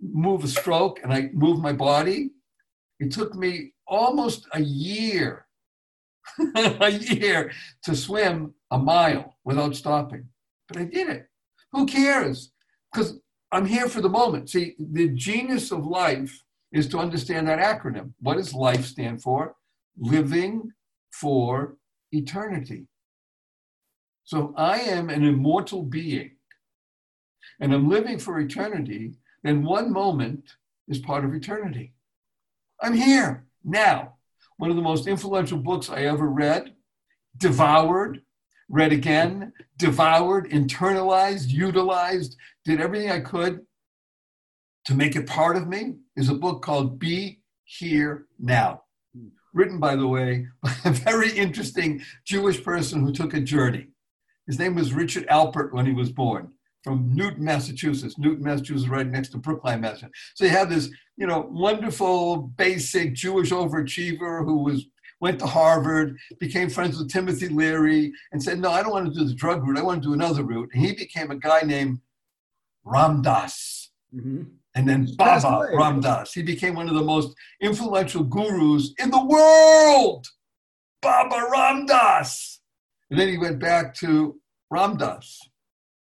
move 0.01 0.45
a 0.45 0.49
stroke 0.49 1.01
and 1.03 1.13
I 1.13 1.31
moved 1.33 1.61
my 1.61 1.73
body. 1.73 2.31
It 2.99 3.13
took 3.13 3.35
me 3.35 3.73
almost 3.87 4.47
a 4.53 4.61
year, 4.61 5.47
a 6.57 6.91
year 6.91 7.53
to 7.85 7.95
swim 7.95 8.55
a 8.71 8.79
mile 8.79 9.37
without 9.45 9.77
stopping. 9.77 10.29
But 10.69 10.79
I 10.79 10.85
did 10.85 11.09
it. 11.09 11.27
Who 11.73 11.87
cares? 11.87 12.53
Because 12.93 13.19
I'm 13.53 13.67
here 13.67 13.89
for 13.89 14.01
the 14.01 14.09
moment. 14.09 14.51
See, 14.51 14.77
the 14.79 15.09
genius 15.09 15.73
of 15.73 15.87
life 15.87 16.45
is 16.73 16.89
to 16.89 16.99
understand 16.99 17.49
that 17.49 17.59
acronym. 17.59 18.13
What 18.21 18.37
does 18.37 18.55
life 18.55 18.87
stand 18.87 19.23
for? 19.23 19.57
Living 19.99 20.73
for 21.13 21.77
eternity. 22.13 22.87
So 24.25 24.55
I 24.57 24.79
am 24.81 25.11
an 25.11 25.25
immortal 25.25 25.83
being 25.83 26.33
and 27.59 27.75
I'm 27.75 27.89
living 27.89 28.19
for 28.19 28.41
eternity, 28.41 29.15
then 29.43 29.65
one 29.65 29.93
moment 29.93 30.45
is 30.89 30.99
part 30.99 31.25
of 31.25 31.35
eternity. 31.35 31.93
I'm 32.81 32.95
here 32.95 33.47
now. 33.65 34.15
One 34.57 34.71
of 34.71 34.77
the 34.77 34.83
most 34.83 35.07
influential 35.07 35.59
books 35.59 35.91
I 35.91 36.03
ever 36.03 36.29
read, 36.29 36.75
devoured, 37.37 38.23
read 38.71 38.93
again, 38.93 39.53
devoured, 39.77 40.49
internalized, 40.51 41.49
utilized, 41.49 42.37
did 42.65 42.81
everything 42.81 43.11
I 43.11 43.21
could 43.21 43.61
to 44.87 44.95
make 44.95 45.17
it 45.17 45.27
part 45.27 45.57
of 45.57 45.69
me, 45.69 45.97
is 46.17 46.29
a 46.29 46.35
book 46.35 46.63
called 46.63 46.99
Be 46.99 47.41
Here 47.65 48.27
Now. 48.39 48.85
Written, 49.53 49.79
by 49.81 49.97
the 49.97 50.07
way, 50.07 50.47
by 50.63 50.75
a 50.85 50.91
very 50.91 51.33
interesting 51.33 52.03
Jewish 52.25 52.63
person 52.63 53.01
who 53.01 53.13
took 53.13 53.35
a 53.35 53.41
journey. 53.41 53.89
His 54.47 54.59
name 54.59 54.75
was 54.75 54.95
Richard 54.95 55.27
Alpert 55.29 55.73
when 55.73 55.87
he 55.87 55.93
was 55.93 56.11
born 56.11 56.53
from 56.83 57.15
Newton, 57.15 57.45
Massachusetts. 57.45 58.17
Newton, 58.19 58.45
Massachusetts, 58.45 58.89
right 58.89 59.07
next 59.07 59.31
to 59.31 59.39
Brookline, 59.39 59.81
Massachusetts. 59.81 60.33
So 60.35 60.45
you 60.45 60.51
have 60.51 60.71
this, 60.71 60.91
you 61.17 61.27
know, 61.27 61.47
wonderful, 61.51 62.39
basic 62.39 63.15
Jewish 63.15 63.51
overachiever 63.51 64.45
who 64.45 64.63
was 64.63 64.87
went 65.21 65.39
to 65.39 65.47
Harvard, 65.47 66.17
became 66.39 66.71
friends 66.71 66.99
with 66.99 67.11
Timothy 67.11 67.49
Leary, 67.49 68.13
and 68.33 68.43
said, 68.43 68.59
"No, 68.59 68.71
I 68.71 68.83
don't 68.83 68.93
want 68.93 69.13
to 69.13 69.19
do 69.19 69.27
the 69.27 69.35
drug 69.35 69.67
route. 69.67 69.79
I 69.79 69.83
want 69.83 70.03
to 70.03 70.09
do 70.09 70.15
another 70.15 70.43
route." 70.43 70.71
And 70.73 70.85
he 70.85 70.93
became 70.93 71.31
a 71.31 71.37
guy 71.37 71.61
named 71.63 72.01
Ram 72.85 73.23
Dass. 73.23 73.91
Mm-hmm. 74.15 74.43
And 74.75 74.89
then 74.89 75.09
Baba 75.17 75.69
Ram 75.75 76.01
Dass. 76.01 76.33
He 76.33 76.43
became 76.43 76.75
one 76.75 76.89
of 76.89 76.95
the 76.95 77.03
most 77.03 77.35
influential 77.61 78.23
gurus 78.23 78.93
in 78.99 79.11
the 79.11 79.25
world. 79.25 80.27
Baba 81.03 81.49
Ram 81.51 81.87
Dass. 81.87 82.61
And 83.11 83.19
then 83.19 83.29
he 83.29 83.39
went 83.39 83.59
back 83.59 83.95
to 83.97 84.41
Ram 84.71 84.97
Dass. 84.97 85.41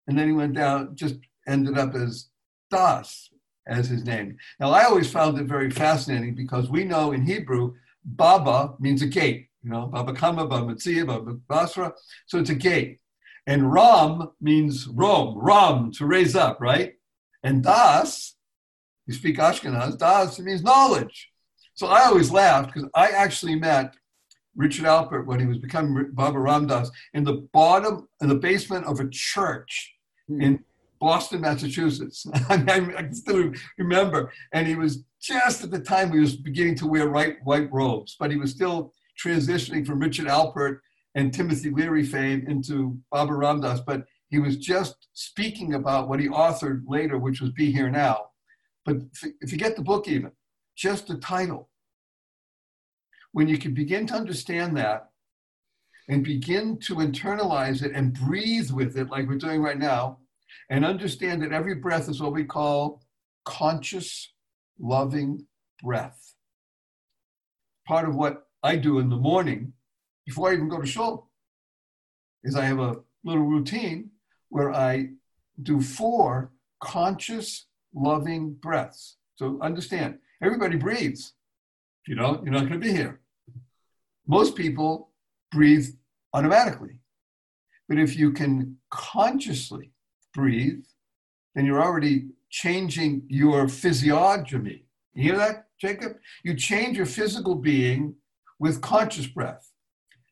And 0.08 0.18
then 0.18 0.28
he 0.28 0.34
went 0.34 0.54
down, 0.54 0.96
just 0.96 1.16
ended 1.48 1.78
up 1.78 1.94
as 1.94 2.30
Das 2.72 3.30
as 3.68 3.88
his 3.88 4.06
name. 4.06 4.38
Now, 4.60 4.72
I 4.72 4.86
always 4.86 5.12
found 5.12 5.38
it 5.38 5.46
very 5.46 5.70
fascinating 5.70 6.34
because 6.36 6.70
we 6.70 6.84
know 6.84 7.12
in 7.12 7.26
Hebrew, 7.26 7.74
Baba 8.08 8.74
means 8.80 9.02
a 9.02 9.08
gate, 9.08 9.50
you 9.64 9.70
know, 9.70 9.88
Baba 9.88 10.14
Kama, 10.14 10.48
Baba 10.48 10.74
Metzia, 10.74 11.06
Baba 11.06 11.34
Basra. 11.34 11.94
So 12.26 12.40
it's 12.40 12.50
a 12.50 12.56
gate. 12.56 13.00
And 13.46 13.72
Ram 13.72 14.32
means 14.42 14.88
Rome, 14.88 15.38
Ram, 15.38 15.92
to 15.94 16.06
raise 16.06 16.36
up, 16.36 16.60
right? 16.60 16.94
And 17.44 17.64
Das, 17.64 18.36
you 19.06 19.14
speak 19.14 19.38
Ashkenaz, 19.38 19.98
Das 19.98 20.40
means 20.40 20.64
knowledge. 20.64 21.32
So 21.74 21.88
I 21.88 22.06
always 22.06 22.32
laughed 22.32 22.74
because 22.74 22.90
I 22.96 23.10
actually 23.10 23.56
met 23.56 23.96
Richard 24.56 24.86
Alpert 24.86 25.26
when 25.26 25.40
he 25.40 25.46
was 25.46 25.60
becoming 25.60 26.12
Baba 26.14 26.40
Ram 26.40 26.66
Dass 26.66 26.90
in 27.14 27.24
the 27.24 27.48
bottom, 27.54 28.08
in 28.22 28.30
the 28.30 28.36
basement 28.36 28.86
of 28.86 29.00
a 29.00 29.08
church 29.10 29.94
hmm. 30.28 30.42
in 30.42 30.64
Boston, 31.00 31.42
Massachusetts. 31.42 32.26
I, 32.50 32.58
mean, 32.58 32.96
I 32.98 33.10
still 33.12 33.52
remember. 33.78 34.32
And 34.52 34.68
he 34.68 34.76
was 34.76 35.04
just 35.28 35.64
at 35.64 35.72
the 35.72 35.80
time 35.80 36.12
he 36.12 36.20
was 36.20 36.36
beginning 36.38 36.76
to 36.76 36.88
wear 36.88 37.10
white, 37.10 37.38
white 37.44 37.72
robes, 37.72 38.16
but 38.18 38.32
he 38.32 38.38
was 38.38 38.52
still 38.52 38.94
transitioning 39.22 39.86
from 39.86 40.00
Richard 40.00 40.28
Alpert 40.28 40.80
and 41.16 41.34
Timothy 41.34 41.70
Leary 41.70 42.06
fame 42.06 42.46
into 42.48 42.98
Baba 43.12 43.34
Ram 43.34 43.60
Dass. 43.60 43.82
But 43.82 44.06
he 44.30 44.40
was 44.40 44.58
just 44.58 44.96
speaking 45.14 45.74
about 45.74 46.08
what 46.08 46.20
he 46.20 46.30
authored 46.30 46.84
later, 46.88 47.18
which 47.18 47.42
was 47.42 47.52
Be 47.52 47.72
Here 47.72 47.90
Now. 47.90 48.28
But 48.86 48.98
if 49.42 49.52
you 49.52 49.58
get 49.58 49.76
the 49.76 49.82
book, 49.82 50.08
even 50.08 50.32
just 50.78 51.08
the 51.08 51.18
title, 51.18 51.70
when 53.34 53.48
you 53.48 53.58
can 53.58 53.74
begin 53.74 54.08
to 54.08 54.14
understand 54.14 54.78
that 54.78 55.10
and 56.08 56.24
begin 56.24 56.78
to 56.80 56.96
internalize 56.96 57.84
it 57.84 57.92
and 57.94 58.14
breathe 58.14 58.72
with 58.72 58.98
it, 58.98 59.10
like 59.10 59.28
we're 59.28 59.36
doing 59.36 59.62
right 59.62 59.78
now, 59.78 60.20
and 60.70 60.86
understand 60.86 61.42
that 61.42 61.52
every 61.52 61.76
breath 61.76 62.08
is 62.08 62.22
what 62.22 62.32
we 62.32 62.46
call 62.46 63.02
conscious, 63.44 64.34
loving 64.80 65.46
breath. 65.82 66.34
Part 67.88 68.08
of 68.08 68.16
what 68.16 68.48
I 68.64 68.76
do 68.76 69.00
in 69.00 69.10
the 69.10 69.16
morning 69.16 69.74
before 70.26 70.50
I 70.50 70.54
even 70.54 70.70
go 70.70 70.82
to 70.82 70.88
shul 70.88 71.30
is 72.44 72.56
I 72.56 72.66
have 72.66 72.80
a 72.80 72.98
little 73.24 73.44
routine 73.44 74.12
where 74.50 74.74
I 74.74 75.10
do 75.62 75.82
four 75.82 76.52
conscious, 76.82 77.66
loving 77.94 78.54
breaths. 78.54 79.18
So 79.36 79.60
understand, 79.62 80.20
everybody 80.42 80.78
breathes. 80.78 81.34
If 82.04 82.10
you 82.10 82.16
don't, 82.16 82.44
you're 82.44 82.54
not 82.54 82.68
going 82.68 82.80
to 82.80 82.88
be 82.88 82.94
here 82.94 83.22
most 84.28 84.56
people 84.56 85.10
breathe 85.52 85.88
automatically. 86.34 87.00
But 87.88 87.98
if 87.98 88.18
you 88.18 88.32
can 88.34 88.78
consciously 88.92 89.92
breathe, 90.34 90.84
then 91.56 91.66
you're 91.66 91.82
already 91.82 92.28
changing 92.50 93.24
your 93.28 93.68
physiognomy. 93.68 94.84
You 95.14 95.24
hear 95.24 95.38
that, 95.38 95.68
Jacob? 95.80 96.18
You 96.44 96.56
change 96.56 96.98
your 96.98 97.06
physical 97.06 97.56
being 97.56 98.16
with 98.60 98.82
conscious 98.82 99.28
breath. 99.28 99.72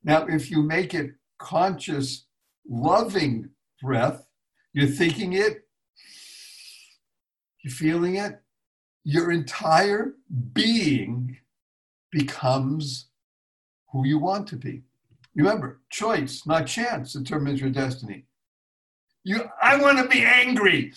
Now, 0.04 0.26
if 0.28 0.52
you 0.52 0.62
make 0.62 0.94
it 0.94 1.12
conscious, 1.40 2.26
loving 2.68 3.50
breath, 3.82 4.26
you're 4.74 4.88
thinking 4.88 5.34
it, 5.34 5.68
you're 7.64 7.74
feeling 7.74 8.16
it, 8.16 8.42
your 9.04 9.32
entire 9.32 10.14
being 10.54 11.38
becomes 12.12 13.08
who 13.92 14.06
you 14.06 14.20
want 14.20 14.48
to 14.48 14.56
be. 14.56 14.84
Remember, 15.36 15.82
choice, 15.90 16.46
not 16.46 16.68
chance, 16.68 17.14
determines 17.14 17.60
your 17.60 17.70
destiny. 17.70 18.26
You, 19.24 19.50
I 19.62 19.78
want 19.82 19.98
to 19.98 20.08
be 20.08 20.24
angry. 20.24 20.94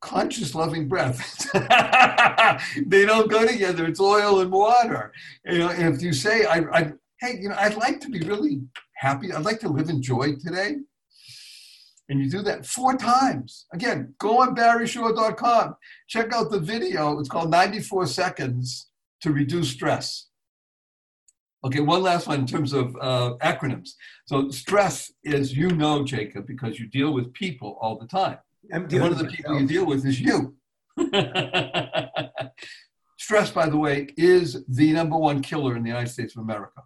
Conscious, 0.00 0.54
loving 0.54 0.88
breath. 0.88 1.50
they 2.86 3.04
don't 3.04 3.30
go 3.30 3.46
together. 3.46 3.86
It's 3.86 4.00
oil 4.00 4.40
and 4.40 4.50
water. 4.50 5.12
You 5.44 5.58
know, 5.58 5.70
if 5.70 6.02
you 6.02 6.12
say, 6.12 6.46
I, 6.46 6.60
I, 6.72 6.92
hey, 7.20 7.38
you 7.40 7.50
know, 7.50 7.56
I'd 7.58 7.76
like 7.76 8.00
to 8.00 8.08
be 8.08 8.20
really 8.20 8.62
happy. 8.96 9.32
I'd 9.32 9.44
like 9.44 9.60
to 9.60 9.68
live 9.68 9.90
in 9.90 10.02
joy 10.02 10.36
today. 10.36 10.76
And 12.08 12.18
you 12.20 12.28
do 12.28 12.42
that 12.42 12.66
four 12.66 12.96
times. 12.96 13.66
Again, 13.72 14.14
go 14.18 14.40
on 14.40 14.56
barryshore.com. 14.56 15.76
Check 16.08 16.32
out 16.32 16.50
the 16.50 16.58
video. 16.58 17.18
It's 17.20 17.28
called 17.28 17.50
94 17.50 18.06
Seconds 18.06 18.90
to 19.20 19.32
Reduce 19.32 19.70
Stress. 19.70 20.26
Okay, 21.62 21.80
one 21.80 22.02
last 22.02 22.26
one 22.26 22.40
in 22.40 22.46
terms 22.46 22.72
of 22.72 22.96
uh, 23.00 23.34
acronyms. 23.42 23.90
So 24.24 24.48
stress 24.50 25.12
is, 25.24 25.54
you 25.54 25.68
know, 25.68 26.04
Jacob, 26.04 26.46
because 26.46 26.80
you 26.80 26.88
deal 26.88 27.12
with 27.12 27.32
people 27.34 27.78
all 27.80 27.98
the 27.98 28.06
time. 28.06 28.38
And 28.72 28.90
one 29.00 29.12
of 29.12 29.18
the 29.18 29.26
people 29.26 29.60
you 29.60 29.66
deal 29.66 29.86
with 29.86 30.06
is 30.06 30.20
you. 30.20 30.54
stress, 33.30 33.50
by 33.50 33.68
the 33.68 33.76
way, 33.76 34.08
is 34.16 34.64
the 34.66 34.92
number 34.92 35.16
one 35.16 35.40
killer 35.42 35.76
in 35.76 35.82
the 35.82 35.88
United 35.88 36.10
States 36.10 36.34
of 36.36 36.42
America. 36.42 36.82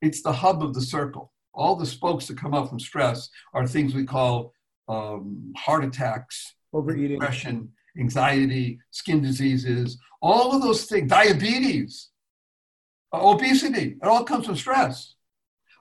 It's 0.00 0.22
the 0.22 0.32
hub 0.32 0.62
of 0.62 0.74
the 0.74 0.80
circle. 0.80 1.32
All 1.54 1.76
the 1.76 1.84
spokes 1.84 2.26
that 2.28 2.38
come 2.38 2.54
out 2.54 2.70
from 2.70 2.80
stress 2.80 3.28
are 3.52 3.66
things 3.66 3.94
we 3.94 4.06
call 4.06 4.54
um, 4.88 5.52
heart 5.56 5.84
attacks, 5.84 6.54
overeating, 6.72 7.18
depression, 7.18 7.72
anxiety, 7.98 8.78
skin 8.90 9.20
diseases, 9.20 9.98
all 10.22 10.54
of 10.54 10.62
those 10.62 10.86
things, 10.86 11.10
diabetes 11.10 12.08
uh, 13.12 13.30
obesity. 13.30 13.98
It 14.02 14.08
all 14.08 14.24
comes 14.24 14.46
from 14.46 14.56
stress. 14.56 15.14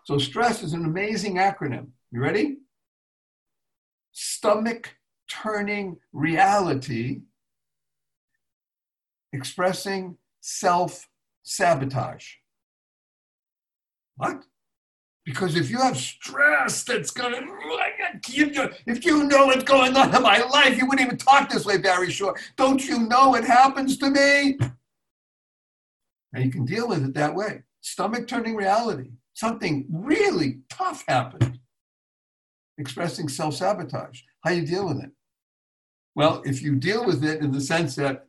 So, 0.03 0.17
stress 0.17 0.63
is 0.63 0.73
an 0.73 0.83
amazing 0.83 1.35
acronym. 1.35 1.87
You 2.11 2.21
ready? 2.21 2.57
Stomach 4.11 4.93
turning 5.31 5.97
reality, 6.11 7.21
expressing 9.31 10.17
self 10.41 11.07
sabotage. 11.43 12.33
What? 14.17 14.43
Because 15.25 15.55
if 15.55 15.69
you 15.69 15.77
have 15.77 15.97
stress 15.97 16.83
that's 16.83 17.11
going 17.11 17.33
to, 17.33 18.71
if 18.87 19.05
you 19.05 19.23
know 19.23 19.45
what's 19.45 19.63
going 19.63 19.95
on 19.95 20.15
in 20.15 20.21
my 20.21 20.39
life, 20.39 20.77
you 20.77 20.87
wouldn't 20.87 21.05
even 21.05 21.17
talk 21.17 21.49
this 21.49 21.65
way, 21.65 21.77
Barry 21.77 22.09
Shore. 22.09 22.35
Don't 22.57 22.83
you 22.87 23.07
know 23.07 23.35
it 23.35 23.43
happens 23.43 23.97
to 23.99 24.09
me? 24.09 24.57
And 26.33 26.43
you 26.43 26.51
can 26.51 26.65
deal 26.65 26.87
with 26.87 27.05
it 27.05 27.13
that 27.13 27.35
way. 27.35 27.63
Stomach 27.81 28.27
turning 28.27 28.55
reality. 28.55 29.11
Something 29.33 29.85
really 29.89 30.59
tough 30.69 31.03
happened. 31.07 31.59
Expressing 32.77 33.29
self 33.29 33.55
sabotage. 33.55 34.21
How 34.43 34.51
you 34.51 34.65
deal 34.65 34.87
with 34.87 35.03
it? 35.03 35.11
Well, 36.15 36.41
if 36.45 36.61
you 36.61 36.75
deal 36.75 37.05
with 37.05 37.23
it 37.23 37.41
in 37.41 37.51
the 37.51 37.61
sense 37.61 37.95
that 37.95 38.27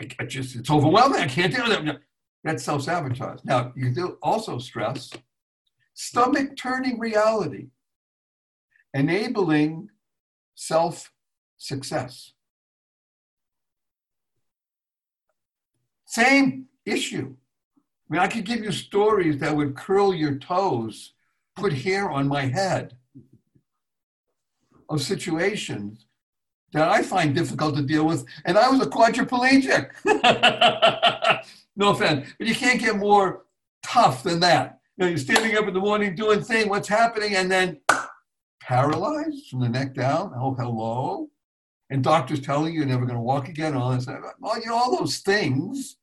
I, 0.00 0.08
I 0.18 0.24
just 0.24 0.56
it's 0.56 0.70
overwhelming, 0.70 1.20
I 1.20 1.28
can't 1.28 1.54
deal 1.54 1.68
with 1.68 1.86
it. 1.86 2.00
That's 2.44 2.64
self 2.64 2.82
sabotage. 2.82 3.40
Now 3.44 3.72
you 3.76 3.84
can 3.84 3.94
do 3.94 4.18
also 4.22 4.58
stress, 4.58 5.10
stomach 5.94 6.56
turning 6.56 6.98
reality, 6.98 7.68
enabling 8.94 9.90
self 10.54 11.12
success. 11.56 12.32
Same 16.06 16.66
issue. 16.84 17.36
I 18.10 18.12
mean, 18.12 18.20
I 18.20 18.26
could 18.26 18.44
give 18.44 18.62
you 18.62 18.72
stories 18.72 19.38
that 19.38 19.56
would 19.56 19.76
curl 19.76 20.12
your 20.12 20.36
toes, 20.36 21.14
put 21.56 21.72
hair 21.72 22.10
on 22.10 22.28
my 22.28 22.42
head 22.42 22.96
of 24.90 25.00
situations 25.00 26.06
that 26.72 26.88
I 26.88 27.02
find 27.02 27.34
difficult 27.34 27.76
to 27.76 27.82
deal 27.82 28.06
with. 28.06 28.24
And 28.44 28.58
I 28.58 28.68
was 28.68 28.80
a 28.80 28.86
quadriplegic. 28.86 29.90
no 31.76 31.90
offense, 31.90 32.28
but 32.38 32.46
you 32.46 32.54
can't 32.54 32.80
get 32.80 32.96
more 32.96 33.44
tough 33.82 34.22
than 34.22 34.40
that. 34.40 34.80
You 34.96 35.04
know, 35.04 35.08
you're 35.08 35.18
standing 35.18 35.56
up 35.56 35.66
in 35.66 35.74
the 35.74 35.80
morning 35.80 36.14
doing 36.14 36.42
thing, 36.42 36.68
what's 36.68 36.88
happening, 36.88 37.34
and 37.36 37.50
then 37.50 37.80
paralyzed 38.60 39.48
from 39.50 39.60
the 39.60 39.68
neck 39.68 39.94
down. 39.94 40.32
Oh, 40.36 40.54
hello. 40.54 41.28
And 41.90 42.02
doctors 42.02 42.40
telling 42.40 42.72
you 42.72 42.80
you're 42.80 42.88
never 42.88 43.04
going 43.04 43.16
to 43.16 43.22
walk 43.22 43.48
again, 43.48 43.74
all. 43.74 43.90
Well, 44.40 44.60
you 44.60 44.66
know, 44.66 44.74
all 44.74 44.96
those 44.96 45.18
things 45.18 45.96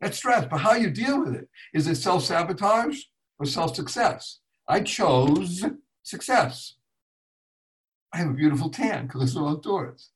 that's 0.00 0.18
stress. 0.18 0.46
But 0.50 0.58
how 0.58 0.74
you 0.74 0.90
deal 0.90 1.24
with 1.24 1.34
it 1.34 1.48
is 1.72 1.86
it 1.86 1.96
self 1.96 2.24
sabotage 2.24 3.00
or 3.38 3.46
self 3.46 3.74
success? 3.74 4.40
I 4.68 4.80
chose 4.80 5.64
success. 6.02 6.74
I 8.14 8.18
have 8.18 8.30
a 8.30 8.34
beautiful 8.34 8.70
tan 8.70 9.06
because 9.06 9.22
I 9.22 9.26
swim 9.26 9.44
outdoors, 9.44 10.10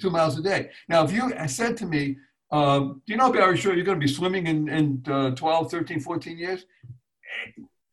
two 0.00 0.10
miles 0.10 0.36
a 0.36 0.42
day. 0.42 0.70
Now, 0.88 1.04
if 1.04 1.12
you 1.12 1.32
said 1.46 1.76
to 1.76 1.86
me, 1.86 2.16
um, 2.50 3.00
do 3.06 3.12
you 3.12 3.16
know, 3.16 3.32
Barry, 3.32 3.56
sure 3.56 3.74
you're 3.74 3.84
going 3.84 4.00
to 4.00 4.04
be 4.04 4.12
swimming 4.12 4.48
in, 4.48 4.68
in 4.68 5.02
uh, 5.06 5.30
12, 5.30 5.70
13, 5.70 6.00
14 6.00 6.36
years? 6.36 6.66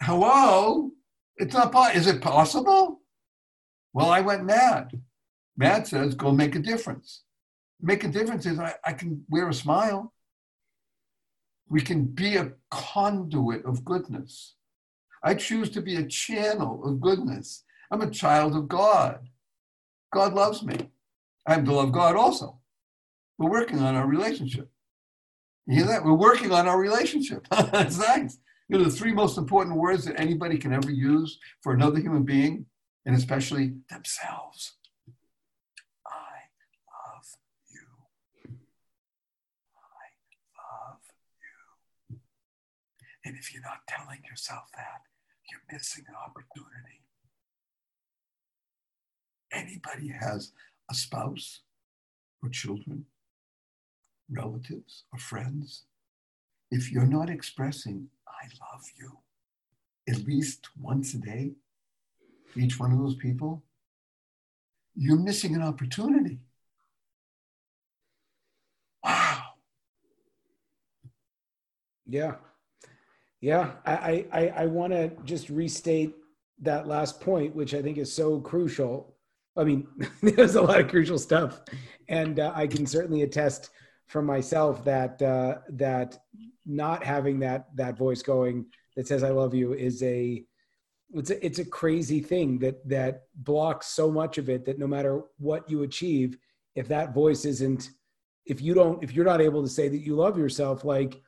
Hello? 0.02 0.90
It's 1.38 1.54
not 1.54 1.72
possible. 1.72 2.00
Is 2.00 2.08
it 2.08 2.22
possible? 2.22 3.02
Well, 3.94 4.10
I 4.10 4.22
went 4.22 4.46
mad. 4.46 5.00
Mad 5.56 5.86
says, 5.88 6.16
go 6.16 6.32
make 6.32 6.56
a 6.56 6.60
difference. 6.60 7.22
Make 7.80 8.04
a 8.04 8.08
difference 8.08 8.48
is 8.48 8.58
I, 8.58 8.74
I 8.84 8.94
can 8.94 9.24
wear 9.30 9.48
a 9.48 9.54
smile. 9.54 10.12
We 11.70 11.82
can 11.82 12.06
be 12.06 12.38
a 12.38 12.54
conduit 12.72 13.64
of 13.66 13.86
goodness. 13.86 14.56
I 15.24 15.36
choose 15.36 15.70
to 15.72 15.82
be 15.82 15.98
a 15.98 16.08
channel 16.08 16.84
of 16.84 17.00
goodness. 17.00 17.64
I'm 17.92 18.02
a 18.02 18.10
child 18.10 18.56
of 18.56 18.68
God. 18.68 19.28
God 20.12 20.34
loves 20.34 20.64
me. 20.64 20.78
I 21.48 21.54
have 21.54 21.66
to 21.66 21.74
love 21.74 21.92
God 21.92 22.16
also. 22.16 22.60
We're 23.38 23.50
working 23.50 23.80
on 23.80 23.96
our 23.96 24.08
relationship. 24.08 24.70
You 25.66 25.78
hear 25.78 25.86
that? 25.86 26.04
We're 26.04 26.14
working 26.14 26.52
on 26.52 26.68
our 26.68 26.80
relationship. 26.80 27.48
That's 27.52 27.98
nice. 27.98 28.38
You 28.68 28.78
know, 28.78 28.84
the 28.84 28.92
three 28.92 29.14
most 29.14 29.38
important 29.38 29.78
words 29.78 30.06
that 30.06 30.20
anybody 30.20 30.58
can 30.58 30.74
ever 30.74 30.92
use 30.92 31.40
for 31.62 31.74
another 31.74 32.00
human 32.00 32.24
being, 32.24 32.66
and 33.06 33.16
especially 33.16 33.74
themselves 33.90 34.76
I 36.06 36.48
love 36.88 37.28
you. 37.70 37.88
I 39.76 40.08
love 40.58 41.00
you. 42.10 42.20
And 43.26 43.38
if 43.38 43.54
you're 43.54 43.64
not 43.64 43.80
telling 43.88 44.22
yourself 44.30 44.64
that, 44.76 45.02
you're 45.50 45.62
missing 45.72 46.06
an 46.08 46.16
opportunity. 46.16 47.01
Anybody 49.52 50.14
has 50.20 50.52
a 50.90 50.94
spouse 50.94 51.62
or 52.42 52.50
children, 52.50 53.06
relatives 54.30 55.04
or 55.12 55.20
friends, 55.20 55.84
if 56.72 56.92
you're 56.92 57.06
not 57.06 57.30
expressing, 57.30 58.08
I 58.28 58.46
love 58.74 58.84
you, 58.98 59.20
at 60.08 60.26
least 60.26 60.70
once 60.80 61.14
a 61.14 61.18
day, 61.18 61.52
each 62.56 62.80
one 62.80 62.92
of 62.92 63.00
those 63.00 63.16
people, 63.16 63.64
you're 64.96 65.20
missing 65.20 65.56
an 65.56 65.62
opportunity. 65.62 66.40
Wow. 69.04 69.42
Yeah. 72.06 72.36
Yeah, 73.40 73.72
I 73.86 74.28
I, 74.32 74.48
I 74.50 74.66
want 74.68 74.94
to 74.94 75.12
just 75.26 75.50
restate 75.50 76.16
that 76.62 76.88
last 76.88 77.20
point, 77.20 77.56
which 77.56 77.74
I 77.74 77.82
think 77.82 77.98
is 77.98 78.14
so 78.14 78.40
crucial. 78.40 79.16
I 79.58 79.64
mean, 79.64 79.88
there's 80.22 80.56
a 80.56 80.62
lot 80.62 80.80
of 80.80 80.88
crucial 80.88 81.20
stuff, 81.20 81.62
and 82.08 82.40
uh, 82.40 82.52
I 82.56 82.68
can 82.68 82.86
certainly 82.86 83.24
attest 83.24 83.70
for 84.08 84.22
myself 84.22 84.84
that 84.86 85.22
uh, 85.22 85.60
that 85.70 86.18
not 86.66 87.04
having 87.04 87.40
that 87.40 87.76
that 87.76 87.98
voice 87.98 88.22
going 88.22 88.66
that 88.96 89.08
says 89.08 89.24
"I 89.24 89.30
love 89.30 89.54
you" 89.54 89.74
is 89.74 90.02
a 90.04 90.44
it's 91.14 91.30
a, 91.30 91.46
it's 91.46 91.60
a 91.60 91.66
crazy 91.66 92.22
thing 92.22 92.60
that 92.60 92.88
that 92.88 93.24
blocks 93.36 93.88
so 93.88 94.12
much 94.12 94.38
of 94.38 94.50
it 94.50 94.66
that 94.66 94.80
no 94.80 94.88
matter 94.88 95.22
what 95.38 95.70
you 95.70 95.84
achieve, 95.84 96.38
if 96.76 96.88
that 96.88 97.14
voice 97.14 97.46
isn't, 97.46 97.90
if 98.46 98.62
you 98.62 98.74
don't, 98.74 99.04
if 99.04 99.14
you're 99.14 99.26
not 99.26 99.42
able 99.42 99.62
to 99.62 99.70
say 99.70 99.90
that 99.90 100.00
you 100.00 100.16
love 100.16 100.38
yourself, 100.38 100.84
like 100.86 101.22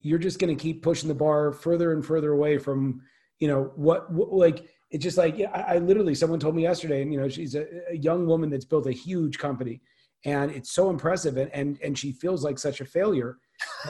you're 0.00 0.18
just 0.18 0.38
going 0.38 0.54
to 0.54 0.62
keep 0.62 0.82
pushing 0.82 1.08
the 1.08 1.14
bar 1.14 1.52
further 1.52 1.92
and 1.92 2.04
further 2.04 2.32
away 2.32 2.58
from 2.58 3.02
you 3.40 3.48
know 3.48 3.72
what, 3.74 4.10
what 4.12 4.32
like 4.32 4.68
it's 4.94 5.02
just 5.02 5.18
like 5.18 5.36
yeah, 5.36 5.50
I, 5.52 5.74
I, 5.74 5.78
literally 5.78 6.14
someone 6.14 6.38
told 6.38 6.54
me 6.54 6.62
yesterday 6.62 7.02
and 7.02 7.12
you 7.12 7.20
know 7.20 7.28
she's 7.28 7.56
a, 7.56 7.66
a, 7.90 7.96
young 7.96 8.26
woman 8.26 8.48
that's 8.48 8.64
built 8.64 8.86
a 8.86 8.92
huge 8.92 9.38
company 9.38 9.80
and 10.24 10.52
it's 10.52 10.70
so 10.70 10.88
impressive 10.88 11.36
and 11.36 11.50
and, 11.52 11.78
and 11.82 11.98
she 11.98 12.12
feels 12.12 12.44
like 12.44 12.58
such 12.58 12.80
a 12.80 12.84
failure. 12.84 13.38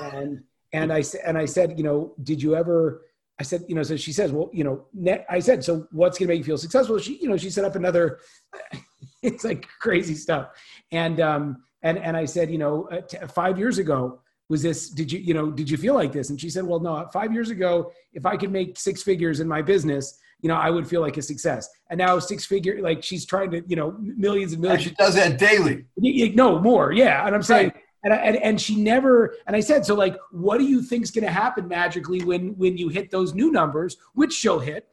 And 0.00 0.42
and 0.72 0.92
i 0.92 1.02
said 1.02 1.20
and 1.26 1.36
i 1.36 1.44
said 1.44 1.76
you 1.78 1.84
know 1.84 2.14
did 2.22 2.42
you 2.42 2.56
ever 2.56 3.02
i 3.38 3.42
said 3.42 3.64
you 3.68 3.74
know 3.74 3.82
so 3.82 3.96
she 3.96 4.12
says 4.12 4.32
well 4.32 4.50
you 4.52 4.64
know 4.64 4.86
net, 4.92 5.24
i 5.28 5.38
said 5.38 5.62
so 5.62 5.86
what's 5.92 6.18
going 6.18 6.26
to 6.26 6.32
make 6.32 6.38
you 6.38 6.44
feel 6.44 6.58
successful? 6.58 6.98
She 6.98 7.18
you 7.18 7.28
know 7.28 7.36
she 7.36 7.50
set 7.50 7.66
up 7.66 7.76
another 7.76 8.18
it's 9.22 9.44
like 9.44 9.68
crazy 9.80 10.14
stuff. 10.14 10.48
And 10.90 11.20
um 11.20 11.62
and 11.82 11.98
and 11.98 12.16
i 12.16 12.24
said 12.24 12.50
you 12.50 12.58
know 12.58 12.88
uh, 12.90 13.02
t- 13.02 13.18
five 13.28 13.58
years 13.58 13.76
ago 13.76 14.20
was 14.48 14.62
this 14.62 14.88
did 14.88 15.12
you 15.12 15.18
you 15.18 15.34
know 15.34 15.50
did 15.50 15.68
you 15.68 15.76
feel 15.76 15.94
like 15.94 16.12
this? 16.12 16.30
And 16.30 16.40
she 16.40 16.48
said 16.48 16.64
well 16.64 16.80
no 16.80 17.06
five 17.12 17.30
years 17.30 17.50
ago 17.50 17.92
if 18.14 18.24
i 18.24 18.38
could 18.38 18.50
make 18.50 18.78
six 18.78 19.02
figures 19.02 19.40
in 19.40 19.46
my 19.46 19.60
business 19.60 20.18
you 20.44 20.48
know 20.48 20.56
i 20.56 20.70
would 20.70 20.86
feel 20.86 21.00
like 21.00 21.16
a 21.16 21.22
success. 21.22 21.62
And 21.90 21.98
now 21.98 22.18
six 22.18 22.44
figure 22.44 22.80
like 22.88 23.02
she's 23.02 23.24
trying 23.24 23.50
to 23.52 23.62
you 23.66 23.76
know 23.80 23.96
millions 23.98 24.52
and 24.52 24.60
millions. 24.62 24.86
And 24.86 24.90
she 24.90 25.02
does 25.04 25.14
that 25.16 25.38
daily. 25.38 25.86
no 26.44 26.60
more 26.60 26.92
yeah. 26.92 27.26
And 27.26 27.34
i'm 27.34 27.42
saying 27.42 27.68
Right. 27.74 27.82
and, 28.04 28.12
I- 28.12 28.22
and 28.28 28.36
and 28.48 28.60
she 28.60 28.74
never 28.76 29.34
and 29.46 29.56
i 29.56 29.60
said 29.60 29.80
so 29.86 29.94
like 30.04 30.16
what 30.30 30.58
do 30.58 30.64
you 30.64 30.82
think's 30.82 31.10
going 31.10 31.24
to 31.24 31.32
happen 31.32 31.66
magically 31.66 32.20
when 32.30 32.42
when 32.62 32.76
you 32.76 32.88
hit 32.90 33.10
those 33.10 33.32
new 33.40 33.50
numbers 33.50 33.96
which 34.20 34.32
she'll 34.34 34.60
hit 34.60 34.84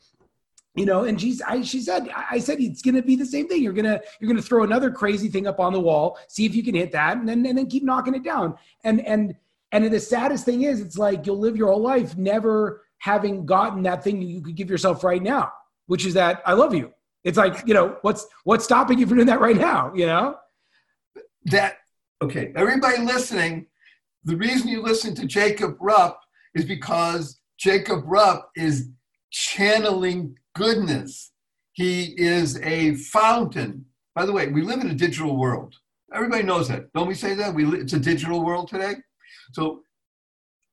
you 0.74 0.86
know? 0.86 1.04
And 1.04 1.20
she's 1.20 1.42
I, 1.42 1.64
she 1.64 1.82
said 1.82 2.10
i 2.36 2.40
said 2.40 2.62
it's 2.62 2.82
going 2.82 2.96
to 2.96 3.02
be 3.02 3.18
the 3.18 3.26
same 3.26 3.46
thing. 3.50 3.62
You're 3.62 3.74
going 3.82 3.92
to 3.94 4.02
you're 4.20 4.30
going 4.32 4.42
to 4.42 4.48
throw 4.50 4.64
another 4.64 4.90
crazy 4.90 5.28
thing 5.28 5.46
up 5.52 5.60
on 5.60 5.74
the 5.74 5.82
wall 5.90 6.18
see 6.30 6.46
if 6.46 6.56
you 6.56 6.64
can 6.64 6.76
hit 6.76 6.94
that 6.94 7.18
and 7.18 7.28
then 7.28 7.46
and 7.46 7.58
then 7.58 7.68
keep 7.68 7.84
knocking 7.84 8.16
it 8.16 8.24
down. 8.24 8.56
And 8.86 9.06
and 9.06 9.36
and 9.74 9.82
the 9.92 10.00
saddest 10.00 10.46
thing 10.46 10.62
is 10.64 10.80
it's 10.80 10.98
like 10.98 11.26
you'll 11.26 11.40
live 11.46 11.58
your 11.58 11.70
whole 11.74 11.82
life 11.82 12.16
never 12.18 12.84
having 13.02 13.46
gotten 13.46 13.84
that 13.84 14.04
thing 14.04 14.22
you 14.22 14.42
could 14.42 14.56
give 14.56 14.70
yourself 14.70 15.04
right 15.04 15.22
now 15.22 15.52
which 15.88 16.06
is 16.06 16.14
that 16.14 16.42
i 16.46 16.54
love 16.54 16.74
you. 16.74 16.92
It's 17.24 17.38
like 17.38 17.68
you 17.68 17.74
know 17.74 17.98
what's 18.02 18.26
what's 18.44 18.66
stopping 18.66 18.98
you 18.98 19.06
from 19.06 19.18
doing 19.18 19.28
that 19.28 19.42
right 19.42 19.58
now 19.58 19.92
you 19.94 20.08
know? 20.08 20.38
That 21.46 21.78
okay 22.22 22.52
everybody 22.56 23.00
listening 23.04 23.68
the 24.24 24.38
reason 24.38 24.68
you 24.68 24.82
listen 24.82 25.16
to 25.16 25.26
jacob 25.26 25.76
rupp 25.80 26.20
is 26.56 26.66
because 26.66 27.40
jacob 27.58 28.04
rupp 28.06 28.50
is 28.56 28.90
channeling 29.32 30.36
goodness. 30.54 31.32
He 31.74 32.14
is 32.18 32.60
a 32.62 32.96
fountain. 32.96 33.86
By 34.14 34.26
the 34.26 34.34
way 34.34 34.48
we 34.48 34.62
live 34.62 34.82
in 34.82 34.92
a 34.92 34.96
digital 34.96 35.38
world. 35.38 35.76
Everybody 36.14 36.44
knows 36.44 36.68
that. 36.68 36.92
Don't 36.94 37.08
we 37.08 37.16
say 37.16 37.34
that? 37.36 37.54
We 37.54 37.66
it's 37.80 37.94
a 37.94 38.00
digital 38.00 38.44
world 38.44 38.68
today? 38.68 38.96
So 39.54 39.84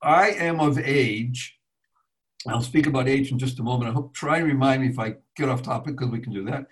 i 0.01 0.31
am 0.31 0.61
of 0.61 0.79
age 0.79 1.58
i'll 2.47 2.62
speak 2.62 2.86
about 2.86 3.09
age 3.09 3.32
in 3.32 3.39
just 3.39 3.59
a 3.59 3.62
moment 3.62 3.91
i 3.91 3.93
hope 3.93 4.14
try 4.14 4.39
and 4.39 4.47
remind 4.47 4.82
me 4.82 4.89
if 4.89 4.99
i 4.99 5.14
get 5.36 5.49
off 5.49 5.62
topic 5.62 5.97
because 5.97 6.11
we 6.11 6.20
can 6.20 6.32
do 6.32 6.45
that 6.45 6.66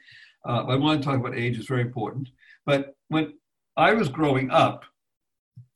uh, 0.48 0.64
i 0.68 0.76
want 0.76 1.00
to 1.00 1.06
talk 1.06 1.18
about 1.18 1.36
age 1.36 1.58
it's 1.58 1.68
very 1.68 1.82
important 1.82 2.28
but 2.66 2.96
when 3.08 3.34
I 3.76 3.92
was 3.92 4.08
growing 4.08 4.50
up, 4.50 4.84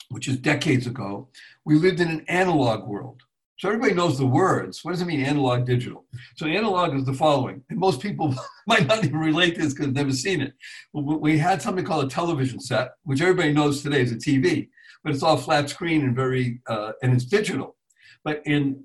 which 0.09 0.27
is 0.27 0.37
decades 0.37 0.87
ago, 0.87 1.29
we 1.65 1.77
lived 1.77 2.01
in 2.01 2.09
an 2.09 2.25
analog 2.29 2.87
world. 2.87 3.23
So 3.59 3.69
everybody 3.69 3.93
knows 3.93 4.17
the 4.17 4.27
words. 4.27 4.83
What 4.83 4.93
does 4.93 5.03
it 5.03 5.07
mean, 5.07 5.21
analog, 5.21 5.67
digital? 5.67 6.07
So 6.37 6.47
analog 6.47 6.97
is 6.97 7.05
the 7.05 7.13
following, 7.13 7.63
and 7.69 7.79
most 7.79 8.01
people 8.01 8.35
might 8.67 8.87
not 8.87 9.05
even 9.05 9.19
relate 9.19 9.55
to 9.55 9.61
this 9.61 9.75
because 9.75 9.87
they've 9.87 9.95
never 9.95 10.13
seen 10.13 10.41
it. 10.41 10.55
We 10.95 11.37
had 11.37 11.61
something 11.61 11.85
called 11.85 12.07
a 12.07 12.09
television 12.09 12.59
set, 12.59 12.93
which 13.05 13.21
everybody 13.21 13.53
knows 13.53 13.83
today 13.83 14.01
is 14.01 14.13
a 14.13 14.17
TV, 14.17 14.71
but 15.05 15.13
it's 15.13 15.23
all 15.23 15.37
flat 15.37 15.69
screen 15.69 16.03
and 16.03 16.17
very, 16.17 16.61
uh, 16.69 16.93
and 17.03 17.13
it's 17.13 17.27
digital. 17.27 17.77
But 18.25 18.43
in 18.47 18.85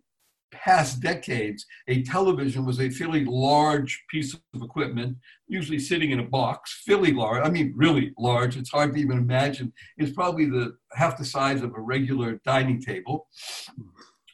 past 0.63 1.01
decades, 1.01 1.65
a 1.87 2.03
television 2.03 2.65
was 2.65 2.79
a 2.79 2.89
fairly 2.89 3.25
large 3.25 4.03
piece 4.09 4.33
of 4.33 4.61
equipment, 4.61 5.17
usually 5.47 5.79
sitting 5.79 6.11
in 6.11 6.19
a 6.19 6.23
box, 6.23 6.83
fairly 6.85 7.11
large. 7.11 7.45
I 7.45 7.49
mean, 7.49 7.73
really 7.75 8.13
large. 8.17 8.57
It's 8.57 8.71
hard 8.71 8.93
to 8.93 8.99
even 8.99 9.17
imagine. 9.17 9.71
It's 9.97 10.11
probably 10.11 10.45
the 10.45 10.75
half 10.93 11.17
the 11.17 11.25
size 11.25 11.61
of 11.61 11.73
a 11.75 11.79
regular 11.79 12.39
dining 12.45 12.81
table. 12.81 13.27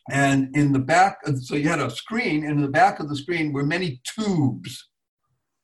And 0.10 0.56
in 0.56 0.72
the 0.74 0.80
back, 0.80 1.18
so 1.42 1.56
you 1.56 1.70
had 1.70 1.80
a 1.80 1.90
screen, 1.90 2.44
and 2.44 2.54
in 2.54 2.62
the 2.62 2.68
back 2.68 3.00
of 3.00 3.08
the 3.10 3.16
screen 3.16 3.54
were 3.54 3.64
many 3.64 4.02
tubes. 4.04 4.90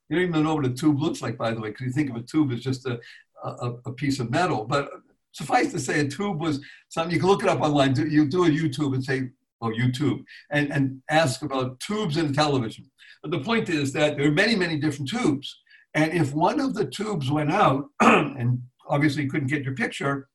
You 0.09 0.17
don't 0.17 0.29
even 0.29 0.43
know 0.43 0.55
what 0.55 0.65
a 0.65 0.69
tube 0.69 1.01
looks 1.01 1.21
like, 1.21 1.37
by 1.37 1.51
the 1.53 1.59
way, 1.59 1.69
because 1.69 1.87
you 1.87 1.91
think 1.91 2.09
of 2.09 2.15
a 2.15 2.21
tube 2.21 2.51
as 2.51 2.61
just 2.61 2.85
a, 2.85 2.99
a, 3.43 3.73
a 3.85 3.93
piece 3.93 4.19
of 4.19 4.31
metal. 4.31 4.63
But 4.63 4.89
suffice 5.33 5.71
to 5.71 5.79
say, 5.79 5.99
a 5.99 6.07
tube 6.07 6.39
was 6.39 6.61
something 6.89 7.13
you 7.13 7.19
can 7.19 7.29
look 7.29 7.43
it 7.43 7.49
up 7.49 7.61
online. 7.61 7.95
You 7.95 8.27
do 8.27 8.45
a 8.45 8.49
YouTube 8.49 8.93
and 8.93 9.03
say, 9.03 9.29
oh, 9.61 9.69
YouTube, 9.69 10.23
and, 10.51 10.71
and 10.71 11.01
ask 11.09 11.41
about 11.41 11.79
tubes 11.79 12.17
in 12.17 12.33
television. 12.33 12.89
But 13.21 13.31
the 13.31 13.39
point 13.39 13.69
is 13.69 13.93
that 13.93 14.17
there 14.17 14.27
are 14.27 14.31
many, 14.31 14.55
many 14.55 14.77
different 14.77 15.09
tubes. 15.09 15.59
And 15.93 16.13
if 16.13 16.33
one 16.33 16.59
of 16.59 16.73
the 16.73 16.85
tubes 16.85 17.31
went 17.31 17.51
out, 17.51 17.85
and 18.01 18.61
obviously 18.87 19.23
you 19.23 19.29
couldn't 19.29 19.47
get 19.49 19.63
your 19.63 19.75
picture, 19.75 20.27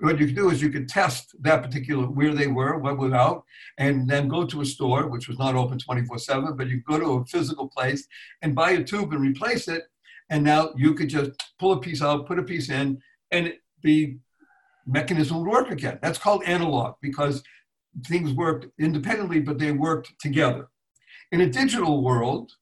what 0.00 0.18
you 0.20 0.26
could 0.26 0.36
do 0.36 0.50
is 0.50 0.62
you 0.62 0.70
could 0.70 0.88
test 0.88 1.34
that 1.40 1.62
particular 1.62 2.06
where 2.06 2.32
they 2.32 2.46
were, 2.46 2.78
what 2.78 2.98
was 2.98 3.12
out, 3.12 3.42
and 3.78 4.08
then 4.08 4.28
go 4.28 4.44
to 4.44 4.60
a 4.60 4.66
store, 4.66 5.08
which 5.08 5.26
was 5.26 5.38
not 5.38 5.56
open 5.56 5.78
24 5.78 6.18
7, 6.18 6.56
but 6.56 6.68
you 6.68 6.80
go 6.88 6.98
to 6.98 7.14
a 7.14 7.26
physical 7.26 7.68
place 7.68 8.06
and 8.42 8.54
buy 8.54 8.70
a 8.72 8.84
tube 8.84 9.12
and 9.12 9.20
replace 9.20 9.66
it. 9.66 9.82
And 10.30 10.44
now 10.44 10.72
you 10.76 10.94
could 10.94 11.08
just 11.08 11.32
pull 11.58 11.72
a 11.72 11.80
piece 11.80 12.02
out, 12.02 12.26
put 12.26 12.38
a 12.38 12.44
piece 12.44 12.70
in, 12.70 13.00
and 13.32 13.52
the 13.82 14.18
mechanism 14.86 15.38
would 15.38 15.50
work 15.50 15.70
again. 15.70 15.98
That's 16.00 16.18
called 16.18 16.44
analog 16.44 16.94
because 17.02 17.42
things 18.06 18.32
worked 18.32 18.66
independently, 18.78 19.40
but 19.40 19.58
they 19.58 19.72
worked 19.72 20.12
together. 20.20 20.68
In 21.32 21.40
a 21.40 21.48
digital 21.48 22.02
world, 22.02 22.52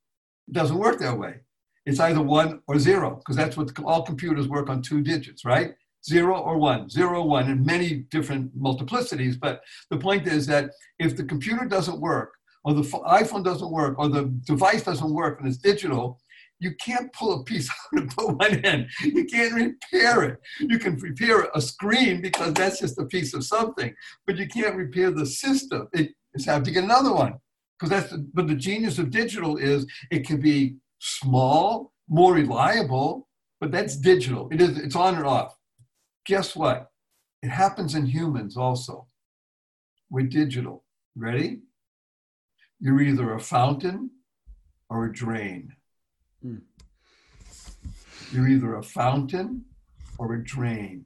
it 0.49 0.55
doesn't 0.55 0.79
work 0.79 0.99
that 1.01 1.19
way. 1.19 1.41
It's 1.85 2.01
either 2.01 2.23
one 2.23 2.63
or 2.67 2.79
zero, 2.79 3.17
because 3.17 3.37
that's 3.37 3.57
what 3.57 3.71
all 3.85 4.03
computers 4.03 4.49
work 4.49 4.69
on 4.69 4.83
two 4.83 5.03
digits, 5.03 5.45
right? 5.45 5.75
Zero 6.05 6.37
or 6.37 6.59
one, 6.59 6.89
zero, 6.91 7.23
one, 7.25 7.49
and 7.51 7.65
many 7.65 8.07
different 8.11 8.57
multiplicities. 8.57 9.39
But 9.39 9.63
the 9.91 9.99
point 9.99 10.27
is 10.27 10.47
that 10.47 10.71
if 10.99 11.17
the 11.17 11.25
computer 11.25 11.65
doesn't 11.65 12.01
work, 12.01 12.33
or 12.65 12.75
the 12.75 12.83
iPhone 12.83 13.45
doesn't 13.45 13.71
work, 13.71 13.99
or 13.99 14.09
the 14.09 14.25
device 14.45 14.83
doesn't 14.83 15.15
work 15.15 15.39
and 15.39 15.49
it's 15.49 15.59
digital, 15.59 16.21
you 16.59 16.75
can't 16.77 17.13
pull 17.13 17.41
a 17.41 17.45
piece 17.45 17.71
out 17.93 18.01
and 18.01 18.11
put 18.11 18.37
one 18.37 18.65
in. 18.65 18.89
You 19.03 19.25
can't 19.25 19.55
repair 19.55 20.23
it. 20.25 20.41
You 20.61 20.79
can 20.79 20.97
repair 20.97 21.49
a 21.55 21.61
screen 21.61 22.21
because 22.21 22.55
that's 22.55 22.81
just 22.81 22.99
a 22.99 23.07
piece 23.07 23.35
of 23.35 23.45
something, 23.45 23.95
but 24.27 24.37
you 24.37 24.49
can't 24.49 24.77
repair 24.77 25.11
the 25.11 25.27
system. 25.27 25.89
It, 25.93 26.13
it's 26.33 26.45
have 26.47 26.63
to 26.65 26.71
get 26.71 26.85
another 26.85 27.13
one 27.13 27.35
because 27.79 27.91
that's 27.91 28.11
the, 28.11 28.29
but 28.35 28.47
the 28.47 28.55
genius 28.55 28.99
of 28.99 29.11
digital 29.11 29.57
is 29.57 29.87
it 30.11 30.27
can 30.27 30.41
be 30.41 30.77
small, 30.99 31.93
more 32.09 32.35
reliable, 32.35 33.29
but 33.61 33.71
that's 33.71 33.97
digital. 33.97 34.49
It 34.51 34.61
is 34.61 34.79
it's 34.79 34.97
on 34.97 35.17
and 35.17 35.27
off. 35.27 35.57
Guess 36.27 36.57
what? 36.57 36.91
It 37.43 37.51
happens 37.51 37.95
in 37.95 38.07
humans 38.07 38.57
also. 38.57 39.07
We're 40.11 40.27
digital. 40.27 40.85
Ready? 41.15 41.61
You're 42.81 43.01
either 43.01 43.35
a 43.35 43.41
fountain 43.41 44.11
or 44.91 45.07
a 45.07 45.13
drain. 45.13 45.73
Hmm. 46.47 46.59
You're 48.31 48.49
either 48.49 48.77
a 48.77 48.83
fountain 48.83 49.65
or 50.19 50.35
a 50.35 50.45
drain. 50.45 51.05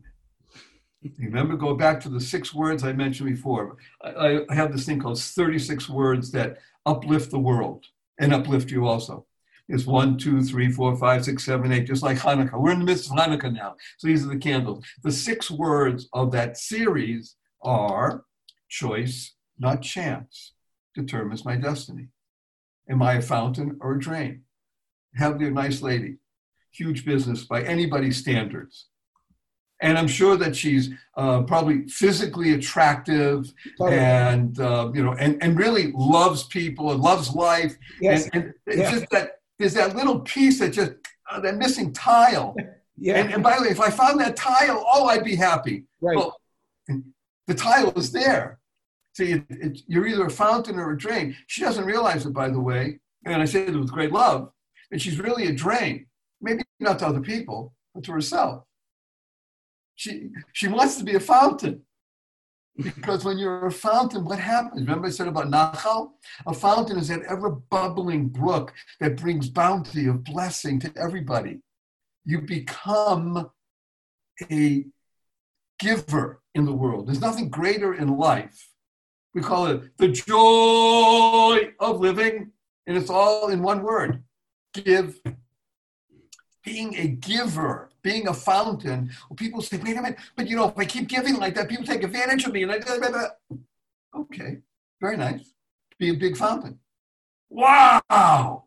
Remember, 1.18 1.56
go 1.56 1.74
back 1.74 1.98
to 2.00 2.10
the 2.10 2.20
six 2.20 2.52
words 2.52 2.84
I 2.84 2.92
mentioned 2.92 3.30
before. 3.30 3.78
I, 4.02 4.40
I 4.50 4.54
have 4.54 4.70
this 4.70 4.84
thing 4.84 5.00
called 5.00 5.18
36 5.18 5.88
words 5.88 6.30
that 6.32 6.58
uplift 6.84 7.30
the 7.30 7.38
world 7.38 7.86
and 8.18 8.34
uplift 8.34 8.70
you 8.70 8.86
also. 8.86 9.24
It's 9.66 9.86
one, 9.86 10.18
two, 10.18 10.42
three, 10.42 10.70
four, 10.70 10.94
five, 10.96 11.24
six, 11.24 11.44
seven, 11.44 11.72
eight, 11.72 11.86
just 11.86 12.02
like 12.02 12.18
Hanukkah. 12.18 12.60
We're 12.60 12.72
in 12.72 12.80
the 12.80 12.84
midst 12.84 13.10
of 13.10 13.16
Hanukkah 13.16 13.54
now. 13.54 13.76
So 13.96 14.08
these 14.08 14.24
are 14.26 14.28
the 14.28 14.36
candles. 14.36 14.84
The 15.02 15.12
six 15.12 15.50
words 15.50 16.08
of 16.12 16.32
that 16.32 16.58
series 16.58 17.36
are 17.62 18.24
choice, 18.68 19.34
not 19.58 19.80
chance, 19.80 20.52
determines 20.94 21.46
my 21.46 21.56
destiny. 21.56 22.08
Am 22.90 23.00
I 23.00 23.14
a 23.14 23.22
fountain 23.22 23.78
or 23.80 23.94
a 23.94 23.98
drain? 23.98 24.42
Have 25.16 25.40
a 25.40 25.50
nice 25.50 25.82
lady, 25.82 26.16
huge 26.70 27.04
business 27.04 27.44
by 27.44 27.62
anybody's 27.62 28.16
standards. 28.16 28.86
And 29.82 29.96
I'm 29.96 30.08
sure 30.08 30.36
that 30.36 30.54
she's 30.54 30.90
uh, 31.16 31.42
probably 31.42 31.88
physically 31.88 32.52
attractive 32.52 33.50
Totally. 33.78 33.98
and 33.98 34.60
uh, 34.60 34.90
you 34.94 35.02
know 35.02 35.14
and, 35.14 35.42
and 35.42 35.58
really 35.58 35.92
loves 35.94 36.44
people 36.44 36.92
and 36.92 37.00
loves 37.00 37.34
life. 37.34 37.76
Yes. 38.00 38.28
And, 38.34 38.44
and 38.44 38.54
it's 38.66 38.76
Yeah. 38.76 38.90
just 38.90 39.06
that 39.10 39.38
there's 39.58 39.74
that 39.74 39.96
little 39.96 40.20
piece 40.20 40.58
that 40.60 40.70
just 40.74 40.92
uh, 41.30 41.40
that 41.40 41.56
missing 41.56 41.92
tile. 41.92 42.54
Yeah. 43.02 43.14
And, 43.16 43.32
and 43.32 43.42
by 43.42 43.56
the 43.56 43.62
way 43.62 43.68
if 43.70 43.80
i 43.80 43.88
found 43.88 44.20
that 44.20 44.36
tile 44.36 44.84
oh 44.86 45.06
i'd 45.06 45.24
be 45.24 45.34
happy. 45.34 45.84
Right. 46.02 46.18
Well 46.18 46.38
the 47.46 47.54
tile 47.54 47.92
is 47.96 48.12
there. 48.12 48.58
See 49.16 49.32
it, 49.32 49.44
it, 49.48 49.80
you're 49.86 50.06
either 50.06 50.26
a 50.26 50.30
fountain 50.30 50.78
or 50.78 50.90
a 50.90 50.98
drain. 50.98 51.34
She 51.46 51.62
doesn't 51.62 51.86
realize 51.86 52.26
it 52.26 52.34
by 52.34 52.50
the 52.50 52.60
way. 52.60 53.00
And 53.24 53.40
i 53.40 53.46
say 53.46 53.62
it 53.62 53.74
with 53.74 53.90
great 53.90 54.12
love 54.12 54.52
that 54.90 55.00
she's 55.00 55.18
really 55.18 55.46
a 55.46 55.52
drain 55.52 56.06
maybe 56.40 56.62
not 56.78 56.98
to 56.98 57.06
other 57.06 57.20
people 57.20 57.74
but 57.94 58.04
to 58.04 58.12
herself 58.12 58.64
she 59.96 60.30
she 60.52 60.68
wants 60.68 60.96
to 60.96 61.04
be 61.04 61.14
a 61.14 61.20
fountain 61.20 61.82
because 62.82 63.24
when 63.24 63.38
you're 63.38 63.66
a 63.66 63.72
fountain, 63.72 64.24
what 64.24 64.38
happens? 64.38 64.80
Remember 64.80 65.08
I 65.08 65.10
said 65.10 65.28
about 65.28 65.50
Nachal? 65.50 66.12
A 66.46 66.54
fountain 66.54 66.98
is 66.98 67.08
that 67.08 67.22
ever 67.28 67.50
bubbling 67.50 68.28
brook 68.28 68.72
that 69.00 69.16
brings 69.16 69.48
bounty 69.48 70.06
of 70.06 70.24
blessing 70.24 70.78
to 70.80 70.92
everybody. 70.96 71.60
You 72.24 72.40
become 72.40 73.50
a 74.50 74.84
giver 75.78 76.42
in 76.54 76.64
the 76.64 76.72
world. 76.72 77.06
There's 77.06 77.20
nothing 77.20 77.48
greater 77.48 77.94
in 77.94 78.16
life. 78.16 78.68
We 79.34 79.42
call 79.42 79.66
it 79.66 79.96
the 79.98 80.08
joy 80.08 81.72
of 81.78 82.00
living, 82.00 82.50
and 82.86 82.96
it's 82.96 83.10
all 83.10 83.48
in 83.48 83.62
one 83.62 83.82
word 83.82 84.22
give. 84.72 85.20
Being 86.62 86.94
a 86.96 87.08
giver 87.08 87.90
being 88.02 88.28
a 88.28 88.34
fountain, 88.34 89.10
people 89.36 89.60
say, 89.62 89.76
wait 89.78 89.96
a 89.96 90.02
minute, 90.02 90.18
but 90.36 90.48
you 90.48 90.56
know, 90.56 90.68
if 90.68 90.78
I 90.78 90.84
keep 90.84 91.08
giving 91.08 91.36
like 91.36 91.54
that, 91.54 91.68
people 91.68 91.84
take 91.84 92.02
advantage 92.02 92.44
of 92.46 92.52
me. 92.52 92.62
And 92.62 92.72
I, 92.72 92.78
blah, 92.78 92.98
blah, 92.98 93.10
blah. 93.10 93.58
okay, 94.16 94.58
very 95.00 95.16
nice. 95.16 95.52
Be 95.98 96.10
a 96.10 96.14
big 96.14 96.36
fountain. 96.36 96.78
Wow. 97.50 98.64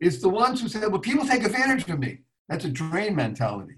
It's 0.00 0.20
the 0.20 0.28
ones 0.28 0.60
who 0.60 0.68
say, 0.68 0.86
well, 0.86 0.98
people 0.98 1.26
take 1.26 1.44
advantage 1.44 1.88
of 1.88 1.98
me. 1.98 2.20
That's 2.48 2.64
a 2.64 2.68
drain 2.68 3.16
mentality. 3.16 3.76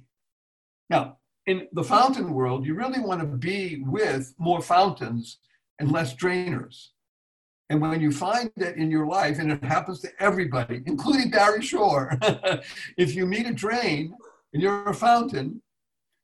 Now, 0.90 1.18
in 1.46 1.68
the 1.72 1.84
fountain 1.84 2.32
world, 2.32 2.66
you 2.66 2.74
really 2.74 3.00
want 3.00 3.20
to 3.20 3.26
be 3.26 3.82
with 3.86 4.34
more 4.38 4.60
fountains 4.60 5.38
and 5.78 5.92
less 5.92 6.14
drainers. 6.14 6.88
And 7.74 7.82
when 7.82 8.00
you 8.00 8.12
find 8.12 8.52
that 8.58 8.76
in 8.76 8.88
your 8.88 9.04
life, 9.04 9.40
and 9.40 9.50
it 9.50 9.64
happens 9.64 9.98
to 10.02 10.08
everybody, 10.20 10.84
including 10.86 11.28
Barry 11.28 11.60
Shore, 11.60 12.16
if 12.96 13.16
you 13.16 13.26
meet 13.26 13.48
a 13.48 13.52
drain 13.52 14.14
and 14.52 14.62
you're 14.62 14.88
a 14.88 14.94
fountain, 14.94 15.60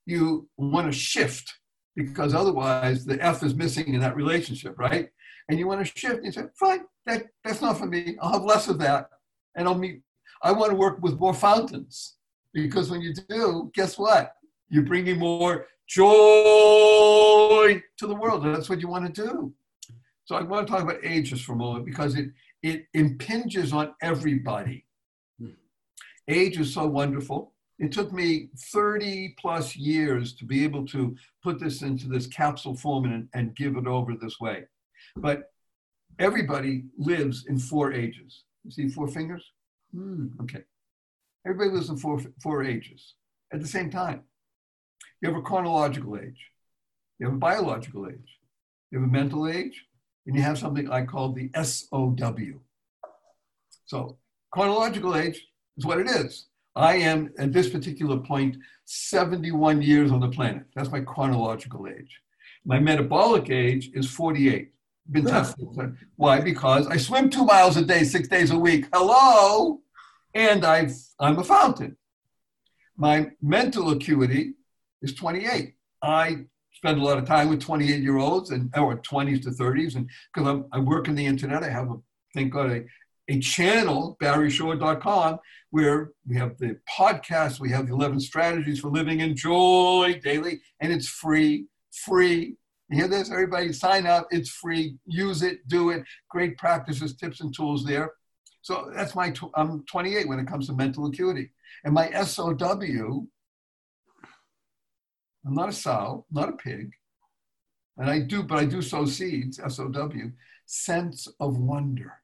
you 0.07 0.48
want 0.57 0.86
to 0.86 0.96
shift 0.96 1.53
because 1.96 2.34
otherwise 2.34 3.05
the 3.05 3.20
F 3.20 3.42
is 3.42 3.57
missing 3.57 3.92
in 3.92 3.98
that 3.98 4.14
relationship, 4.14 4.78
right? 4.78 5.09
And 5.48 5.59
you 5.59 5.66
want 5.66 5.84
to 5.84 5.92
shift 5.98 6.18
and 6.18 6.26
you 6.26 6.30
say, 6.30 6.44
fine, 6.55 6.82
that, 7.07 7.24
that's 7.42 7.61
not 7.61 7.78
for 7.78 7.86
me. 7.86 8.16
I'll 8.22 8.34
have 8.34 8.44
less 8.44 8.68
of 8.68 8.78
that. 8.78 9.09
And 9.57 9.66
I'll 9.66 9.74
meet, 9.74 10.03
I 10.44 10.53
want 10.53 10.70
to 10.70 10.76
work 10.76 11.03
with 11.03 11.18
more 11.18 11.34
fountains 11.34 12.14
because 12.55 12.92
when 12.92 13.01
you 13.01 13.12
do, 13.28 13.72
guess 13.74 13.98
what? 13.98 14.34
You're 14.68 14.84
bringing 14.84 15.18
more 15.18 15.66
joy 15.88 17.82
to 17.98 18.07
the 18.07 18.14
world. 18.14 18.44
That's 18.44 18.68
what 18.68 18.80
you 18.80 18.86
want 18.86 19.12
to 19.12 19.24
do. 19.24 19.53
So 20.31 20.37
I 20.37 20.43
want 20.43 20.64
to 20.64 20.72
talk 20.72 20.85
about 20.85 21.05
age 21.05 21.31
just 21.31 21.45
for 21.45 21.55
a 21.55 21.57
moment 21.57 21.85
because 21.85 22.14
it, 22.14 22.28
it 22.62 22.87
impinges 22.95 23.72
on 23.72 23.95
everybody. 24.01 24.87
Age 26.28 26.57
is 26.57 26.72
so 26.72 26.87
wonderful. 26.87 27.53
It 27.81 27.91
took 27.91 28.12
me 28.12 28.51
30 28.72 29.35
plus 29.41 29.74
years 29.74 30.33
to 30.35 30.45
be 30.45 30.62
able 30.62 30.87
to 30.87 31.16
put 31.43 31.59
this 31.59 31.83
into 31.83 32.07
this 32.07 32.28
capsule 32.28 32.76
form 32.76 33.07
and, 33.07 33.28
and 33.35 33.57
give 33.57 33.76
it 33.76 33.89
over 33.89 34.14
this 34.14 34.39
way. 34.39 34.66
But 35.16 35.51
everybody 36.20 36.85
lives 36.97 37.47
in 37.49 37.59
four 37.59 37.93
ages. 37.93 38.45
You 38.62 38.70
see 38.70 38.89
four 38.89 39.09
fingers? 39.09 39.45
Mm, 39.93 40.41
okay. 40.43 40.62
Everybody 41.45 41.70
lives 41.70 41.91
in 41.91 41.97
four, 41.97 42.20
four 42.41 42.62
ages 42.62 43.14
at 43.53 43.61
the 43.61 43.66
same 43.66 43.91
time. 43.91 44.22
You 45.20 45.31
have 45.31 45.39
a 45.39 45.43
chronological 45.43 46.16
age, 46.16 46.51
you 47.18 47.26
have 47.26 47.35
a 47.35 47.39
biological 47.39 48.07
age, 48.07 48.39
you 48.93 49.01
have 49.01 49.09
a 49.09 49.12
mental 49.12 49.49
age, 49.49 49.87
and 50.26 50.36
you 50.36 50.42
have 50.42 50.58
something 50.58 50.90
I 50.90 51.04
call 51.04 51.32
the 51.32 51.50
SOW. 51.62 52.60
So, 53.86 54.18
chronological 54.50 55.16
age 55.16 55.46
is 55.76 55.84
what 55.84 55.98
it 55.98 56.08
is. 56.08 56.46
I 56.76 56.96
am, 56.96 57.32
at 57.38 57.52
this 57.52 57.68
particular 57.68 58.18
point, 58.18 58.56
71 58.84 59.82
years 59.82 60.12
on 60.12 60.20
the 60.20 60.28
planet. 60.28 60.64
That's 60.74 60.90
my 60.90 61.00
chronological 61.00 61.88
age. 61.88 62.20
My 62.64 62.78
metabolic 62.78 63.50
age 63.50 63.90
is 63.94 64.08
48. 64.10 64.72
Been 65.10 65.24
tested. 65.24 65.66
Why? 66.16 66.40
Because 66.40 66.86
I 66.86 66.96
swim 66.96 67.30
two 67.30 67.44
miles 67.44 67.76
a 67.76 67.84
day, 67.84 68.04
six 68.04 68.28
days 68.28 68.52
a 68.52 68.58
week. 68.58 68.86
Hello? 68.92 69.80
And 70.34 70.64
i 70.64 70.88
I'm 71.18 71.38
a 71.38 71.44
fountain. 71.44 71.96
My 72.96 73.30
mental 73.42 73.90
acuity 73.90 74.54
is 75.02 75.14
28. 75.14 75.74
I 76.02 76.44
spend 76.81 77.01
a 77.01 77.05
lot 77.05 77.18
of 77.18 77.26
time 77.26 77.49
with 77.49 77.61
28 77.61 78.03
year 78.03 78.18
olds 78.18 78.51
and 78.51 78.70
or 78.76 78.97
20s 78.97 79.43
to 79.43 79.51
30s 79.51 79.97
and 79.97 80.09
because 80.33 80.62
i 80.72 80.78
work 80.78 81.09
in 81.09 81.14
the 81.14 81.26
internet 81.26 81.62
i 81.62 81.68
have 81.68 81.91
a 81.91 81.97
thank 82.35 82.53
god 82.53 82.70
a, 82.70 82.85
a 83.28 83.39
channel 83.39 84.16
barryshore.com 84.22 85.39
where 85.70 86.11
we 86.26 86.37
have 86.37 86.57
the 86.59 86.78
podcast 86.89 87.61
we 87.61 87.70
have 87.70 87.87
the 87.87 87.93
11 87.93 88.18
strategies 88.18 88.81
for 88.81 88.89
living 88.89 89.20
in 89.20 89.37
joy 89.37 90.18
daily 90.24 90.61
and 90.81 90.93
it's 90.93 91.09
free 91.09 91.66
free. 91.93 92.57
You 92.89 92.97
hear 92.97 93.09
this? 93.09 93.31
Everybody 93.31 93.72
sign 93.72 94.07
up. 94.07 94.26
It's 94.31 94.51
free. 94.51 94.97
Use 95.07 95.43
it. 95.43 95.66
Do 95.68 95.91
it. 95.91 96.05
Great 96.28 96.57
practices 96.59 97.14
tips 97.14 97.41
and 97.41 97.55
tools 97.55 97.85
there. 97.85 98.12
So 98.62 98.91
that's 98.95 99.14
my 99.14 99.31
tw- 99.31 99.51
i'm 99.55 99.85
28 99.87 100.28
when 100.28 100.39
it 100.39 100.47
comes 100.47 100.66
to 100.66 100.74
mental 100.74 101.07
acuity. 101.07 101.51
And 101.85 101.95
my 101.95 102.11
sow 102.24 102.53
I'm 105.47 105.55
not 105.55 105.68
a 105.68 105.72
sow, 105.72 106.26
not 106.30 106.49
a 106.49 106.53
pig. 106.53 106.93
And 107.97 108.11
I 108.11 108.20
do, 108.20 108.43
but 108.43 108.59
I 108.59 108.64
do 108.64 108.82
sow 108.82 109.05
seeds, 109.07 109.59
S 109.59 109.78
O 109.78 109.88
W, 109.88 110.32
sense 110.66 111.28
of 111.38 111.59
wonder. 111.59 112.14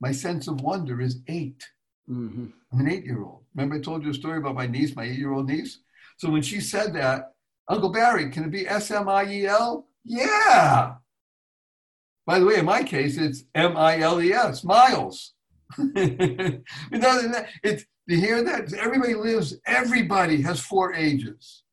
My 0.00 0.12
sense 0.12 0.48
of 0.48 0.60
wonder 0.60 1.00
is 1.00 1.20
8 1.28 1.64
i 2.08 2.12
mm-hmm. 2.12 2.46
I'm 2.72 2.80
an 2.80 2.88
eight 2.88 3.04
year 3.04 3.22
old. 3.22 3.42
Remember, 3.54 3.76
I 3.76 3.80
told 3.80 4.04
you 4.04 4.10
a 4.10 4.14
story 4.14 4.38
about 4.38 4.54
my 4.54 4.66
niece, 4.66 4.94
my 4.94 5.04
eight 5.04 5.18
year 5.18 5.32
old 5.32 5.48
niece? 5.48 5.80
So 6.18 6.30
when 6.30 6.42
she 6.42 6.60
said 6.60 6.94
that, 6.94 7.32
Uncle 7.68 7.90
Barry, 7.90 8.30
can 8.30 8.44
it 8.44 8.50
be 8.50 8.68
S 8.68 8.90
M 8.90 9.08
I 9.08 9.24
E 9.24 9.46
L? 9.46 9.88
Yeah. 10.04 10.94
By 12.26 12.38
the 12.38 12.44
way, 12.44 12.58
in 12.58 12.64
my 12.64 12.82
case, 12.82 13.18
it's 13.18 13.44
M 13.54 13.76
I 13.76 13.98
L 14.00 14.22
E 14.22 14.32
S, 14.32 14.62
miles. 14.62 15.32
it's, 15.78 16.64
you 18.06 18.20
hear 18.20 18.44
that? 18.44 18.72
Everybody 18.72 19.14
lives, 19.14 19.56
everybody 19.66 20.42
has 20.42 20.60
four 20.60 20.94
ages. 20.94 21.64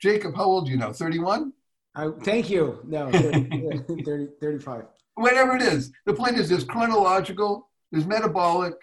Jacob, 0.00 0.36
how 0.36 0.44
old 0.44 0.68
are 0.68 0.70
you 0.70 0.76
now? 0.76 0.92
31? 0.92 1.52
Uh, 1.94 2.10
thank 2.22 2.48
you. 2.48 2.78
No, 2.84 3.10
30, 3.12 4.02
30, 4.04 4.28
35. 4.40 4.84
Whatever 5.14 5.56
it 5.56 5.62
is. 5.62 5.90
The 6.06 6.14
point 6.14 6.36
is 6.36 6.48
there's 6.48 6.64
chronological, 6.64 7.68
there's 7.90 8.06
metabolic, 8.06 8.74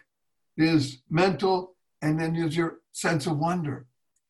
there's 0.57 1.01
mental, 1.09 1.75
and 2.01 2.19
then 2.19 2.33
there's 2.33 2.57
your 2.57 2.79
sense 2.91 3.25
of 3.25 3.37
wonder. 3.37 3.85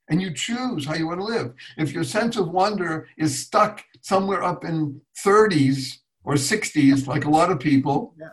And 0.07 0.21
you 0.21 0.33
choose 0.33 0.85
how 0.85 0.93
you 0.93 1.07
want 1.07 1.19
to 1.19 1.25
live. 1.25 1.53
If 1.77 1.91
your 1.91 2.03
sense 2.03 2.37
of 2.37 2.49
wonder 2.49 3.07
is 3.17 3.39
stuck 3.39 3.83
somewhere 4.01 4.43
up 4.43 4.63
in 4.63 5.01
30s 5.25 5.97
or 6.23 6.35
60s, 6.35 7.07
like 7.07 7.25
a 7.25 7.29
lot 7.29 7.51
of 7.51 7.59
people, 7.59 8.13
yeah. 8.19 8.29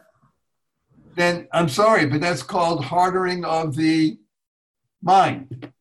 then 1.15 1.49
I'm 1.53 1.71
sorry, 1.71 2.05
but 2.05 2.21
that's 2.21 2.43
called 2.43 2.85
hardening 2.85 3.47
of 3.47 3.75
the 3.75 4.19
mind, 5.03 5.73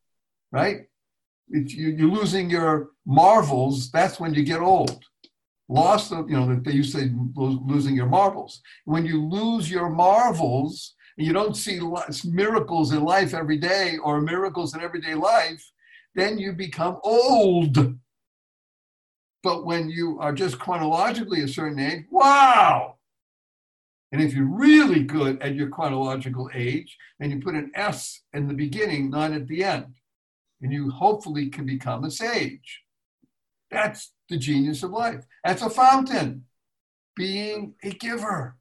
right? 0.53 0.87
You're 1.51 2.09
losing 2.09 2.49
your 2.49 2.89
marvels, 3.05 3.91
that's 3.91 4.19
when 4.19 4.33
you 4.33 4.43
get 4.43 4.61
old. 4.61 5.03
Loss 5.69 6.11
of, 6.11 6.29
you 6.29 6.37
know, 6.37 6.55
they 6.55 6.71
used 6.71 6.93
to 6.93 7.01
say 7.01 7.11
losing 7.35 7.95
your 7.95 8.07
marbles. 8.07 8.61
When 8.85 9.05
you 9.05 9.23
lose 9.25 9.69
your 9.69 9.89
marvels, 9.89 10.95
and 11.17 11.27
you 11.27 11.33
don't 11.33 11.55
see 11.55 11.79
miracles 12.25 12.93
in 12.93 13.03
life 13.03 13.33
every 13.33 13.57
day 13.57 13.97
or 14.03 14.21
miracles 14.21 14.73
in 14.73 14.81
everyday 14.81 15.13
life, 15.13 15.63
then 16.15 16.37
you 16.37 16.53
become 16.53 16.99
old. 17.03 17.95
But 19.43 19.65
when 19.65 19.89
you 19.89 20.19
are 20.19 20.33
just 20.33 20.59
chronologically 20.59 21.41
a 21.41 21.47
certain 21.47 21.79
age, 21.79 22.05
wow! 22.11 22.95
And 24.11 24.21
if 24.21 24.33
you're 24.33 24.45
really 24.45 25.03
good 25.03 25.41
at 25.41 25.55
your 25.55 25.69
chronological 25.69 26.49
age, 26.53 26.97
and 27.19 27.31
you 27.31 27.39
put 27.39 27.55
an 27.55 27.71
S 27.75 28.21
in 28.33 28.47
the 28.47 28.53
beginning, 28.53 29.09
not 29.09 29.31
at 29.31 29.47
the 29.47 29.63
end, 29.63 29.93
and 30.61 30.71
you 30.71 30.89
hopefully 30.89 31.49
can 31.49 31.65
become 31.65 32.03
a 32.03 32.11
sage. 32.11 32.81
That's 33.69 34.13
the 34.29 34.37
genius 34.37 34.83
of 34.83 34.91
life. 34.91 35.25
That's 35.43 35.61
a 35.61 35.69
fountain, 35.69 36.45
being 37.15 37.75
a 37.83 37.91
giver. 37.91 38.57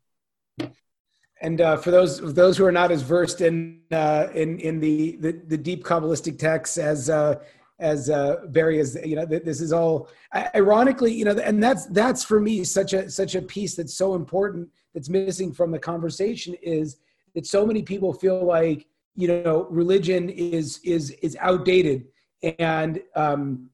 And 1.42 1.60
uh, 1.60 1.76
for 1.78 1.90
those 1.90 2.34
those 2.34 2.58
who 2.58 2.66
are 2.66 2.72
not 2.72 2.90
as 2.90 3.02
versed 3.02 3.40
in 3.40 3.80
uh, 3.90 4.28
in 4.34 4.58
in 4.60 4.78
the, 4.78 5.16
the, 5.16 5.32
the 5.32 5.56
deep 5.56 5.84
kabbalistic 5.84 6.38
texts 6.38 6.76
as 6.76 7.08
uh, 7.08 7.36
as 7.80 8.10
uh, 8.10 8.42
Barry 8.48 8.78
is, 8.78 8.98
you 9.04 9.16
know, 9.16 9.24
this 9.24 9.60
is 9.60 9.72
all 9.72 10.08
ironically, 10.54 11.12
you 11.12 11.24
know, 11.24 11.32
and 11.32 11.62
that's 11.62 11.86
that's 11.86 12.22
for 12.22 12.38
me 12.38 12.62
such 12.62 12.92
a 12.92 13.10
such 13.10 13.34
a 13.34 13.42
piece 13.42 13.74
that's 13.74 13.94
so 13.94 14.14
important 14.14 14.68
that's 14.94 15.08
missing 15.08 15.52
from 15.52 15.70
the 15.70 15.78
conversation 15.78 16.54
is 16.62 16.98
that 17.34 17.46
so 17.46 17.64
many 17.64 17.82
people 17.82 18.12
feel 18.12 18.44
like 18.44 18.86
you 19.20 19.28
know 19.28 19.66
religion 19.70 20.28
is 20.28 20.80
is 20.84 21.10
is 21.22 21.36
outdated 21.40 22.06
and 22.58 23.00
um, 23.16 23.68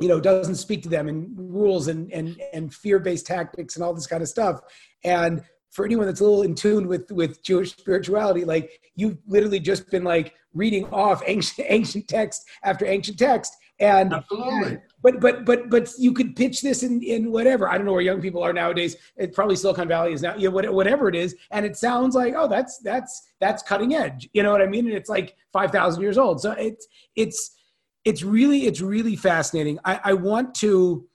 you 0.00 0.08
know 0.08 0.20
doesn't 0.20 0.56
speak 0.56 0.82
to 0.82 0.88
them 0.88 1.08
and 1.08 1.28
rules 1.36 1.88
and 1.88 2.12
and 2.12 2.40
and 2.52 2.72
fear-based 2.74 3.26
tactics 3.26 3.76
and 3.76 3.84
all 3.84 3.94
this 3.94 4.06
kind 4.06 4.22
of 4.22 4.28
stuff. 4.28 4.60
And 5.04 5.42
for 5.70 5.84
anyone 5.84 6.06
that's 6.06 6.20
a 6.20 6.24
little 6.24 6.42
in 6.42 6.54
tune 6.54 6.86
with 6.86 7.10
with 7.10 7.42
jewish 7.42 7.76
spirituality 7.76 8.44
like 8.44 8.80
you've 8.94 9.18
literally 9.26 9.58
just 9.58 9.90
been 9.90 10.04
like 10.04 10.32
reading 10.54 10.86
off 10.86 11.22
ancient 11.26 11.66
ancient 11.70 12.08
text 12.08 12.44
after 12.62 12.86
ancient 12.86 13.18
text. 13.18 13.54
And 13.80 14.14
absolutely 14.14 14.78
but 15.04 15.20
but 15.20 15.44
but 15.44 15.68
but 15.68 15.92
you 15.98 16.14
could 16.14 16.34
pitch 16.34 16.62
this 16.62 16.82
in 16.82 17.02
in 17.02 17.30
whatever. 17.30 17.68
I 17.68 17.76
don't 17.76 17.84
know 17.84 17.92
where 17.92 18.00
young 18.00 18.22
people 18.22 18.42
are 18.42 18.54
nowadays. 18.54 18.96
It 19.16 19.34
probably 19.34 19.54
silicon 19.54 19.86
valley 19.86 20.14
is 20.14 20.22
now 20.22 20.34
you 20.34 20.50
know 20.50 20.72
whatever 20.72 21.10
it 21.10 21.14
is. 21.14 21.36
And 21.50 21.66
it 21.66 21.76
sounds 21.76 22.14
like 22.14 22.32
oh 22.34 22.48
that's 22.48 22.78
that's 22.78 23.28
that's 23.38 23.62
cutting 23.62 23.94
edge. 23.94 24.30
You 24.32 24.42
know 24.42 24.50
what 24.50 24.62
i 24.62 24.66
mean? 24.66 24.86
And 24.86 24.94
it's 24.94 25.10
like 25.10 25.36
5000 25.52 26.00
years 26.00 26.16
old. 26.16 26.40
So 26.40 26.52
it's 26.52 26.88
it's 27.16 27.50
it's 28.06 28.22
really 28.22 28.66
it's 28.66 28.80
really 28.80 29.14
fascinating. 29.14 29.78
I 29.84 30.00
i 30.04 30.12
want 30.14 30.54
to 30.56 31.06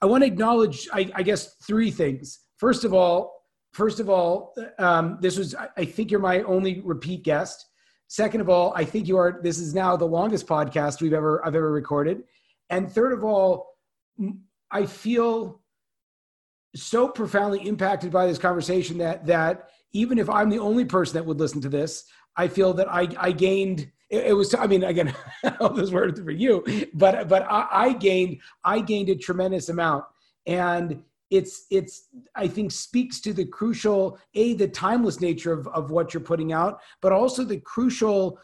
i 0.00 0.06
want 0.06 0.22
to 0.22 0.26
acknowledge 0.26 0.88
i, 0.94 1.10
I 1.14 1.22
guess 1.22 1.56
three 1.56 1.90
things. 1.90 2.40
First 2.56 2.84
of 2.84 2.94
all 2.94 3.44
first 3.74 4.00
of 4.00 4.08
all 4.08 4.54
um, 4.78 5.18
this 5.20 5.36
was 5.36 5.54
i 5.54 5.84
think 5.84 6.10
you're 6.10 6.20
my 6.20 6.40
only 6.42 6.80
repeat 6.80 7.24
guest. 7.24 7.66
Second 8.08 8.42
of 8.42 8.50
all, 8.50 8.74
I 8.76 8.84
think 8.84 9.08
you 9.08 9.16
are. 9.16 9.40
This 9.42 9.58
is 9.58 9.74
now 9.74 9.96
the 9.96 10.04
longest 10.04 10.46
podcast 10.46 11.00
we've 11.00 11.14
ever 11.14 11.42
I've 11.46 11.54
ever 11.54 11.72
recorded. 11.72 12.24
And 12.72 12.90
third 12.90 13.12
of 13.12 13.22
all, 13.22 13.76
I 14.70 14.86
feel 14.86 15.60
so 16.74 17.06
profoundly 17.06 17.68
impacted 17.68 18.10
by 18.10 18.26
this 18.26 18.38
conversation 18.38 18.96
that 18.98 19.26
that 19.26 19.68
even 19.92 20.18
if 20.18 20.30
I'm 20.30 20.48
the 20.48 20.58
only 20.58 20.86
person 20.86 21.14
that 21.14 21.26
would 21.26 21.38
listen 21.38 21.60
to 21.60 21.68
this, 21.68 22.04
I 22.34 22.48
feel 22.48 22.72
that 22.74 22.90
I 22.90 23.08
I 23.18 23.32
gained. 23.32 23.92
It, 24.08 24.28
it 24.28 24.32
was. 24.32 24.54
I 24.54 24.66
mean, 24.66 24.84
again, 24.84 25.14
all 25.60 25.74
those 25.74 25.92
words 25.92 26.18
for 26.18 26.30
you, 26.30 26.64
but 26.94 27.28
but 27.28 27.42
I, 27.42 27.68
I 27.70 27.92
gained 27.92 28.40
I 28.64 28.80
gained 28.80 29.10
a 29.10 29.16
tremendous 29.16 29.68
amount, 29.68 30.06
and 30.46 31.02
it's 31.30 31.66
it's 31.70 32.08
I 32.34 32.48
think 32.48 32.72
speaks 32.72 33.20
to 33.20 33.34
the 33.34 33.44
crucial 33.44 34.18
a 34.34 34.54
the 34.54 34.68
timeless 34.68 35.20
nature 35.20 35.52
of 35.52 35.68
of 35.68 35.90
what 35.90 36.14
you're 36.14 36.22
putting 36.22 36.54
out, 36.54 36.80
but 37.02 37.12
also 37.12 37.44
the 37.44 37.60
crucial. 37.60 38.38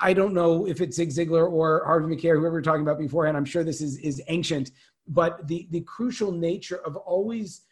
I 0.00 0.12
don't 0.12 0.34
know 0.34 0.66
if 0.66 0.80
it's 0.80 0.96
Zig 0.96 1.10
Ziglar 1.10 1.50
or 1.50 1.82
Harvey 1.84 2.08
Mackay 2.08 2.28
whoever 2.30 2.52
we're 2.52 2.62
talking 2.62 2.82
about 2.82 2.98
beforehand. 2.98 3.36
I'm 3.36 3.44
sure 3.44 3.64
this 3.64 3.80
is 3.80 3.98
is 3.98 4.22
ancient, 4.28 4.72
but 5.06 5.46
the 5.48 5.68
the 5.70 5.80
crucial 5.82 6.32
nature 6.32 6.80
of 6.84 6.96
always 6.96 7.62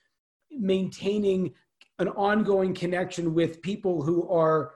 maintaining 0.50 1.52
an 1.98 2.08
ongoing 2.08 2.74
connection 2.74 3.34
with 3.34 3.62
people 3.62 4.02
who 4.02 4.28
are 4.28 4.72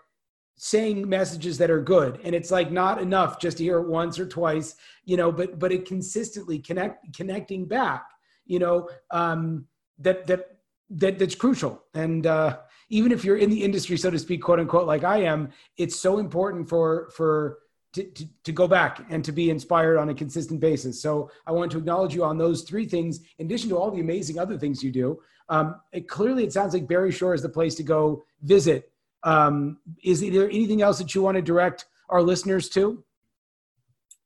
saying 0.57 1.09
messages 1.09 1.57
that 1.57 1.71
are 1.71 1.81
good 1.81 2.21
and 2.23 2.35
it's 2.35 2.51
like 2.51 2.71
not 2.71 3.01
enough 3.01 3.41
just 3.41 3.57
to 3.57 3.65
hear 3.65 3.79
it 3.79 3.89
once 3.89 4.19
or 4.19 4.27
twice 4.27 4.75
you 5.07 5.17
know 5.17 5.33
but 5.33 5.59
but 5.59 5.73
it 5.73 5.87
consistently 5.87 6.59
connect 6.59 7.17
connecting 7.17 7.65
back 7.65 8.05
you 8.45 8.59
know 8.59 8.87
um 9.11 9.65
that 9.99 10.27
that 10.27 10.59
that 10.91 11.19
that's 11.19 11.35
crucial 11.35 11.83
and 11.95 12.27
uh 12.27 12.59
even 12.91 13.13
if 13.13 13.25
you're 13.25 13.39
in 13.39 13.49
the 13.49 13.63
industry 13.63 13.97
so 13.97 14.11
to 14.11 14.19
speak 14.19 14.43
quote 14.43 14.61
unquote 14.61 14.87
like 14.87 15.05
i 15.05 15.19
am 15.19 15.49
it's 15.77 15.99
so 15.99 16.19
important 16.19 16.69
for 16.69 17.11
for 17.17 17.59
to, 17.93 18.05
to, 18.05 18.25
to, 18.45 18.53
go 18.53 18.69
back 18.69 19.05
and 19.11 19.25
to 19.25 19.33
be 19.33 19.51
inspired 19.51 19.99
on 19.99 20.11
a 20.11 20.15
consistent 20.15 20.61
basis. 20.61 21.03
So 21.03 21.31
I 21.47 21.53
want 21.53 21.73
to 21.73 21.79
acknowledge 21.79 22.15
you 22.15 22.25
on 22.25 22.39
those 22.39 22.63
three 22.63 22.87
things, 22.87 23.21
in 23.39 23.47
addition 23.47 23.69
to 23.71 23.77
all 23.77 23.91
the 23.91 24.01
amazing 24.01 24.39
other 24.39 24.57
things 24.57 24.83
you 24.83 24.93
do. 24.93 25.21
Um, 25.49 25.81
it, 25.93 26.09
clearly, 26.09 26.45
it 26.45 26.53
sounds 26.53 26.73
like 26.73 26.87
Barry 26.87 27.11
Shore 27.11 27.35
is 27.35 27.43
the 27.43 27.49
place 27.49 27.75
to 27.77 27.83
go 27.83 28.25
visit. 28.43 28.93
Um, 29.25 29.79
is 30.03 30.21
there 30.21 30.49
anything 30.49 30.83
else 30.83 30.99
that 30.99 31.15
you 31.15 31.23
want 31.23 31.37
to 31.37 31.43
direct 31.43 31.87
our 32.09 32.23
listeners 32.23 32.69
to? 32.71 33.03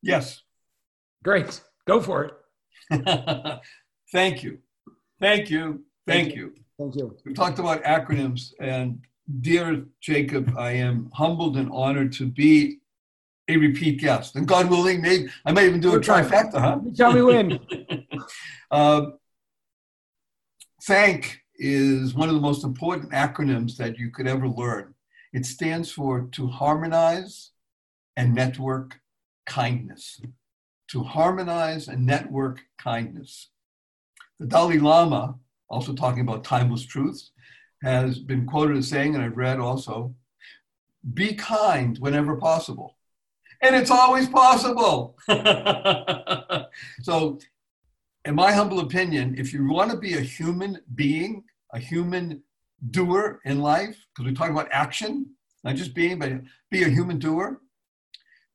Yes. 0.03 0.43
Great. 1.23 1.63
Go 1.87 2.01
for 2.01 2.25
it. 2.25 2.35
Thank 4.13 4.43
you. 4.43 4.59
Thank 5.19 5.51
you. 5.51 5.85
Thank, 6.07 6.27
Thank 6.27 6.35
you. 6.35 6.53
you. 6.55 6.64
Thank 6.79 6.97
you. 6.97 7.17
We 7.25 7.35
talked 7.35 7.59
about 7.59 7.83
acronyms, 7.85 8.53
and 8.59 9.01
dear 9.41 9.87
Jacob, 10.01 10.55
I 10.59 10.73
am 10.73 11.11
humbled 11.15 11.57
and 11.57 11.71
honored 11.73 12.13
to 12.15 12.27
be 12.27 12.79
a 13.49 13.57
repeat 13.57 14.01
guest. 14.01 14.37
And 14.37 14.49
God 14.49 14.71
willing, 14.71 15.01
maybe 15.01 15.29
I 15.45 15.53
might 15.53 15.67
even 15.67 15.81
do 15.81 15.95
a 15.95 16.01
trifecta, 16.01 16.59
huh? 16.59 16.81
Shall 16.97 17.13
we 17.13 17.23
win? 17.23 17.61
uh, 18.71 19.07
thank 20.83 21.41
is 21.57 22.15
one 22.15 22.29
of 22.29 22.35
the 22.35 22.41
most 22.41 22.65
important 22.65 23.13
acronyms 23.13 23.77
that 23.77 23.99
you 23.99 24.11
could 24.11 24.27
ever 24.27 24.49
learn. 24.49 24.95
It 25.33 25.47
stands 25.47 25.91
for 25.93 26.29
to 26.33 26.49
harmonize 26.49 27.51
and 28.17 28.35
network 28.35 29.01
kindness. 29.47 30.21
To 30.89 31.03
harmonize 31.03 31.89
and 31.89 32.07
network 32.07 32.63
kindness. 32.79 33.51
The 34.39 34.47
Dalai 34.47 34.79
Lama, 34.79 35.37
also 35.75 35.93
talking 35.93 36.23
about 36.23 36.45
timeless 36.45 36.85
truths, 36.85 37.33
has 37.83 38.19
been 38.19 38.47
quoted 38.47 38.77
as 38.77 38.89
saying, 38.89 39.15
and 39.15 39.23
I've 39.23 39.37
read 39.37 39.59
also, 39.59 40.15
be 41.13 41.35
kind 41.35 41.99
whenever 41.99 42.37
possible 42.37 42.97
and 43.65 43.75
it's 43.75 43.91
always 43.91 44.29
possible. 44.29 45.17
so, 47.03 47.39
in 48.25 48.35
my 48.35 48.53
humble 48.53 48.81
opinion, 48.81 49.35
if 49.39 49.53
you 49.53 49.67
want 49.69 49.91
to 49.91 49.97
be 49.97 50.15
a 50.15 50.21
human 50.21 50.81
being, 50.95 51.45
a 51.73 51.79
human 51.79 52.43
doer 52.91 53.41
in 53.45 53.61
life, 53.61 53.97
because 54.15 54.31
we're 54.31 54.37
talking 54.37 54.55
about 54.55 54.69
action, 54.71 55.27
not 55.63 55.77
just 55.77 55.95
being, 55.95 56.19
but 56.19 56.33
be 56.71 56.83
a 56.83 56.89
human 56.89 57.19
doer, 57.19 57.61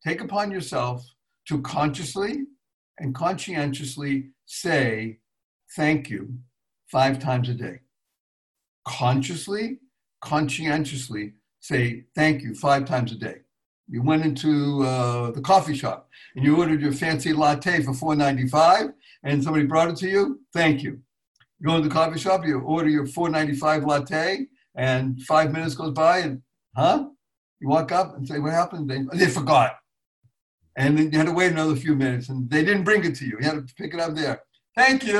take 0.05 0.21
upon 0.21 0.51
yourself 0.51 1.05
to 1.47 1.61
consciously 1.61 2.45
and 2.99 3.15
conscientiously 3.15 4.29
say 4.45 5.17
thank 5.75 6.09
you 6.09 6.33
five 6.91 7.19
times 7.19 7.49
a 7.49 7.53
day. 7.53 7.79
Consciously, 8.87 9.79
conscientiously 10.21 11.33
say 11.59 12.05
thank 12.15 12.41
you 12.41 12.55
five 12.55 12.85
times 12.85 13.11
a 13.11 13.15
day. 13.15 13.37
You 13.87 14.03
went 14.03 14.23
into 14.23 14.83
uh, 14.83 15.31
the 15.31 15.41
coffee 15.41 15.75
shop 15.75 16.09
and 16.35 16.45
you 16.45 16.57
ordered 16.57 16.81
your 16.81 16.91
fancy 16.91 17.33
latte 17.33 17.81
for 17.81 17.91
$4.95 17.91 18.93
and 19.23 19.43
somebody 19.43 19.65
brought 19.65 19.89
it 19.89 19.97
to 19.97 20.07
you. 20.07 20.41
Thank 20.53 20.83
you. 20.83 20.99
You 21.59 21.67
go 21.67 21.77
to 21.77 21.87
the 21.87 21.93
coffee 21.93 22.19
shop, 22.19 22.45
you 22.45 22.59
order 22.59 22.89
your 22.89 23.05
$4.95 23.05 23.85
latte, 23.85 24.47
and 24.75 25.21
five 25.23 25.51
minutes 25.51 25.75
goes 25.75 25.91
by, 25.91 26.19
and 26.19 26.41
huh? 26.75 27.07
You 27.59 27.67
walk 27.67 27.91
up 27.91 28.15
and 28.15 28.25
say, 28.25 28.39
What 28.39 28.53
happened? 28.53 28.89
They, 28.89 29.01
they 29.17 29.27
forgot. 29.27 29.75
And 30.77 30.97
then 30.97 31.11
you 31.11 31.17
had 31.17 31.27
to 31.27 31.33
wait 31.33 31.51
another 31.51 31.75
few 31.75 31.95
minutes, 31.95 32.29
and 32.29 32.49
they 32.49 32.63
didn't 32.63 32.85
bring 32.85 33.03
it 33.03 33.15
to 33.15 33.25
you. 33.25 33.37
You 33.41 33.45
had 33.45 33.67
to 33.67 33.75
pick 33.75 33.93
it 33.93 33.99
up 33.99 34.15
there. 34.15 34.41
Thank 34.79 35.05
you. 35.05 35.17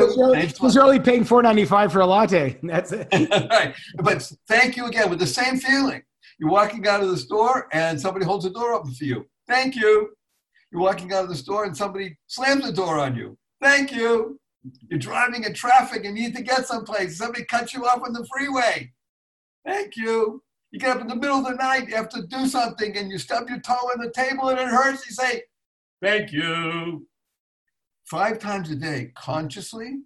Who's 0.62 0.78
only 0.78 1.02
paying 1.02 1.26
four 1.26 1.44
ninety 1.44 1.66
five 1.66 1.92
for 1.92 2.00
a 2.00 2.06
latte? 2.06 2.58
That's 2.64 2.94
it. 2.94 3.10
right. 3.52 3.76
But 3.98 4.32
thank 4.48 4.78
you 4.78 4.86
again 4.86 5.10
with 5.10 5.20
the 5.20 5.28
same 5.28 5.58
feeling. 5.58 6.02
You're 6.40 6.50
walking 6.50 6.88
out 6.88 7.04
of 7.04 7.10
the 7.10 7.18
store 7.18 7.68
and 7.74 8.00
somebody 8.00 8.24
holds 8.24 8.46
the 8.46 8.52
door 8.52 8.74
open 8.74 8.94
for 8.94 9.04
you. 9.04 9.26
Thank 9.50 9.76
you. 9.76 10.12
You're 10.72 10.82
walking 10.82 11.12
out 11.12 11.24
of 11.24 11.30
the 11.30 11.36
store 11.36 11.66
and 11.66 11.76
somebody 11.76 12.18
slams 12.28 12.66
the 12.66 12.72
door 12.72 13.00
on 13.00 13.18
you. 13.18 13.38
Thank 13.62 13.92
you. 13.94 14.40
You're 14.90 15.00
driving 15.00 15.44
in 15.44 15.54
traffic 15.54 16.06
and 16.06 16.18
you 16.18 16.28
need 16.28 16.36
to 16.38 16.42
get 16.42 16.66
someplace. 16.66 17.18
Somebody 17.18 17.44
cuts 17.44 17.74
you 17.74 17.86
off 17.86 18.02
on 18.02 18.14
the 18.14 18.26
freeway. 18.32 18.94
Thank 19.66 19.98
you. 19.98 20.42
You 20.72 20.80
get 20.80 20.96
up 20.96 21.02
in 21.02 21.08
the 21.08 21.16
middle 21.18 21.40
of 21.40 21.46
the 21.46 21.56
night, 21.56 21.90
you 21.90 21.96
have 21.96 22.10
to 22.10 22.22
do 22.28 22.46
something, 22.46 22.96
and 22.96 23.12
you 23.12 23.18
stub 23.18 23.50
your 23.50 23.60
toe 23.60 23.74
on 23.74 24.00
the 24.00 24.12
table 24.12 24.50
and 24.50 24.60
it 24.60 24.68
hurts. 24.68 25.06
You 25.06 25.14
say, 25.14 25.44
Thank 26.02 26.32
you. 26.32 27.09
Five 28.10 28.40
times 28.40 28.72
a 28.72 28.76
day, 28.76 29.12
consciously, 29.16 30.00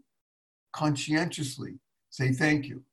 conscientiously, 0.74 1.76
say 2.10 2.34
thank 2.34 2.66
you. 2.66 2.84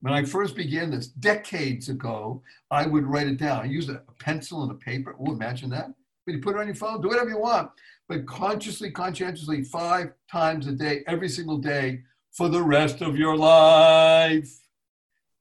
When 0.00 0.12
I 0.12 0.24
first 0.24 0.54
began 0.54 0.90
this 0.90 1.06
decades 1.06 1.88
ago, 1.88 2.42
I 2.70 2.86
would 2.86 3.06
write 3.06 3.26
it 3.26 3.38
down. 3.38 3.62
I 3.62 3.64
used 3.64 3.88
a 3.88 4.02
pencil 4.20 4.62
and 4.62 4.70
a 4.70 4.74
paper. 4.74 5.16
Oh, 5.18 5.32
imagine 5.32 5.70
that. 5.70 5.94
But 6.26 6.34
you 6.34 6.42
put 6.42 6.56
it 6.56 6.60
on 6.60 6.66
your 6.66 6.74
phone, 6.74 7.00
do 7.00 7.08
whatever 7.08 7.30
you 7.30 7.38
want. 7.38 7.70
But 8.06 8.26
consciously, 8.26 8.90
conscientiously, 8.90 9.64
five 9.64 10.12
times 10.30 10.66
a 10.66 10.72
day, 10.72 11.04
every 11.06 11.30
single 11.30 11.56
day, 11.56 12.02
for 12.32 12.50
the 12.50 12.62
rest 12.62 13.00
of 13.00 13.16
your 13.16 13.34
life. 13.34 14.60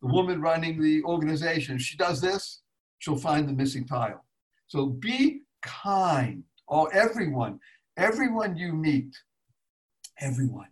The 0.02 0.08
woman 0.08 0.40
running 0.40 0.82
the 0.82 1.04
organization, 1.04 1.76
if 1.76 1.82
she 1.82 1.98
does 1.98 2.22
this, 2.22 2.62
she'll 3.00 3.18
find 3.18 3.50
the 3.50 3.54
missing 3.54 3.86
tile. 3.86 4.24
So 4.68 4.86
be 4.86 5.42
kind. 5.62 6.44
Oh, 6.70 6.86
everyone, 6.86 7.60
everyone 7.98 8.56
you 8.56 8.74
meet, 8.74 9.16
everyone 10.20 10.70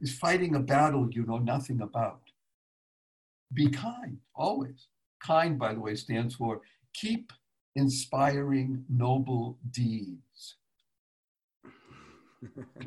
is 0.00 0.16
fighting 0.18 0.54
a 0.56 0.60
battle 0.60 1.08
you 1.10 1.24
know 1.24 1.38
nothing 1.38 1.80
about 1.80 2.20
be 3.54 3.68
kind, 3.68 4.18
always. 4.34 4.88
Kind, 5.22 5.58
by 5.58 5.72
the 5.72 5.80
way, 5.80 5.94
stands 5.94 6.34
for 6.34 6.60
keep 6.92 7.32
inspiring 7.76 8.84
noble 8.90 9.58
deeds. 9.70 10.56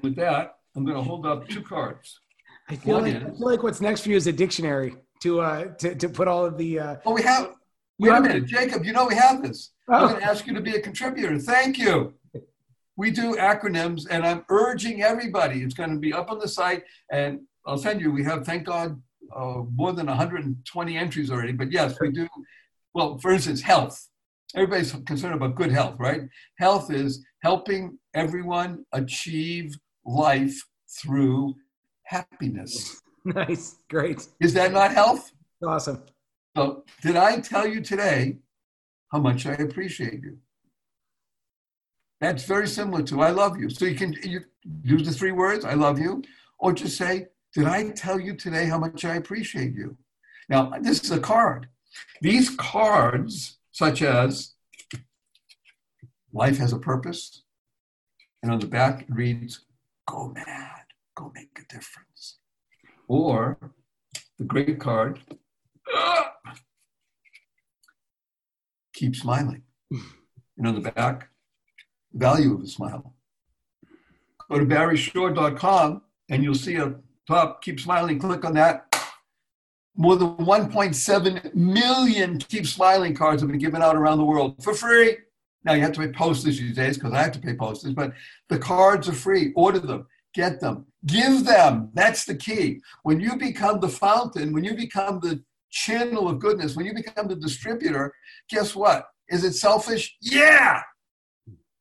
With 0.04 0.16
that, 0.18 0.58
I'm 0.76 0.86
going 0.86 0.98
to 0.98 1.04
hold 1.04 1.26
up 1.26 1.48
two 1.48 1.62
cards. 1.62 2.20
I 2.70 2.76
feel, 2.76 3.00
like, 3.00 3.16
I 3.16 3.20
feel 3.20 3.36
like 3.40 3.64
what's 3.64 3.82
next 3.82 4.02
for 4.02 4.10
you 4.10 4.18
is 4.18 4.28
a 4.28 4.34
dictionary 4.34 4.96
to 5.22 5.42
uh, 5.42 5.66
to, 5.76 5.96
to 5.96 6.10
put 6.10 6.28
all 6.28 6.46
of 6.46 6.58
the. 6.58 6.80
Uh, 6.80 6.96
oh, 7.06 7.14
we 7.14 7.24
have. 7.24 7.54
Wait 7.98 8.12
a 8.12 8.22
minute, 8.22 8.46
Jacob. 8.46 8.86
You 8.86 8.94
know 8.94 9.08
we 9.08 9.16
have 9.16 9.42
this. 9.42 9.72
Oh. 9.88 9.94
I'm 9.94 10.08
going 10.10 10.20
to 10.20 10.28
ask 10.28 10.46
you 10.46 10.54
to 10.54 10.62
be 10.62 10.76
a 10.76 10.82
contributor. 10.82 11.40
Thank 11.40 11.80
you. 11.80 12.14
We 12.98 13.12
do 13.12 13.36
acronyms, 13.36 14.08
and 14.10 14.26
I'm 14.26 14.44
urging 14.50 15.04
everybody. 15.04 15.62
It's 15.62 15.76
going 15.76 15.92
to 15.92 16.00
be 16.00 16.14
up 16.14 16.32
on 16.32 16.40
the 16.40 16.48
site, 16.48 16.84
and 17.12 17.42
I'll 17.66 17.78
send 17.78 18.02
you. 18.02 18.12
We 18.12 18.24
have, 18.24 18.44
thank 18.44 18.66
God, 18.66 19.00
uh, 19.36 19.62
more 19.76 19.94
than 19.94 20.08
120 20.08 20.98
entries 20.98 21.30
already. 21.30 21.52
But 21.52 21.72
yes, 21.72 21.96
we 22.02 22.12
do. 22.12 22.28
Well, 22.94 23.20
for 23.20 23.32
instance, 23.32 23.62
health. 23.62 24.10
Everybody's 24.56 24.94
concerned 25.06 25.36
about 25.36 25.56
good 25.56 25.72
health, 25.72 25.98
right? 26.00 26.22
Health 26.58 26.92
is 26.92 27.24
helping 27.44 28.00
everyone 28.16 28.84
achieve 28.94 29.76
life 30.06 30.60
through 31.02 31.56
happiness. 32.04 33.02
Nice, 33.26 33.76
great. 33.90 34.26
Is 34.40 34.54
that 34.54 34.72
not 34.72 34.94
health? 34.94 35.34
Awesome. 35.62 36.02
So, 36.56 36.86
did 37.02 37.18
I 37.18 37.42
tell 37.42 37.68
you 37.68 37.82
today 37.82 38.38
how 39.12 39.20
much 39.20 39.46
I 39.46 39.52
appreciate 39.52 40.22
you? 40.24 40.38
That's 42.20 42.44
very 42.44 42.68
similar 42.68 43.04
to 43.04 43.22
I 43.22 43.30
love 43.30 43.60
you. 43.60 43.70
So 43.70 43.86
you 43.86 43.96
can 43.96 44.14
you 44.24 44.42
use 44.84 45.08
the 45.08 45.14
three 45.14 45.32
words, 45.32 45.66
I 45.66 45.74
love 45.74 46.00
you, 46.00 46.24
or 46.58 46.74
just 46.74 46.98
say, 46.98 47.28
did 47.54 47.66
I 47.66 47.90
tell 47.92 48.20
you 48.20 48.36
today 48.36 48.66
how 48.66 48.80
much 48.80 49.06
I 49.06 49.16
appreciate 49.16 49.74
you? 49.74 49.98
Now, 50.50 50.72
this 50.82 51.04
is 51.04 51.12
a 51.12 51.20
card. 51.20 51.68
These 52.22 52.52
cards, 52.56 53.58
such 53.72 54.02
as 54.02 54.56
Life 56.34 56.58
has 56.58 56.74
a 56.74 56.78
purpose. 56.78 57.44
And 58.44 58.52
on 58.52 58.60
the 58.60 58.68
back 58.68 59.02
it 59.02 59.08
reads, 59.10 59.66
Go 60.08 60.32
mad, 60.36 60.84
go 61.16 61.32
make 61.34 61.58
a 61.58 61.74
difference. 61.74 62.38
Or 63.08 63.58
the 64.38 64.44
great 64.44 64.80
card, 64.80 65.20
Keep 68.94 69.16
smiling. 69.16 69.64
And 70.58 70.68
on 70.68 70.76
the 70.76 70.92
back, 70.92 71.30
value 72.14 72.56
of 72.56 72.62
a 72.62 72.68
smile. 72.68 73.14
Go 74.50 74.60
to 74.60 74.66
barryshore.com 74.66 76.02
and 76.30 76.44
you'll 76.44 76.56
see 76.56 76.76
a 76.76 76.96
top, 77.28 77.62
keep 77.62 77.80
smiling, 77.80 78.20
click 78.20 78.46
on 78.46 78.54
that. 78.54 78.84
More 79.96 80.16
than 80.16 80.38
1.7 80.38 81.56
million 81.56 82.38
Keep 82.38 82.68
Smiling 82.68 83.16
cards 83.16 83.42
have 83.42 83.50
been 83.50 83.60
given 83.60 83.82
out 83.82 83.96
around 83.96 84.20
the 84.20 84.26
world 84.26 84.64
for 84.64 84.76
free. 84.76 85.18
Now 85.64 85.74
you 85.74 85.82
have 85.82 85.94
to 85.94 86.02
pay 86.02 86.12
postage 86.12 86.60
these 86.60 86.76
days 86.76 86.98
because 86.98 87.14
I 87.14 87.24
have 87.24 87.32
to 87.32 87.40
pay 87.40 87.56
postage, 87.56 87.96
but 87.96 88.14
the 88.48 88.60
cards 88.60 89.10
are 89.10 89.14
free. 89.14 89.54
Order 89.56 89.80
them, 89.80 90.08
get 90.36 90.62
them, 90.62 90.86
give 91.06 91.46
them. 91.46 91.90
That's 91.94 92.26
the 92.26 92.36
key. 92.36 92.80
When 93.04 93.20
you 93.20 93.38
become 93.38 93.80
the 93.80 93.90
fountain, 93.90 94.54
when 94.54 94.64
you 94.64 94.76
become 94.76 95.20
the 95.20 95.44
channel 95.72 96.30
of 96.30 96.40
goodness, 96.40 96.76
when 96.76 96.86
you 96.86 96.94
become 96.94 97.28
the 97.28 97.36
distributor, 97.36 98.14
guess 98.50 98.76
what? 98.76 99.08
Is 99.30 99.44
it 99.44 99.54
selfish? 99.54 100.16
Yeah. 100.22 100.82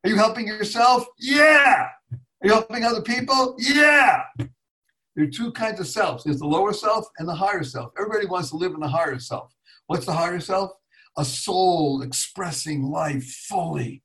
Are 0.07 0.09
you 0.09 0.15
helping 0.15 0.47
yourself? 0.47 1.05
Yeah. 1.19 1.89
Are 2.13 2.45
you 2.45 2.53
helping 2.53 2.85
other 2.85 3.03
people? 3.03 3.57
Yeah. 3.59 4.23
There 4.37 5.25
are 5.25 5.27
two 5.27 5.51
kinds 5.51 5.81
of 5.81 5.89
selves 5.89 6.23
there's 6.23 6.39
the 6.39 6.47
lower 6.47 6.73
self 6.73 7.09
and 7.19 7.29
the 7.29 7.35
higher 7.35 7.65
self. 7.65 7.91
Everybody 7.99 8.27
wants 8.27 8.51
to 8.51 8.57
live 8.57 8.73
in 8.73 8.79
the 8.79 8.87
higher 8.87 9.19
self. 9.19 9.53
What's 9.89 10.07
the 10.07 10.13
higher 10.13 10.39
self? 10.39 10.71
A 11.19 11.25
soul 11.25 12.03
expressing 12.03 12.85
life 12.85 13.25
fully. 13.49 14.05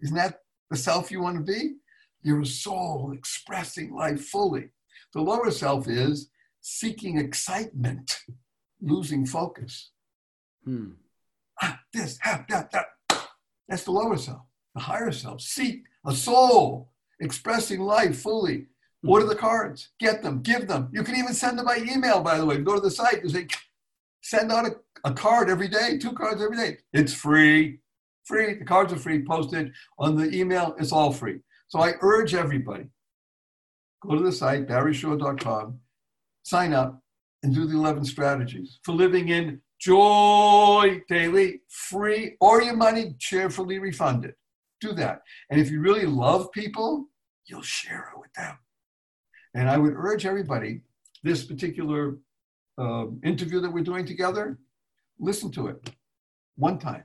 Isn't 0.00 0.16
that 0.16 0.38
the 0.70 0.78
self 0.78 1.10
you 1.10 1.20
want 1.20 1.36
to 1.36 1.52
be? 1.52 1.74
You're 2.22 2.40
a 2.40 2.46
soul 2.46 3.12
expressing 3.14 3.94
life 3.94 4.24
fully. 4.24 4.70
The 5.12 5.20
lower 5.20 5.50
self 5.50 5.88
is 5.88 6.30
seeking 6.62 7.18
excitement, 7.18 8.20
losing 8.80 9.26
focus. 9.26 9.90
Hmm. 10.64 10.92
Ah, 11.60 11.80
this, 11.92 12.18
that, 12.24 12.46
that, 12.48 12.70
that. 12.70 12.86
That's 13.68 13.84
the 13.84 13.92
lower 13.92 14.16
self. 14.16 14.46
The 14.74 14.80
higher 14.80 15.12
self, 15.12 15.40
seek 15.40 15.84
a 16.06 16.14
soul 16.14 16.90
expressing 17.20 17.80
life 17.80 18.20
fully, 18.20 18.66
What 19.02 19.22
hmm. 19.22 19.26
are 19.26 19.34
the 19.34 19.40
cards, 19.40 19.90
get 19.98 20.22
them, 20.22 20.42
give 20.42 20.66
them. 20.66 20.88
You 20.92 21.02
can 21.02 21.16
even 21.16 21.34
send 21.34 21.58
them 21.58 21.66
by 21.66 21.78
email, 21.78 22.20
by 22.20 22.38
the 22.38 22.46
way. 22.46 22.58
Go 22.58 22.74
to 22.74 22.80
the 22.80 22.90
site 22.90 23.22
and 23.22 23.30
say, 23.30 23.46
send 24.22 24.50
out 24.50 24.66
a, 24.66 24.76
a 25.04 25.12
card 25.12 25.48
every 25.50 25.68
day, 25.68 25.98
two 25.98 26.12
cards 26.12 26.42
every 26.42 26.56
day. 26.56 26.78
It's 26.92 27.12
free. 27.12 27.80
Free. 28.24 28.54
The 28.54 28.64
cards 28.64 28.92
are 28.92 28.98
free, 28.98 29.24
posted 29.24 29.72
on 29.98 30.16
the 30.16 30.34
email. 30.34 30.74
It's 30.78 30.92
all 30.92 31.12
free. 31.12 31.40
So 31.68 31.80
I 31.80 31.94
urge 32.00 32.34
everybody, 32.34 32.86
go 34.02 34.14
to 34.14 34.22
the 34.22 34.32
site, 34.32 34.66
barryshore.com, 34.66 35.80
sign 36.42 36.72
up, 36.72 37.02
and 37.42 37.54
do 37.54 37.66
the 37.66 37.76
11 37.76 38.04
strategies 38.04 38.78
for 38.82 38.92
living 38.92 39.28
in 39.28 39.60
joy 39.78 41.02
daily, 41.08 41.60
free, 41.68 42.36
or 42.40 42.62
your 42.62 42.76
money 42.76 43.14
cheerfully 43.18 43.78
refunded. 43.78 44.34
Do 44.84 44.92
that. 44.92 45.22
And 45.48 45.58
if 45.58 45.70
you 45.70 45.80
really 45.80 46.04
love 46.04 46.52
people, 46.52 47.08
you'll 47.46 47.62
share 47.62 48.10
it 48.12 48.20
with 48.20 48.32
them. 48.34 48.58
And 49.54 49.70
I 49.70 49.78
would 49.78 49.94
urge 49.96 50.26
everybody, 50.26 50.82
this 51.22 51.42
particular 51.42 52.18
uh, 52.76 53.06
interview 53.22 53.60
that 53.60 53.72
we're 53.72 53.90
doing 53.90 54.04
together, 54.04 54.58
listen 55.18 55.50
to 55.52 55.68
it 55.68 55.78
one 56.56 56.78
time. 56.78 57.04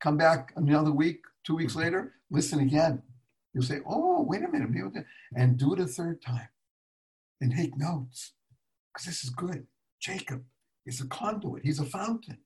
Come 0.00 0.16
back 0.16 0.54
another 0.56 0.90
week, 0.90 1.20
two 1.44 1.54
weeks 1.54 1.76
later, 1.76 2.14
listen 2.30 2.60
again. 2.60 3.02
You'll 3.52 3.70
say, 3.72 3.80
oh, 3.86 4.22
wait 4.22 4.42
a 4.42 4.48
minute, 4.48 5.04
and 5.36 5.58
do 5.58 5.74
it 5.74 5.80
a 5.80 5.86
third 5.86 6.22
time. 6.22 6.48
And 7.42 7.54
take 7.54 7.76
notes, 7.76 8.32
because 8.88 9.06
this 9.06 9.22
is 9.24 9.30
good. 9.30 9.66
Jacob 10.00 10.44
is 10.86 11.02
a 11.02 11.06
conduit, 11.08 11.62
he's 11.62 11.80
a 11.80 11.84
fountain. 11.84 12.38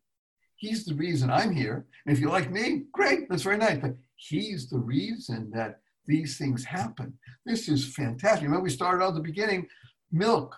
He's 0.57 0.84
the 0.84 0.94
reason 0.94 1.30
I'm 1.30 1.55
here. 1.55 1.86
And 2.07 2.16
if 2.16 2.20
you 2.20 2.28
like 2.28 2.50
me, 2.50 2.84
great, 2.92 3.28
that's 3.28 3.42
very 3.42 3.59
nice. 3.59 3.78
But 3.78 3.96
he's 4.16 4.68
the 4.68 4.78
reason 4.78 5.50
that 5.52 5.80
these 6.07 6.38
things 6.38 6.64
happen. 6.64 7.18
This 7.44 7.68
is 7.68 7.94
fantastic. 7.94 8.44
Remember, 8.44 8.64
we 8.64 8.70
started 8.70 9.02
out 9.02 9.09
at 9.09 9.14
the 9.14 9.20
beginning 9.20 9.66
milk, 10.12 10.57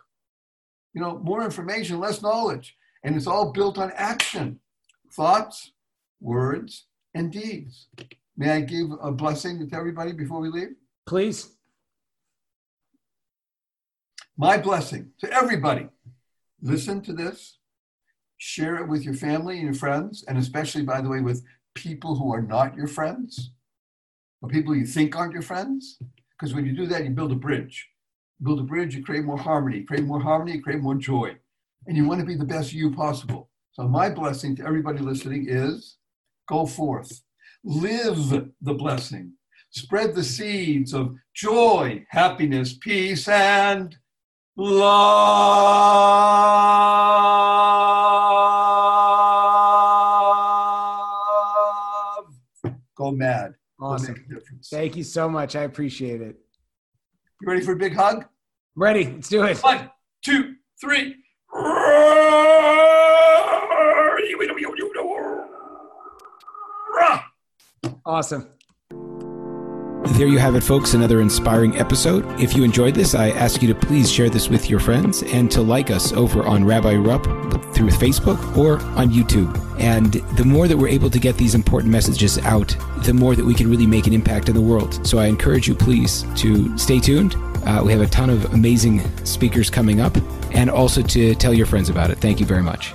you 0.94 1.00
know, 1.00 1.18
more 1.18 1.44
information, 1.44 1.98
less 1.98 2.22
knowledge. 2.22 2.76
And 3.04 3.16
it's 3.16 3.26
all 3.26 3.52
built 3.52 3.78
on 3.78 3.92
action 3.94 4.60
thoughts, 5.12 5.72
words, 6.20 6.86
and 7.14 7.32
deeds. 7.32 7.88
May 8.36 8.50
I 8.50 8.60
give 8.60 8.88
a 9.00 9.10
blessing 9.10 9.66
to 9.66 9.76
everybody 9.76 10.12
before 10.12 10.40
we 10.40 10.50
leave? 10.50 10.74
Please. 11.06 11.56
My 14.36 14.58
blessing 14.58 15.12
to 15.20 15.32
everybody. 15.32 15.88
Listen 16.60 17.00
to 17.02 17.12
this, 17.12 17.58
share 18.38 18.76
it 18.76 18.88
with 18.88 19.04
your 19.04 19.14
family 19.14 19.56
and 19.56 19.64
your 19.64 19.74
friends, 19.74 20.24
and 20.28 20.38
especially, 20.38 20.82
by 20.82 21.00
the 21.00 21.08
way, 21.08 21.20
with 21.20 21.44
people 21.74 22.16
who 22.16 22.32
are 22.32 22.42
not 22.42 22.74
your 22.74 22.86
friends 22.86 23.50
or 24.42 24.48
people 24.48 24.74
you 24.74 24.86
think 24.86 25.16
aren't 25.16 25.32
your 25.32 25.42
friends. 25.42 25.98
Because 26.30 26.54
when 26.54 26.66
you 26.66 26.72
do 26.72 26.86
that, 26.86 27.04
you 27.04 27.10
build 27.10 27.32
a 27.32 27.36
bridge. 27.36 27.88
Build 28.42 28.60
a 28.60 28.64
bridge, 28.64 28.94
you 28.94 29.02
create 29.02 29.24
more 29.24 29.38
harmony. 29.38 29.82
Create 29.82 30.04
more 30.04 30.20
harmony, 30.20 30.60
create 30.60 30.80
more 30.80 30.94
joy. 30.94 31.36
And 31.86 31.96
you 31.96 32.06
want 32.06 32.20
to 32.20 32.26
be 32.26 32.36
the 32.36 32.44
best 32.44 32.72
you 32.72 32.92
possible. 32.92 33.48
So, 33.72 33.88
my 33.88 34.10
blessing 34.10 34.56
to 34.56 34.66
everybody 34.66 34.98
listening 34.98 35.46
is 35.48 35.96
go 36.48 36.66
forth, 36.66 37.22
live 37.64 38.30
the 38.60 38.74
blessing, 38.74 39.32
spread 39.70 40.14
the 40.14 40.24
seeds 40.24 40.92
of 40.94 41.14
joy, 41.34 42.04
happiness, 42.10 42.76
peace, 42.78 43.28
and 43.28 43.96
love. 44.56 44.96
Mad. 53.16 53.54
Awesome. 53.80 54.16
Thank 54.70 54.96
you 54.96 55.04
so 55.04 55.28
much. 55.28 55.56
I 55.56 55.62
appreciate 55.62 56.20
it. 56.22 56.36
You 57.40 57.48
ready 57.48 57.60
for 57.62 57.72
a 57.72 57.76
big 57.76 57.94
hug? 57.94 58.24
Ready. 58.74 59.04
Let's 59.04 59.28
do 59.28 59.44
it. 59.44 59.58
One, 59.58 59.90
two, 60.22 60.54
three. 60.80 61.16
Awesome. 68.04 68.48
There 70.12 70.28
you 70.28 70.38
have 70.38 70.54
it, 70.56 70.62
folks. 70.62 70.94
Another 70.94 71.20
inspiring 71.20 71.76
episode. 71.76 72.24
If 72.40 72.56
you 72.56 72.64
enjoyed 72.64 72.94
this, 72.94 73.14
I 73.14 73.30
ask 73.30 73.60
you 73.60 73.68
to 73.68 73.74
please 73.74 74.10
share 74.10 74.30
this 74.30 74.48
with 74.48 74.70
your 74.70 74.80
friends 74.80 75.22
and 75.22 75.50
to 75.50 75.60
like 75.60 75.90
us 75.90 76.12
over 76.12 76.42
on 76.42 76.64
Rabbi 76.64 76.94
Rupp 76.94 77.24
through 77.74 77.88
Facebook 77.88 78.56
or 78.56 78.80
on 78.96 79.10
YouTube. 79.10 79.54
And 79.78 80.14
the 80.36 80.44
more 80.44 80.68
that 80.68 80.76
we're 80.76 80.88
able 80.88 81.10
to 81.10 81.18
get 81.18 81.36
these 81.36 81.54
important 81.54 81.92
messages 81.92 82.38
out, 82.38 82.74
the 83.02 83.12
more 83.12 83.36
that 83.36 83.44
we 83.44 83.52
can 83.52 83.68
really 83.68 83.86
make 83.86 84.06
an 84.06 84.14
impact 84.14 84.48
in 84.48 84.54
the 84.54 84.60
world. 84.60 85.06
So 85.06 85.18
I 85.18 85.26
encourage 85.26 85.68
you, 85.68 85.74
please, 85.74 86.24
to 86.36 86.76
stay 86.78 86.98
tuned. 86.98 87.36
Uh, 87.66 87.82
we 87.84 87.92
have 87.92 88.00
a 88.00 88.06
ton 88.06 88.30
of 88.30 88.54
amazing 88.54 89.02
speakers 89.26 89.68
coming 89.68 90.00
up 90.00 90.16
and 90.52 90.70
also 90.70 91.02
to 91.02 91.34
tell 91.34 91.52
your 91.52 91.66
friends 91.66 91.90
about 91.90 92.10
it. 92.10 92.18
Thank 92.18 92.40
you 92.40 92.46
very 92.46 92.62
much. 92.62 92.94